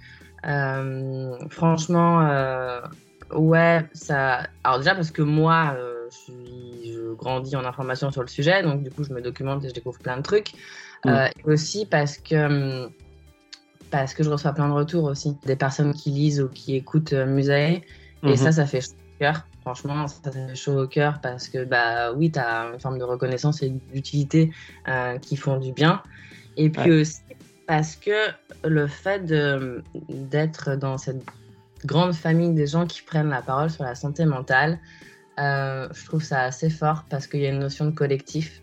Euh, 0.46 1.38
franchement, 1.49 2.20
euh, 2.20 2.83
ouais, 3.35 3.83
ça. 3.94 4.46
Alors, 4.62 4.79
déjà, 4.79 4.94
parce 4.94 5.11
que 5.11 5.22
moi, 5.22 5.75
je, 6.11 6.16
suis... 6.16 6.45
grandis 7.16 7.57
en 7.57 7.64
information 7.64 8.11
sur 8.11 8.22
le 8.22 8.29
sujet, 8.29 8.62
donc 8.62 8.83
du 8.83 8.90
coup, 8.90 9.05
je 9.05 9.12
me 9.12 9.20
documente 9.20 9.64
et 9.64 9.68
je 9.68 9.74
découvre 9.74 9.98
plein 9.98 10.16
de 10.16 10.22
trucs. 10.22 10.52
Et 11.05 11.31
aussi 11.44 11.87
parce 11.87 12.18
que 12.18 12.88
parce 13.90 14.12
que 14.14 14.24
je 14.24 14.31
reçois 14.31 14.52
plein 14.52 14.68
de 14.68 14.74
retours 14.74 15.05
aussi 15.05 15.37
des 15.46 15.55
personnes 15.55 15.94
qui 15.94 16.11
lisent 16.11 16.40
ou 16.40 16.48
qui 16.48 16.74
écoutent 16.74 17.12
Musae. 17.12 17.55
Et 17.55 17.83
mhm. 18.22 18.37
ça, 18.37 18.50
ça 18.50 18.66
fait 18.66 18.83
cœur. 19.20 19.46
Franchement, 19.61 20.09
ça 20.09 20.33
fait 20.33 20.55
chaud 20.55 20.83
au 20.83 20.87
cœur 20.87 21.20
parce 21.20 21.48
que, 21.48 21.64
bah 21.64 22.12
oui, 22.12 22.31
tu 22.31 22.38
as 22.38 22.70
une 22.72 22.81
forme 22.81 22.98
de 22.98 23.05
reconnaissance 23.05 23.62
et 23.62 23.70
d'utilité 23.70 24.52
euh, 24.88 25.18
qui 25.18 25.37
font 25.37 25.59
du 25.59 25.72
bien. 25.72 26.02
Et 26.57 26.70
puis 26.70 26.90
aussi 26.92 27.20
parce 27.66 27.96
que 27.96 28.31
le 28.64 28.87
fait 28.87 29.24
d'être 30.09 30.76
dans 30.76 30.98
cette 30.98 31.22
grande 31.85 32.14
famille 32.14 32.55
des 32.55 32.66
gens 32.66 32.87
qui 32.87 33.02
prennent 33.02 33.29
la 33.29 33.42
parole 33.42 33.70
sur 33.70 33.85
la 33.85 33.94
santé 33.94 34.24
mentale, 34.24 34.79
euh, 35.38 35.88
je 35.92 36.05
trouve 36.07 36.22
ça 36.22 36.42
assez 36.42 36.70
fort 36.70 37.05
parce 37.09 37.27
qu'il 37.27 37.40
y 37.40 37.46
a 37.46 37.51
une 37.51 37.59
notion 37.59 37.87
de 37.87 37.90
collectif. 37.90 38.62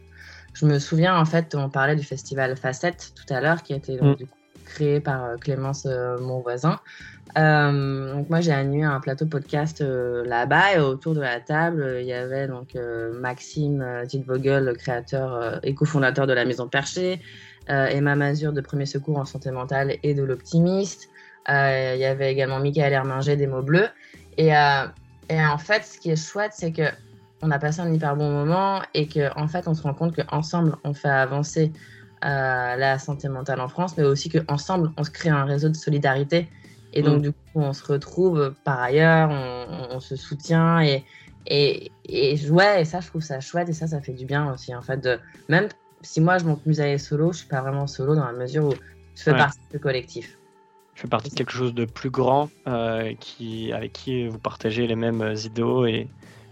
Je 0.54 0.66
me 0.66 0.80
souviens, 0.80 1.18
en 1.18 1.26
fait, 1.26 1.56
on 1.56 1.70
parlait 1.70 1.96
du 1.96 2.04
festival 2.04 2.56
Facette 2.56 3.14
tout 3.16 3.34
à 3.34 3.42
l'heure, 3.42 3.64
qui 3.64 3.74
a 3.74 3.78
été 3.78 4.00
mm. 4.00 4.16
créé 4.66 5.00
par 5.00 5.24
euh, 5.24 5.38
Clémence, 5.38 5.88
mon 6.20 6.42
voisin. 6.42 6.80
Euh, 7.38 8.14
donc 8.14 8.30
moi 8.30 8.42
j'ai 8.42 8.52
animé 8.52 8.84
un 8.84 9.00
plateau 9.00 9.26
podcast 9.26 9.82
euh, 9.82 10.24
là-bas 10.26 10.76
et 10.76 10.80
autour 10.80 11.16
de 11.16 11.22
la 11.22 11.40
table 11.40 11.98
il 12.00 12.06
y 12.06 12.14
avait 12.14 12.48
donc 12.48 12.76
euh, 12.76 13.20
Maxime 13.20 13.84
Tilvogel, 14.08 14.66
le 14.66 14.76
créateur 14.76 15.60
et 15.64 15.74
cofondateur 15.74 16.28
de 16.28 16.34
la 16.34 16.46
Maison 16.46 16.68
Perchée, 16.68 17.20
Emma 17.68 18.16
Mazur 18.16 18.54
de 18.54 18.62
Premier 18.62 18.86
Secours 18.86 19.18
en 19.18 19.26
santé 19.26 19.50
mentale 19.50 19.96
et 20.04 20.14
de 20.14 20.22
l'Optimiste. 20.22 21.10
il 21.48 21.98
y 21.98 22.06
avait 22.06 22.32
également 22.32 22.60
Michael 22.60 22.94
Herminger 22.94 23.36
des 23.36 23.48
mots 23.48 23.64
bleus 23.64 23.88
et, 24.38 24.52
et 25.30 25.46
en 25.46 25.58
fait 25.58 25.84
ce 25.84 25.98
qui 26.00 26.12
est 26.12 26.16
chouette 26.16 26.52
c'est 26.54 26.72
que 26.72 26.84
on 27.42 27.52
a 27.52 27.60
passé 27.60 27.82
un 27.82 27.92
hyper 27.92 28.16
bon 28.16 28.32
moment 28.32 28.82
et 28.94 29.08
que 29.08 29.38
en 29.38 29.48
fait 29.48 29.68
on 29.68 29.74
se 29.74 29.84
rend 29.84 29.94
compte 29.94 30.16
qu'ensemble 30.16 30.76
on 30.84 30.94
fait 30.94 31.10
avancer 31.10 31.72
la 32.22 32.98
santé 33.00 33.28
mentale 33.28 33.60
en 33.60 33.68
France 33.68 33.98
mais 33.98 34.04
aussi 34.04 34.30
qu'ensemble 34.30 34.92
on 34.98 35.04
se 35.04 35.12
crée 35.12 35.30
un 35.30 35.44
réseau 35.44 35.68
de 35.68 35.76
solidarité 35.76 36.48
et 36.94 37.02
donc, 37.02 37.20
mm. 37.20 37.22
du 37.22 37.32
coup, 37.32 37.38
on 37.56 37.74
se 37.74 37.84
retrouve 37.86 38.54
par 38.64 38.80
ailleurs, 38.80 39.30
on, 39.92 40.00
se 40.00 40.16
soutient 40.16 40.82
et, 40.82 41.04
et, 41.48 41.92
et, 42.06 42.50
ouais, 42.50 42.82
et 42.82 42.86
ça, 42.86 43.00
je 43.00 43.08
trouve 43.08 43.22
ça 43.22 43.40
chouette 43.40 43.70
et 43.70 43.74
ça, 43.74 43.88
ça 43.88 44.00
fait 44.00 44.14
du 44.14 44.26
bien 44.26 44.52
aussi. 44.52 44.74
En 44.76 44.82
fait, 44.82 44.98
de, 44.98 45.20
même 45.50 45.68
si 46.02 46.22
moi, 46.22 46.38
je 46.38 46.46
monte 46.46 46.62
aller 46.80 47.00
solo, 47.00 47.32
je 47.32 47.40
suis 47.40 47.48
pas 47.48 47.62
vraiment 47.62 47.88
solo 47.88 48.16
dans 48.16 48.26
la 48.26 48.34
mesure 48.34 48.66
où 48.66 48.74
je 49.16 49.24
fais 49.24 49.32
partie 49.32 49.60
du 49.72 49.80
collectif. 49.80 50.38
Je 50.96 51.02
fais 51.02 51.08
partie 51.08 51.30
de 51.30 51.36
quelque 51.36 51.52
chose 51.52 51.74
de 51.74 51.86
plus 51.86 52.10
grand 52.10 52.50
euh, 52.68 53.14
qui, 53.20 53.72
avec 53.74 53.94
qui 53.94 54.28
vous 54.28 54.40
partagez 54.40 54.88
les 54.88 54.96
mêmes 54.96 55.36
idéaux 55.44 55.86
et, 55.86 56.08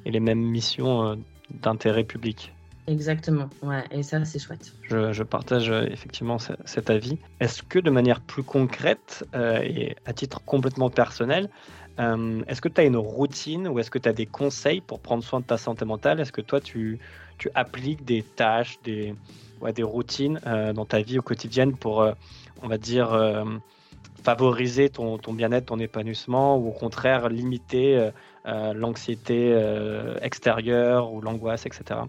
et 0.05 0.11
les 0.11 0.19
mêmes 0.19 0.41
missions 0.41 1.05
euh, 1.05 1.15
d'intérêt 1.51 2.03
public. 2.03 2.53
Exactement, 2.87 3.49
ouais, 3.61 3.83
et 3.91 4.01
ça 4.01 4.23
c'est 4.25 4.39
chouette. 4.39 4.73
Je, 4.89 5.23
partage 5.23 5.69
euh, 5.69 5.85
effectivement 5.91 6.37
cet 6.39 6.89
avis. 6.89 7.17
Est-ce 7.39 7.61
que 7.61 7.77
de 7.77 7.91
manière 7.91 8.21
plus 8.21 8.43
concrète 8.43 9.25
euh, 9.35 9.59
et 9.61 9.95
à 10.05 10.13
titre 10.13 10.41
complètement 10.43 10.89
personnel, 10.89 11.49
euh, 11.99 12.41
est-ce 12.47 12.59
que 12.59 12.69
tu 12.69 12.81
as 12.81 12.83
une 12.83 12.97
routine 12.97 13.67
ou 13.67 13.77
est-ce 13.77 13.91
que 13.91 13.99
tu 13.99 14.09
as 14.09 14.13
des 14.13 14.25
conseils 14.25 14.81
pour 14.81 14.99
prendre 14.99 15.23
soin 15.23 15.41
de 15.41 15.45
ta 15.45 15.57
santé 15.57 15.85
mentale? 15.85 16.19
Est-ce 16.19 16.31
que 16.31 16.41
toi 16.41 16.59
tu, 16.59 16.99
tu, 17.37 17.49
appliques 17.53 18.03
des 18.03 18.23
tâches, 18.23 18.79
des, 18.83 19.13
ouais, 19.61 19.73
des 19.73 19.83
routines 19.83 20.39
dans 20.43 20.85
ta 20.85 21.01
vie 21.01 21.19
au 21.19 21.21
quotidien 21.21 21.69
pour, 21.71 22.05
on 22.63 22.67
va 22.67 22.77
dire, 22.77 23.11
favoriser 24.23 24.89
ton, 24.89 25.17
ton 25.17 25.33
bien-être, 25.33 25.67
ton 25.67 25.79
épanouissement 25.79 26.57
ou 26.57 26.69
au 26.69 26.71
contraire 26.71 27.29
limiter 27.29 28.09
l'anxiété 28.45 29.55
extérieure 30.21 31.13
ou 31.13 31.21
l'angoisse, 31.21 31.65
etc. 31.65 32.01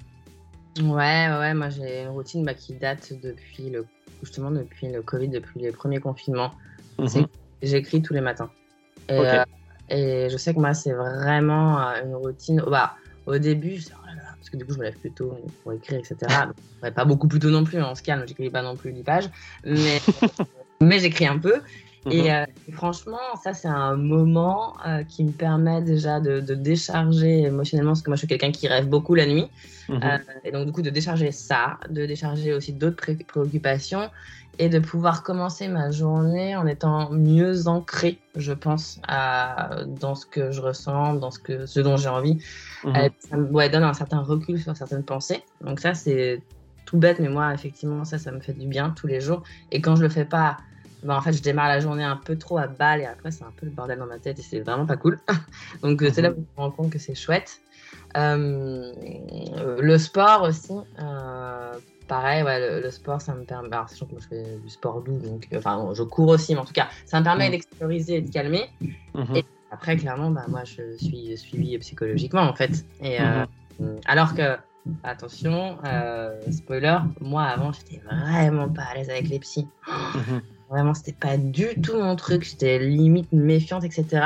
Ouais, 0.80 1.28
ouais, 1.28 1.54
moi 1.54 1.68
j'ai 1.68 2.02
une 2.02 2.08
routine 2.08 2.44
bah, 2.44 2.54
qui 2.54 2.72
date 2.74 3.12
depuis 3.22 3.68
le, 3.68 3.86
justement 4.22 4.50
depuis 4.50 4.90
le 4.90 5.02
Covid, 5.02 5.28
depuis 5.28 5.60
les 5.60 5.70
premiers 5.70 6.00
confinements. 6.00 6.52
Mhm. 6.98 7.26
J'écris 7.62 8.00
tous 8.00 8.14
les 8.14 8.22
matins. 8.22 8.50
Et, 9.08 9.18
euh, 9.18 9.44
et, 9.88 10.28
je 10.30 10.36
sais 10.36 10.54
que 10.54 10.60
moi 10.60 10.72
c'est 10.72 10.92
vraiment 10.92 11.78
euh, 11.78 12.04
une 12.04 12.14
routine. 12.14 12.62
Bah, 12.66 12.94
au 13.26 13.36
début, 13.36 13.76
je 13.76 13.88
oh 13.92 14.06
parce 14.38 14.50
que 14.50 14.56
du 14.56 14.64
coup 14.64 14.72
je 14.72 14.78
me 14.78 14.84
lève 14.84 14.98
plus 14.98 15.12
tôt 15.12 15.36
pour 15.62 15.72
écrire, 15.74 15.98
etc. 15.98 16.16
pas 16.94 17.04
beaucoup 17.04 17.28
plus 17.28 17.38
tôt 17.38 17.50
non 17.50 17.64
plus, 17.64 17.80
on 17.82 17.94
se 17.94 18.02
calme, 18.02 18.24
j'écris 18.26 18.50
pas 18.50 18.62
non 18.62 18.76
plus 18.76 18.92
10 18.92 19.02
pages. 19.02 19.30
Mais, 19.64 20.00
mais 20.80 20.98
j'écris 21.00 21.26
un 21.26 21.38
peu. 21.38 21.60
Mhm. 22.06 22.12
Euh, 22.12 22.44
et 22.68 22.72
franchement, 22.72 23.18
ça, 23.42 23.54
c'est 23.54 23.68
un 23.68 23.96
moment 23.96 24.74
euh, 24.86 25.04
qui 25.04 25.24
me 25.24 25.30
permet 25.30 25.82
déjà 25.82 26.20
de, 26.20 26.40
décharger 26.40 27.42
émotionnellement, 27.42 27.92
parce 27.92 28.02
que 28.02 28.10
moi, 28.10 28.16
je 28.16 28.20
suis 28.20 28.28
quelqu'un 28.28 28.50
qui 28.50 28.66
rêve 28.66 28.88
beaucoup 28.88 29.14
la 29.14 29.26
nuit. 29.26 29.48
Mhm. 29.88 30.00
Euh, 30.02 30.18
et 30.44 30.50
donc, 30.50 30.66
du 30.66 30.72
coup, 30.72 30.82
de 30.82 30.90
décharger 30.90 31.30
ça, 31.30 31.78
de 31.88 32.04
décharger 32.06 32.52
aussi 32.54 32.72
d'autres 32.72 33.14
préoccupations 33.26 34.10
et 34.58 34.68
de 34.68 34.78
pouvoir 34.80 35.22
commencer 35.22 35.68
ma 35.68 35.90
journée 35.90 36.56
en 36.56 36.66
étant 36.66 37.10
mieux 37.10 37.68
ancré, 37.68 38.18
je 38.36 38.52
pense, 38.52 39.00
à, 39.08 39.84
dans 39.86 40.14
ce 40.14 40.26
que 40.26 40.50
je 40.50 40.60
ressens, 40.60 41.14
dans 41.14 41.30
ce, 41.30 41.38
que, 41.38 41.66
ce 41.66 41.80
dont 41.80 41.96
j'ai 41.96 42.08
envie. 42.08 42.38
Mhm. 42.84 43.10
ça 43.18 43.36
me 43.36 43.68
donne 43.68 43.84
un 43.84 43.94
certain 43.94 44.20
recul 44.20 44.60
sur 44.60 44.76
certaines 44.76 45.04
pensées. 45.04 45.42
Donc, 45.64 45.78
ça, 45.78 45.94
c'est 45.94 46.42
tout 46.84 46.98
bête, 46.98 47.20
mais 47.20 47.28
moi, 47.28 47.54
effectivement, 47.54 48.04
ça, 48.04 48.18
ça 48.18 48.32
me 48.32 48.40
fait 48.40 48.52
du 48.52 48.66
bien 48.66 48.90
tous 48.90 49.06
les 49.06 49.20
jours. 49.20 49.44
Et 49.70 49.80
quand 49.80 49.94
je 49.94 50.02
le 50.02 50.08
fais 50.08 50.24
pas 50.24 50.56
bah, 51.02 51.16
en 51.16 51.20
fait, 51.20 51.32
je 51.32 51.42
démarre 51.42 51.68
la 51.68 51.80
journée 51.80 52.04
un 52.04 52.16
peu 52.16 52.36
trop 52.36 52.58
à 52.58 52.66
balle 52.66 53.00
et 53.00 53.06
après, 53.06 53.30
c'est 53.30 53.44
un 53.44 53.52
peu 53.56 53.66
le 53.66 53.72
bordel 53.72 53.98
dans 53.98 54.06
ma 54.06 54.18
tête 54.18 54.38
et 54.38 54.42
c'est 54.42 54.60
vraiment 54.60 54.86
pas 54.86 54.96
cool. 54.96 55.18
Donc, 55.82 56.02
euh, 56.02 56.10
c'est 56.12 56.22
là 56.22 56.30
où 56.30 56.34
je 56.34 56.40
me 56.40 56.46
rends 56.56 56.70
compte 56.70 56.90
que 56.90 56.98
c'est 56.98 57.14
chouette. 57.14 57.60
Euh, 58.16 58.92
le 59.80 59.98
sport 59.98 60.42
aussi, 60.42 60.72
euh, 61.00 61.72
pareil, 62.06 62.44
ouais, 62.44 62.80
le, 62.80 62.90
sport, 62.90 63.20
ça 63.20 63.34
me 63.34 63.44
permet. 63.44 63.68
Alors, 63.72 63.88
sûr 63.88 64.06
que 64.06 64.12
moi, 64.12 64.20
je 64.22 64.28
fais 64.28 64.56
du 64.62 64.70
sport 64.70 65.02
doux, 65.02 65.18
donc, 65.18 65.48
enfin, 65.56 65.90
je 65.94 66.02
cours 66.04 66.28
aussi, 66.28 66.54
mais 66.54 66.60
en 66.60 66.64
tout 66.64 66.72
cas, 66.72 66.88
ça 67.04 67.18
me 67.18 67.24
permet 67.24 67.48
mm. 67.48 67.52
d'extérioriser 67.52 68.16
et 68.16 68.22
de 68.22 68.30
calmer. 68.30 68.70
Mm-hmm. 69.14 69.38
Et 69.38 69.44
après, 69.72 69.96
clairement, 69.96 70.30
bah, 70.30 70.44
moi, 70.48 70.62
je 70.64 70.96
suis 70.98 71.36
suivie 71.36 71.76
psychologiquement, 71.78 72.42
en 72.42 72.54
fait. 72.54 72.84
Et, 73.00 73.18
mm-hmm. 73.18 74.00
alors 74.04 74.34
que 74.34 74.56
attention, 75.02 75.78
spoiler, 76.50 76.98
moi 77.20 77.44
avant 77.44 77.72
j'étais 77.72 78.02
vraiment 78.04 78.68
pas 78.68 78.82
à 78.82 78.94
l'aise 78.94 79.10
avec 79.10 79.28
les 79.28 79.38
psys. 79.38 79.68
Vraiment, 80.72 80.94
c'était 80.94 81.12
pas 81.12 81.36
du 81.36 81.78
tout 81.82 82.00
mon 82.00 82.16
truc. 82.16 82.44
J'étais 82.44 82.78
limite 82.78 83.30
méfiante, 83.30 83.84
etc. 83.84 84.24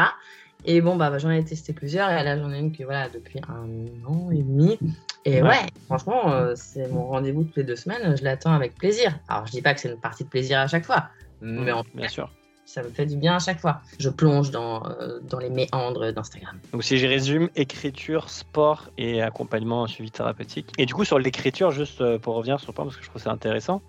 Et 0.64 0.80
bon, 0.80 0.94
bah, 0.94 1.18
j'en 1.18 1.30
ai 1.30 1.44
testé 1.44 1.72
plusieurs. 1.72 2.09
Et 2.09 2.22
là, 2.22 2.38
j'en 2.38 2.52
ai 2.52 2.61
une 2.61 2.70
que 2.70 2.85
voilà, 2.85 3.09
depuis 3.09 3.40
un 3.48 3.66
an 4.06 4.30
et 4.30 4.42
demi. 4.42 4.78
Et 5.24 5.42
ouais, 5.42 5.66
franchement, 5.87 6.30
euh, 6.30 6.52
c'est 6.54 6.87
mon 6.87 7.09
rendez-vous 7.09 7.42
toutes 7.42 7.56
les 7.56 7.64
deux 7.64 7.74
semaines. 7.74 8.16
Je 8.16 8.22
l'attends 8.22 8.52
avec 8.52 8.76
plaisir. 8.76 9.18
Alors, 9.26 9.44
je 9.46 9.50
dis 9.50 9.61
pas 9.61 9.74
que 9.74 9.80
c'est 9.80 9.88
une 9.88 9.98
partie 9.98 10.22
de 10.22 10.28
plaisir 10.28 10.61
à 10.61 10.68
chaque 10.68 10.85
fois. 10.85 11.09
Mais 11.40 11.72
en 11.72 11.82
bien 11.94 12.06
sûr. 12.06 12.30
Ça 12.66 12.83
me 12.83 12.90
fait 12.90 13.07
du 13.07 13.16
bien 13.16 13.37
à 13.37 13.38
chaque 13.38 13.61
fois. 13.61 13.81
Je 13.99 14.11
plonge 14.11 14.51
dans, 14.51 14.82
dans 15.22 15.38
les 15.38 15.49
méandres 15.49 16.12
d'Instagram. 16.12 16.59
Donc 16.72 16.84
si 16.84 16.99
je 16.99 17.07
résume, 17.07 17.49
écriture, 17.57 18.28
sport 18.28 18.90
et 18.99 19.22
accompagnement 19.22 19.86
suivi 19.86 20.11
thérapeutique. 20.11 20.70
Et 20.76 20.84
du 20.84 20.93
coup 20.93 21.05
sur 21.05 21.18
l'écriture, 21.18 21.70
juste 21.70 22.18
pour 22.18 22.34
revenir 22.34 22.61
sur 22.61 22.72
le 22.72 22.74
point 22.74 22.84
parce 22.84 22.97
que 22.97 23.05
je 23.05 23.09
trouve 23.09 23.22
ça 23.22 23.30
intéressant, 23.30 23.80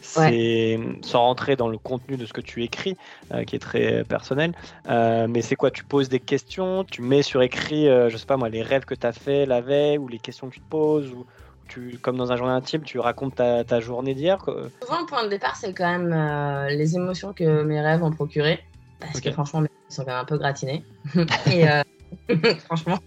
c'est 0.00 0.78
sans 1.02 1.20
rentrer 1.20 1.56
dans 1.56 1.68
le 1.68 1.78
contenu 1.78 2.16
de 2.16 2.26
ce 2.26 2.32
que 2.32 2.40
tu 2.40 2.62
écris, 2.62 2.96
euh, 3.32 3.44
qui 3.44 3.56
est 3.56 3.60
très 3.60 4.04
personnel. 4.04 4.52
Euh, 4.88 5.26
mais 5.28 5.42
c'est 5.42 5.56
quoi? 5.56 5.70
Tu 5.70 5.84
poses 5.84 6.08
des 6.08 6.20
questions, 6.20 6.84
tu 6.84 7.02
mets 7.02 7.22
sur 7.22 7.42
écrit, 7.42 7.88
euh, 7.88 8.08
je 8.08 8.16
sais 8.16 8.26
pas 8.26 8.36
moi, 8.36 8.48
les 8.48 8.62
rêves 8.62 8.84
que 8.84 8.94
tu 8.94 9.06
as 9.06 9.12
fait 9.12 9.46
la 9.46 9.60
veille 9.60 9.98
ou 9.98 10.08
les 10.08 10.18
questions 10.18 10.48
que 10.48 10.54
tu 10.54 10.60
te 10.60 10.68
poses 10.68 11.10
ou 11.10 11.26
tu, 11.68 11.98
comme 12.00 12.16
dans 12.16 12.32
un 12.32 12.36
journal 12.36 12.56
intime, 12.56 12.82
tu 12.82 12.98
racontes 12.98 13.34
ta, 13.34 13.80
journée 13.80 14.14
d'hier. 14.14 14.38
Souvent, 14.44 15.00
le 15.00 15.06
point 15.06 15.24
de 15.24 15.28
départ, 15.28 15.56
c'est 15.56 15.72
quand 15.72 15.98
même 15.98 16.68
les 16.68 16.96
émotions 16.96 17.32
que 17.32 17.62
mes 17.62 17.80
rêves 17.80 18.02
ont 18.02 18.10
procurées, 18.10 18.60
parce 19.00 19.20
que 19.20 19.30
franchement, 19.30 19.62
ils 19.62 19.94
sont 19.94 20.04
quand 20.04 20.12
même 20.12 20.20
un 20.20 20.24
peu 20.24 20.38
gratinés. 20.38 20.84
Et 21.50 21.66
franchement. 22.64 22.98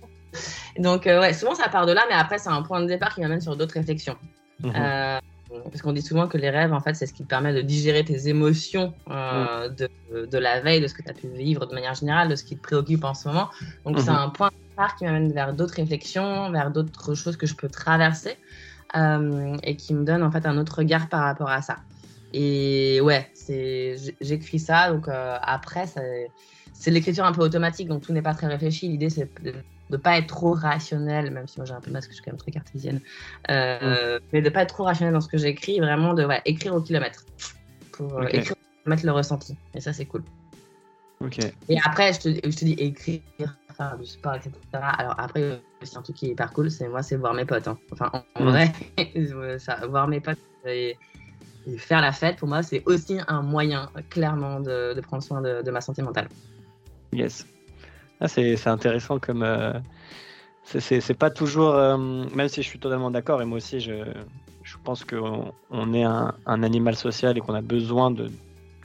Donc, 0.77 1.05
ouais, 1.05 1.33
souvent 1.33 1.55
ça 1.55 1.69
part 1.69 1.85
de 1.85 1.91
là, 1.91 2.03
mais 2.07 2.15
après, 2.15 2.37
c'est 2.37 2.49
un 2.49 2.61
point 2.61 2.81
de 2.81 2.87
départ 2.87 3.15
qui 3.15 3.21
m'amène 3.21 3.41
sur 3.41 3.55
d'autres 3.55 3.73
réflexions. 3.73 4.17
Mhm. 4.61 5.19
Parce 5.49 5.81
qu'on 5.81 5.93
dit 5.93 6.01
souvent 6.01 6.27
que 6.27 6.37
les 6.37 6.49
rêves, 6.49 6.73
en 6.73 6.79
fait, 6.79 6.93
c'est 6.93 7.07
ce 7.07 7.13
qui 7.13 7.23
te 7.23 7.27
permet 7.27 7.53
de 7.53 7.61
digérer 7.61 8.03
tes 8.03 8.27
émotions 8.27 8.93
euh, 9.09 9.69
mm. 9.69 10.27
de, 10.27 10.37
la 10.37 10.61
veille, 10.61 10.81
de 10.81 10.87
ce 10.87 10.93
que 10.93 11.01
tu 11.01 11.09
as 11.09 11.13
pu 11.13 11.27
vivre 11.27 11.65
de 11.65 11.73
manière 11.73 11.95
générale, 11.95 12.29
de 12.29 12.35
ce 12.35 12.43
qui 12.43 12.55
te 12.55 12.61
préoccupe 12.61 13.03
en 13.03 13.13
ce 13.13 13.27
moment. 13.27 13.49
Donc, 13.85 13.99
c'est 13.99 14.11
mm-hmm. 14.11 14.25
un 14.25 14.29
point 14.29 14.49
de 14.49 14.69
départ 14.69 14.95
qui 14.95 15.05
m'amène 15.05 15.31
vers 15.31 15.53
d'autres 15.53 15.75
réflexions, 15.75 16.51
vers 16.51 16.69
d'autres 16.69 17.15
choses 17.15 17.35
que 17.35 17.47
je 17.47 17.55
peux 17.55 17.67
traverser 17.67 18.31
euh, 18.31 18.35
et 18.95 19.75
qui 19.75 19.93
me 19.93 20.03
donne, 20.03 20.23
en 20.23 20.31
fait, 20.31 20.45
un 20.45 20.57
autre 20.57 20.79
regard 20.79 21.09
par 21.09 21.21
rapport 21.21 21.49
à 21.49 21.61
ça. 21.61 21.77
Et 22.33 22.99
ouais, 23.01 23.27
j'écris 24.21 24.59
ça. 24.59 24.91
Donc, 24.91 25.07
euh, 25.07 25.37
après, 25.41 25.85
c'est 26.73 26.91
l'écriture 26.91 27.25
un 27.25 27.31
peu 27.31 27.41
automatique, 27.41 27.87
donc 27.87 28.01
tout 28.01 28.13
n'est 28.13 28.21
pas 28.21 28.33
très 28.33 28.47
réfléchi. 28.47 28.87
L'idée, 28.87 29.09
c'est 29.09 29.29
de 29.89 29.97
pas 29.97 30.17
être 30.17 30.27
trop 30.27 30.53
rationnel, 30.53 31.31
même 31.31 31.47
si 31.47 31.57
moi 31.57 31.65
j'ai 31.65 31.73
un 31.73 31.81
peu 31.81 31.91
masque, 31.91 32.09
je 32.09 32.15
suis 32.15 32.23
quand 32.23 32.31
même 32.31 32.39
très 32.39 32.51
cartésienne, 32.51 33.01
euh, 33.49 34.19
mais 34.31 34.41
de 34.41 34.49
pas 34.49 34.61
être 34.61 34.73
trop 34.73 34.83
rationnel 34.83 35.13
dans 35.13 35.21
ce 35.21 35.27
que 35.27 35.37
j'écris, 35.37 35.79
vraiment 35.79 36.13
de 36.13 36.27
écrire 36.45 36.75
au 36.75 36.81
kilomètre, 36.81 37.25
pour 37.91 38.19
euh, 38.19 38.27
écrire 38.27 38.53
au 38.53 38.83
kilomètre 38.83 39.05
le 39.05 39.11
ressenti. 39.11 39.57
Et 39.73 39.81
ça, 39.81 39.93
c'est 39.93 40.05
cool. 40.05 40.23
Et 41.67 41.77
après, 41.83 42.13
je 42.13 42.19
te, 42.19 42.29
je 42.29 42.55
te 42.55 42.65
dis 42.65 42.73
écrire, 42.73 43.21
faire 43.75 43.97
du 43.97 44.05
sport, 44.05 44.35
etc. 44.35 44.51
Alors 44.73 45.15
après, 45.17 45.61
c'est 45.81 45.97
un 45.97 46.01
truc 46.01 46.15
qui 46.15 46.27
est 46.27 46.29
hyper 46.29 46.51
cool, 46.51 46.71
c'est 46.71 46.87
moi, 46.87 47.03
c'est 47.03 47.17
voir 47.17 47.33
mes 47.33 47.45
potes. 47.45 47.67
Hein. 47.67 47.77
Enfin, 47.91 48.09
en, 48.35 48.43
mm. 48.43 48.47
vrai, 48.47 48.71
ça, 49.59 49.85
voir 49.87 50.07
mes 50.07 50.21
potes 50.21 50.39
et, 50.65 50.97
faire 51.77 52.01
la 52.01 52.13
fête, 52.13 52.37
pour 52.37 52.47
moi, 52.47 52.63
c'est 52.63 52.83
aussi 52.85 53.19
un 53.27 53.41
moyen, 53.41 53.89
clairement, 54.09 54.59
de, 54.59 54.93
de 54.93 55.01
prendre 55.01 55.21
soin 55.21 55.41
de, 55.41 55.61
de 55.61 55.71
ma 55.71 55.81
santé 55.81 56.01
mentale. 56.01 56.29
Yes. 57.11 57.45
Ah, 58.21 58.27
c'est 58.27 58.67
intéressant 58.67 59.19
comme. 59.19 59.43
Euh, 59.43 59.73
c'est 60.63 61.17
pas 61.17 61.29
toujours. 61.29 61.73
Euh, 61.73 61.97
même 61.97 62.47
si 62.47 62.61
je 62.61 62.67
suis 62.67 62.79
totalement 62.79 63.11
d'accord, 63.11 63.41
et 63.41 63.45
moi 63.45 63.57
aussi, 63.57 63.79
je, 63.79 64.05
je 64.63 64.75
pense 64.83 65.03
qu'on 65.03 65.53
on 65.69 65.93
est 65.93 66.03
un, 66.03 66.33
un, 66.45 66.63
animal 66.63 66.95
social 66.95 67.37
et 67.37 67.41
qu'on 67.41 67.55
a 67.55 67.61
besoin 67.61 68.11
de, 68.11 68.25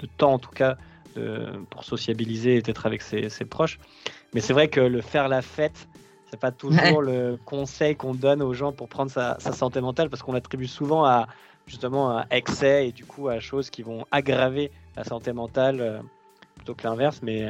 de, 0.00 0.06
temps, 0.18 0.34
en 0.34 0.38
tout 0.38 0.50
cas, 0.50 0.76
de, 1.14 1.46
pour 1.70 1.84
sociabiliser 1.84 2.56
et 2.56 2.62
être 2.70 2.86
avec 2.86 3.02
ses, 3.02 3.28
ses 3.28 3.44
proches. 3.44 3.78
Mais 4.34 4.40
c'est 4.40 4.52
vrai 4.52 4.68
que 4.68 4.80
le 4.80 5.00
faire 5.00 5.28
la 5.28 5.42
fête, 5.42 5.88
c'est 6.30 6.40
pas 6.40 6.52
toujours 6.52 7.02
le 7.02 7.38
conseil 7.44 7.96
qu'on 7.96 8.14
donne 8.14 8.42
aux 8.42 8.54
gens 8.54 8.72
pour 8.72 8.88
prendre 8.88 9.10
sa, 9.10 9.36
sa 9.38 9.52
santé 9.52 9.80
mentale, 9.80 10.10
parce 10.10 10.22
qu'on 10.22 10.32
l'attribue 10.32 10.66
souvent 10.66 11.04
à 11.04 11.26
justement 11.66 12.18
à 12.18 12.26
excès 12.30 12.88
et 12.88 12.92
du 12.92 13.06
coup 13.06 13.28
à 13.28 13.40
choses 13.40 13.70
qui 13.70 13.82
vont 13.82 14.04
aggraver 14.10 14.70
la 14.96 15.04
santé 15.04 15.32
mentale 15.32 15.80
euh, 15.80 16.00
plutôt 16.56 16.74
que 16.74 16.86
l'inverse. 16.86 17.20
Mais 17.22 17.48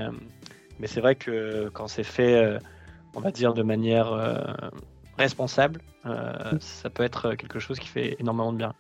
mais 0.79 0.87
c'est 0.87 1.01
vrai 1.01 1.15
que 1.15 1.71
quand 1.73 1.89
c'est 1.89 2.05
fait, 2.05 2.35
euh, 2.35 2.59
on 3.15 3.21
va 3.21 3.31
dire, 3.31 3.55
de 3.55 3.63
manière 3.63 4.13
euh, 4.13 4.37
responsable, 5.19 5.81
euh, 6.07 6.59
ça 6.61 6.91
peut 6.91 7.05
être 7.05 7.35
quelque 7.35 7.59
chose 7.59 7.79
qui 7.79 7.89
fait 7.89 8.17
énormément 8.19 8.53
de 8.53 8.59
bien. 8.59 8.75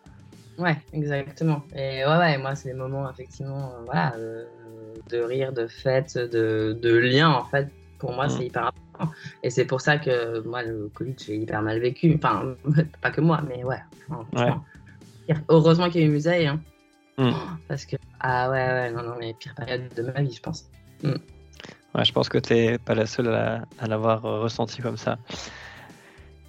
Ouais, 0.58 0.76
exactement. 0.92 1.62
Et 1.74 2.04
ouais, 2.04 2.18
ouais, 2.18 2.38
moi, 2.38 2.54
c'est 2.54 2.70
des 2.70 2.74
moments, 2.74 3.10
effectivement, 3.10 3.72
voilà, 3.86 4.14
de 5.10 5.18
rire, 5.20 5.52
de 5.52 5.66
fête, 5.66 6.16
de, 6.16 6.78
de 6.80 6.96
lien, 6.96 7.30
en 7.30 7.44
fait. 7.44 7.68
Pour 7.98 8.12
moi, 8.12 8.28
c'est 8.28 8.40
mm. 8.40 8.46
hyper 8.46 8.66
important. 8.66 9.12
Et 9.42 9.50
c'est 9.50 9.64
pour 9.64 9.80
ça 9.80 9.98
que 9.98 10.40
moi, 10.46 10.62
le 10.62 10.90
Covid, 10.94 11.14
j'ai 11.18 11.36
hyper 11.36 11.62
mal 11.62 11.80
vécu. 11.80 12.14
Enfin, 12.16 12.54
pas 13.00 13.10
que 13.10 13.20
moi, 13.20 13.42
mais 13.48 13.64
ouais. 13.64 13.80
Heureusement 15.48 15.88
qu'il 15.90 16.02
y 16.02 16.04
a 16.04 16.06
eu 16.06 16.10
musée, 16.10 16.46
hein. 16.46 16.60
Mm. 17.18 17.30
Parce 17.68 17.86
que, 17.86 17.96
ah 18.20 18.50
ouais, 18.50 18.66
ouais, 18.66 18.90
non, 18.90 19.02
non, 19.02 19.14
mais 19.18 19.34
pire 19.34 19.54
période 19.54 19.92
de 19.94 20.02
ma 20.02 20.22
vie, 20.22 20.32
je 20.32 20.40
pense. 20.40 20.68
Mm 21.02 21.14
je 22.02 22.12
pense 22.12 22.28
que 22.28 22.38
tu 22.38 22.54
n'es 22.54 22.78
pas 22.78 22.94
la 22.94 23.06
seule 23.06 23.28
à, 23.28 23.86
l'avoir 23.86 24.24
euh, 24.24 24.40
ressenti 24.40 24.82
comme 24.82 24.96
ça. 24.96 25.18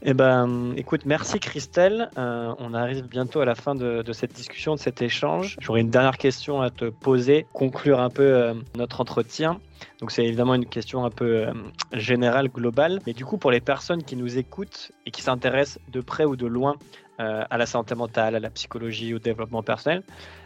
Eh 0.07 0.13
ben, 0.13 0.75
écoute, 0.77 1.01
merci 1.07 1.39
Christelle. 1.39 2.11
Euh, 2.19 2.53
on 2.59 2.75
arrive 2.75 3.07
bientôt 3.07 3.41
à 3.41 3.45
la 3.45 3.55
fin 3.55 3.73
de, 3.73 4.03
cette 4.13 4.33
discussion, 4.33 4.75
de 4.75 4.79
cet 4.79 5.01
échange. 5.01 5.57
J'aurais 5.59 5.81
une 5.81 5.89
dernière 5.89 6.19
question 6.19 6.61
à 6.61 6.69
te 6.69 6.85
poser, 6.85 7.47
conclure 7.53 7.99
un 7.99 8.11
peu 8.11 8.21
euh, 8.21 8.53
notre 8.75 9.01
entretien. 9.01 9.59
Donc 9.99 10.11
c'est 10.11 10.23
évidemment 10.23 10.53
une 10.53 10.67
question 10.67 11.05
un 11.05 11.09
peu 11.09 11.47
générale, 11.91 12.49
globale. 12.49 12.99
Mais 13.07 13.13
du 13.13 13.25
coup, 13.25 13.39
pour 13.39 13.49
les 13.49 13.61
personnes 13.61 14.03
qui 14.03 14.15
nous 14.15 14.37
écoutent 14.37 14.91
et 15.07 15.11
qui 15.11 15.23
s'intéressent 15.23 15.79
de 15.91 16.01
près 16.01 16.25
ou 16.25 16.35
de 16.35 16.45
loin 16.45 16.75
à 17.17 17.57
la 17.57 17.65
santé 17.65 17.95
mentale, 17.95 18.35
à 18.35 18.39
la 18.39 18.49
psychologie, 18.49 19.13
au 19.13 19.19
développement 19.19 19.63
personnel, 19.63 20.03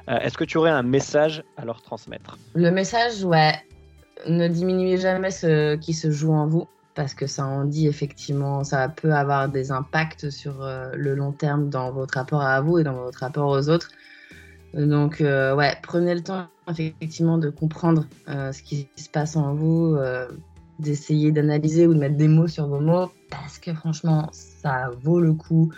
est-ce 0.08 0.38
que 0.38 0.44
tu 0.44 0.58
aurais 0.58 0.70
un 0.70 0.84
message 0.84 1.44
à 1.58 1.66
leur 1.66 1.82
transmettre? 1.82 2.38
Le 2.54 2.70
message, 2.70 3.24
ouais, 3.24 3.56
ne 4.28 4.48
diminuez 4.48 4.98
jamais 4.98 5.32
ce 5.32 5.76
qui 5.78 5.94
se 5.94 6.12
joue 6.12 6.32
en 6.32 6.48
vous 6.48 6.68
parce 7.00 7.14
que 7.14 7.28
ça 7.28 7.46
en 7.46 7.64
dit 7.64 7.88
effectivement, 7.88 8.66
ça 8.66 8.90
peut 8.90 9.14
avoir 9.14 9.48
des 9.48 9.72
impacts 9.72 10.30
sur 10.30 10.62
euh, 10.62 10.92
le 10.98 11.16
long 11.16 11.32
terme 11.32 11.70
dans 11.70 11.94
votre 11.94 12.16
rapport 12.16 12.42
à 12.42 12.60
vous 12.60 12.78
et 12.78 12.84
dans 12.84 12.92
votre 12.92 13.20
rapport 13.20 13.48
aux 13.48 13.70
autres. 13.70 13.88
Donc, 14.74 15.22
euh, 15.22 15.56
ouais, 15.56 15.78
prenez 15.82 16.14
le 16.14 16.22
temps 16.22 16.48
effectivement 16.68 17.38
de 17.38 17.50
comprendre 17.50 18.06
euh, 18.28 18.52
ce 18.52 18.62
qui 18.62 18.90
se 18.98 19.08
passe 19.08 19.38
en 19.38 19.54
vous, 19.54 19.98
d'essayer 20.80 21.32
d'analyser 21.32 21.88
ou 21.88 21.94
de 21.94 22.00
mettre 22.00 22.18
des 22.18 22.28
mots 22.28 22.50
sur 22.50 22.68
vos 22.68 22.82
mots 22.82 23.10
parce 23.30 23.60
que 23.60 23.74
franchement, 23.74 24.28
ça 24.34 24.92
vaut 25.02 25.22
le 25.22 25.32
coup 25.32 25.72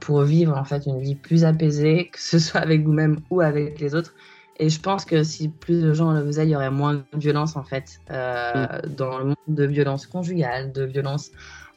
pour 0.00 0.22
vivre 0.22 0.58
en 0.58 0.64
fait 0.64 0.84
une 0.86 0.98
vie 0.98 1.14
plus 1.14 1.44
apaisée, 1.44 2.10
que 2.12 2.20
ce 2.20 2.40
soit 2.40 2.60
avec 2.60 2.82
vous-même 2.82 3.20
ou 3.30 3.40
avec 3.40 3.78
les 3.78 3.94
autres. 3.94 4.14
Et 4.58 4.68
je 4.68 4.80
pense 4.80 5.04
que 5.04 5.24
si 5.24 5.48
plus 5.48 5.82
de 5.82 5.92
gens 5.92 6.12
le 6.12 6.24
faisaient, 6.24 6.46
il 6.46 6.50
y 6.50 6.56
aurait 6.56 6.70
moins 6.70 6.94
de 6.94 7.04
violence 7.14 7.56
en 7.56 7.64
fait 7.64 8.00
euh, 8.10 8.66
mm. 8.66 8.94
dans 8.94 9.18
le 9.18 9.24
monde 9.26 9.36
de 9.48 9.64
violence 9.64 10.06
conjugale, 10.06 10.72
de 10.72 10.84
violence, 10.84 11.32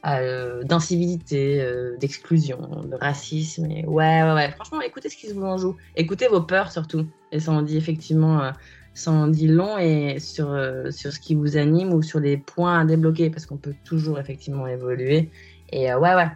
euh, 0.06 0.62
d'incivilité, 0.62 1.60
euh, 1.60 1.96
d'exclusion, 1.98 2.84
de 2.84 2.94
racisme. 2.94 3.66
Et 3.70 3.84
ouais, 3.84 4.22
ouais, 4.22 4.32
ouais. 4.32 4.50
Franchement, 4.52 4.80
écoutez 4.80 5.08
ce 5.08 5.16
qui 5.16 5.28
se 5.28 5.34
vous 5.34 5.44
en 5.44 5.58
joue. 5.58 5.76
Écoutez 5.96 6.28
vos 6.28 6.42
peurs 6.42 6.70
surtout. 6.70 7.06
Et 7.32 7.40
ça 7.40 7.50
en 7.50 7.62
dit 7.62 7.76
effectivement, 7.76 8.52
ça 8.94 9.10
en 9.10 9.26
dit 9.26 9.48
long 9.48 9.76
et 9.78 10.20
sur 10.20 10.56
sur 10.90 11.12
ce 11.12 11.18
qui 11.18 11.34
vous 11.34 11.56
anime 11.56 11.92
ou 11.92 12.02
sur 12.02 12.20
les 12.20 12.36
points 12.36 12.80
à 12.80 12.84
débloquer 12.84 13.28
parce 13.28 13.44
qu'on 13.44 13.56
peut 13.56 13.74
toujours 13.84 14.20
effectivement 14.20 14.68
évoluer. 14.68 15.30
Et 15.72 15.92
ouais, 15.92 16.14
ouais. 16.14 16.28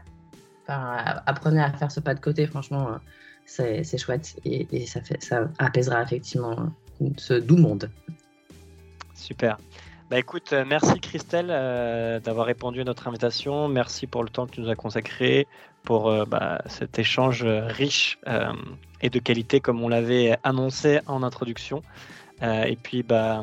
Enfin, 0.67 0.97
apprenez 1.27 1.63
à 1.63 1.73
faire 1.73 1.93
ce 1.93 2.01
pas 2.01 2.15
de 2.15 2.21
côté. 2.21 2.47
Franchement 2.49 2.99
c'est 3.45 3.99
chouette 3.99 4.37
et, 4.45 4.87
ça, 4.87 5.01
fait, 5.01 5.23
ça 5.23 5.49
apaisera 5.59 6.03
effectivement 6.03 6.73
ce 7.17 7.35
doux 7.35 7.57
monde. 7.57 7.91
Super. 9.15 9.59
Bah 10.13 10.19
écoute, 10.19 10.53
euh, 10.53 10.65
merci 10.69 11.01
Christelle 11.01 11.49
euh, 11.49 12.21
d'avoir 12.21 12.45
répondu 12.45 12.83
à 12.83 12.85
notre 12.85 13.09
invitation. 13.09 13.67
Merci 13.67 14.07
pour 14.07 14.23
le 14.23 14.29
temps 14.29 14.47
que 14.47 14.51
tu 14.51 14.61
nous 14.61 14.69
as 14.69 14.75
consacré, 14.75 15.47
pour 15.85 16.11
euh, 16.11 16.27
bah, 16.27 16.61
cet 16.67 16.99
échange 16.99 17.45
riche 17.45 18.19
et 19.01 19.09
de 19.09 19.19
qualité 19.19 19.61
comme 19.61 19.83
on 19.83 19.89
l'avait 19.89 20.37
annoncé 20.45 21.01
en 21.07 21.23
introduction. 21.23 21.83
et 22.43 22.77
puis, 22.77 23.03
bah, 23.03 23.43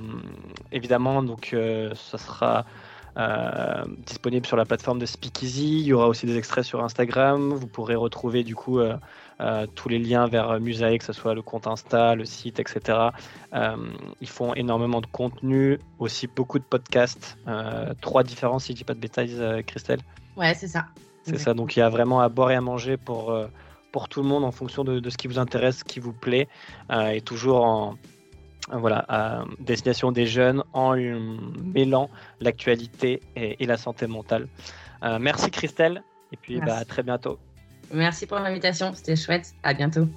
évidemment, 0.71 1.23
donc, 1.23 1.55
ça 1.95 2.17
sera 2.19 2.65
disponible 4.05 4.45
sur 4.45 4.55
la 4.55 4.65
plateforme 4.65 4.99
de 4.99 5.07
Speakeasy. 5.07 5.79
Il 5.79 5.87
y 5.87 5.93
aura 5.93 6.07
aussi 6.07 6.27
des 6.27 6.37
extraits 6.37 6.63
sur 6.63 6.83
Instagram. 6.83 7.49
Vous 7.49 7.67
pourrez 7.67 7.95
retrouver 7.95 8.43
du 8.43 8.55
coup 8.55 8.79
tous 9.75 9.89
les 9.89 9.99
liens 9.99 10.27
vers 10.27 10.59
Musae, 10.59 10.97
que 10.97 11.03
ce 11.03 11.13
soit 11.13 11.33
le 11.33 11.41
compte 11.41 11.67
Insta, 11.67 12.15
le 12.15 12.25
site, 12.25 12.59
etc. 12.59 12.97
Euh, 13.53 13.75
ils 14.21 14.29
font 14.29 14.53
énormément 14.53 15.01
de 15.01 15.07
contenu, 15.07 15.79
aussi 15.97 16.27
beaucoup 16.27 16.59
de 16.59 16.63
podcasts, 16.63 17.37
euh, 17.47 17.93
trois 18.01 18.23
différents, 18.23 18.59
si 18.59 18.73
je 18.73 18.77
dis 18.77 18.83
pas 18.83 18.93
de 18.93 18.99
bêtises, 18.99 19.41
Christelle. 19.65 20.01
Ouais, 20.35 20.53
c'est 20.53 20.67
ça. 20.67 20.85
C'est 21.23 21.37
ça, 21.37 21.53
donc 21.53 21.75
il 21.75 21.79
y 21.79 21.81
a 21.83 21.89
vraiment 21.89 22.21
à 22.21 22.29
boire 22.29 22.51
et 22.51 22.55
à 22.55 22.61
manger 22.61 22.97
pour, 22.97 23.37
pour 23.91 24.09
tout 24.09 24.23
le 24.23 24.27
monde 24.27 24.43
en 24.43 24.51
fonction 24.51 24.83
de, 24.83 25.07
ce 25.09 25.17
qui 25.17 25.27
vous 25.27 25.37
intéresse, 25.37 25.79
ce 25.79 25.83
qui 25.83 25.99
vous 25.99 26.13
plaît, 26.13 26.47
et 26.91 27.21
toujours 27.21 27.63
en, 27.63 27.95
voilà, 28.71 29.05
à 29.07 29.43
destination 29.59 30.11
des 30.11 30.25
jeunes 30.25 30.63
en 30.73 30.95
mêlant 30.95 32.09
l'actualité 32.39 33.21
et, 33.35 33.63
la 33.65 33.77
santé 33.77 34.07
mentale. 34.07 34.47
merci 35.19 35.51
Christelle, 35.51 36.03
et 36.31 36.37
puis 36.37 36.59
bah, 36.61 36.77
à 36.77 36.85
très 36.85 37.03
bientôt. 37.03 37.37
Merci 37.93 38.25
pour 38.25 38.39
l'invitation, 38.39 38.93
c'était 38.93 39.15
chouette. 39.15 39.53
À 39.63 39.73
bientôt. 39.73 40.07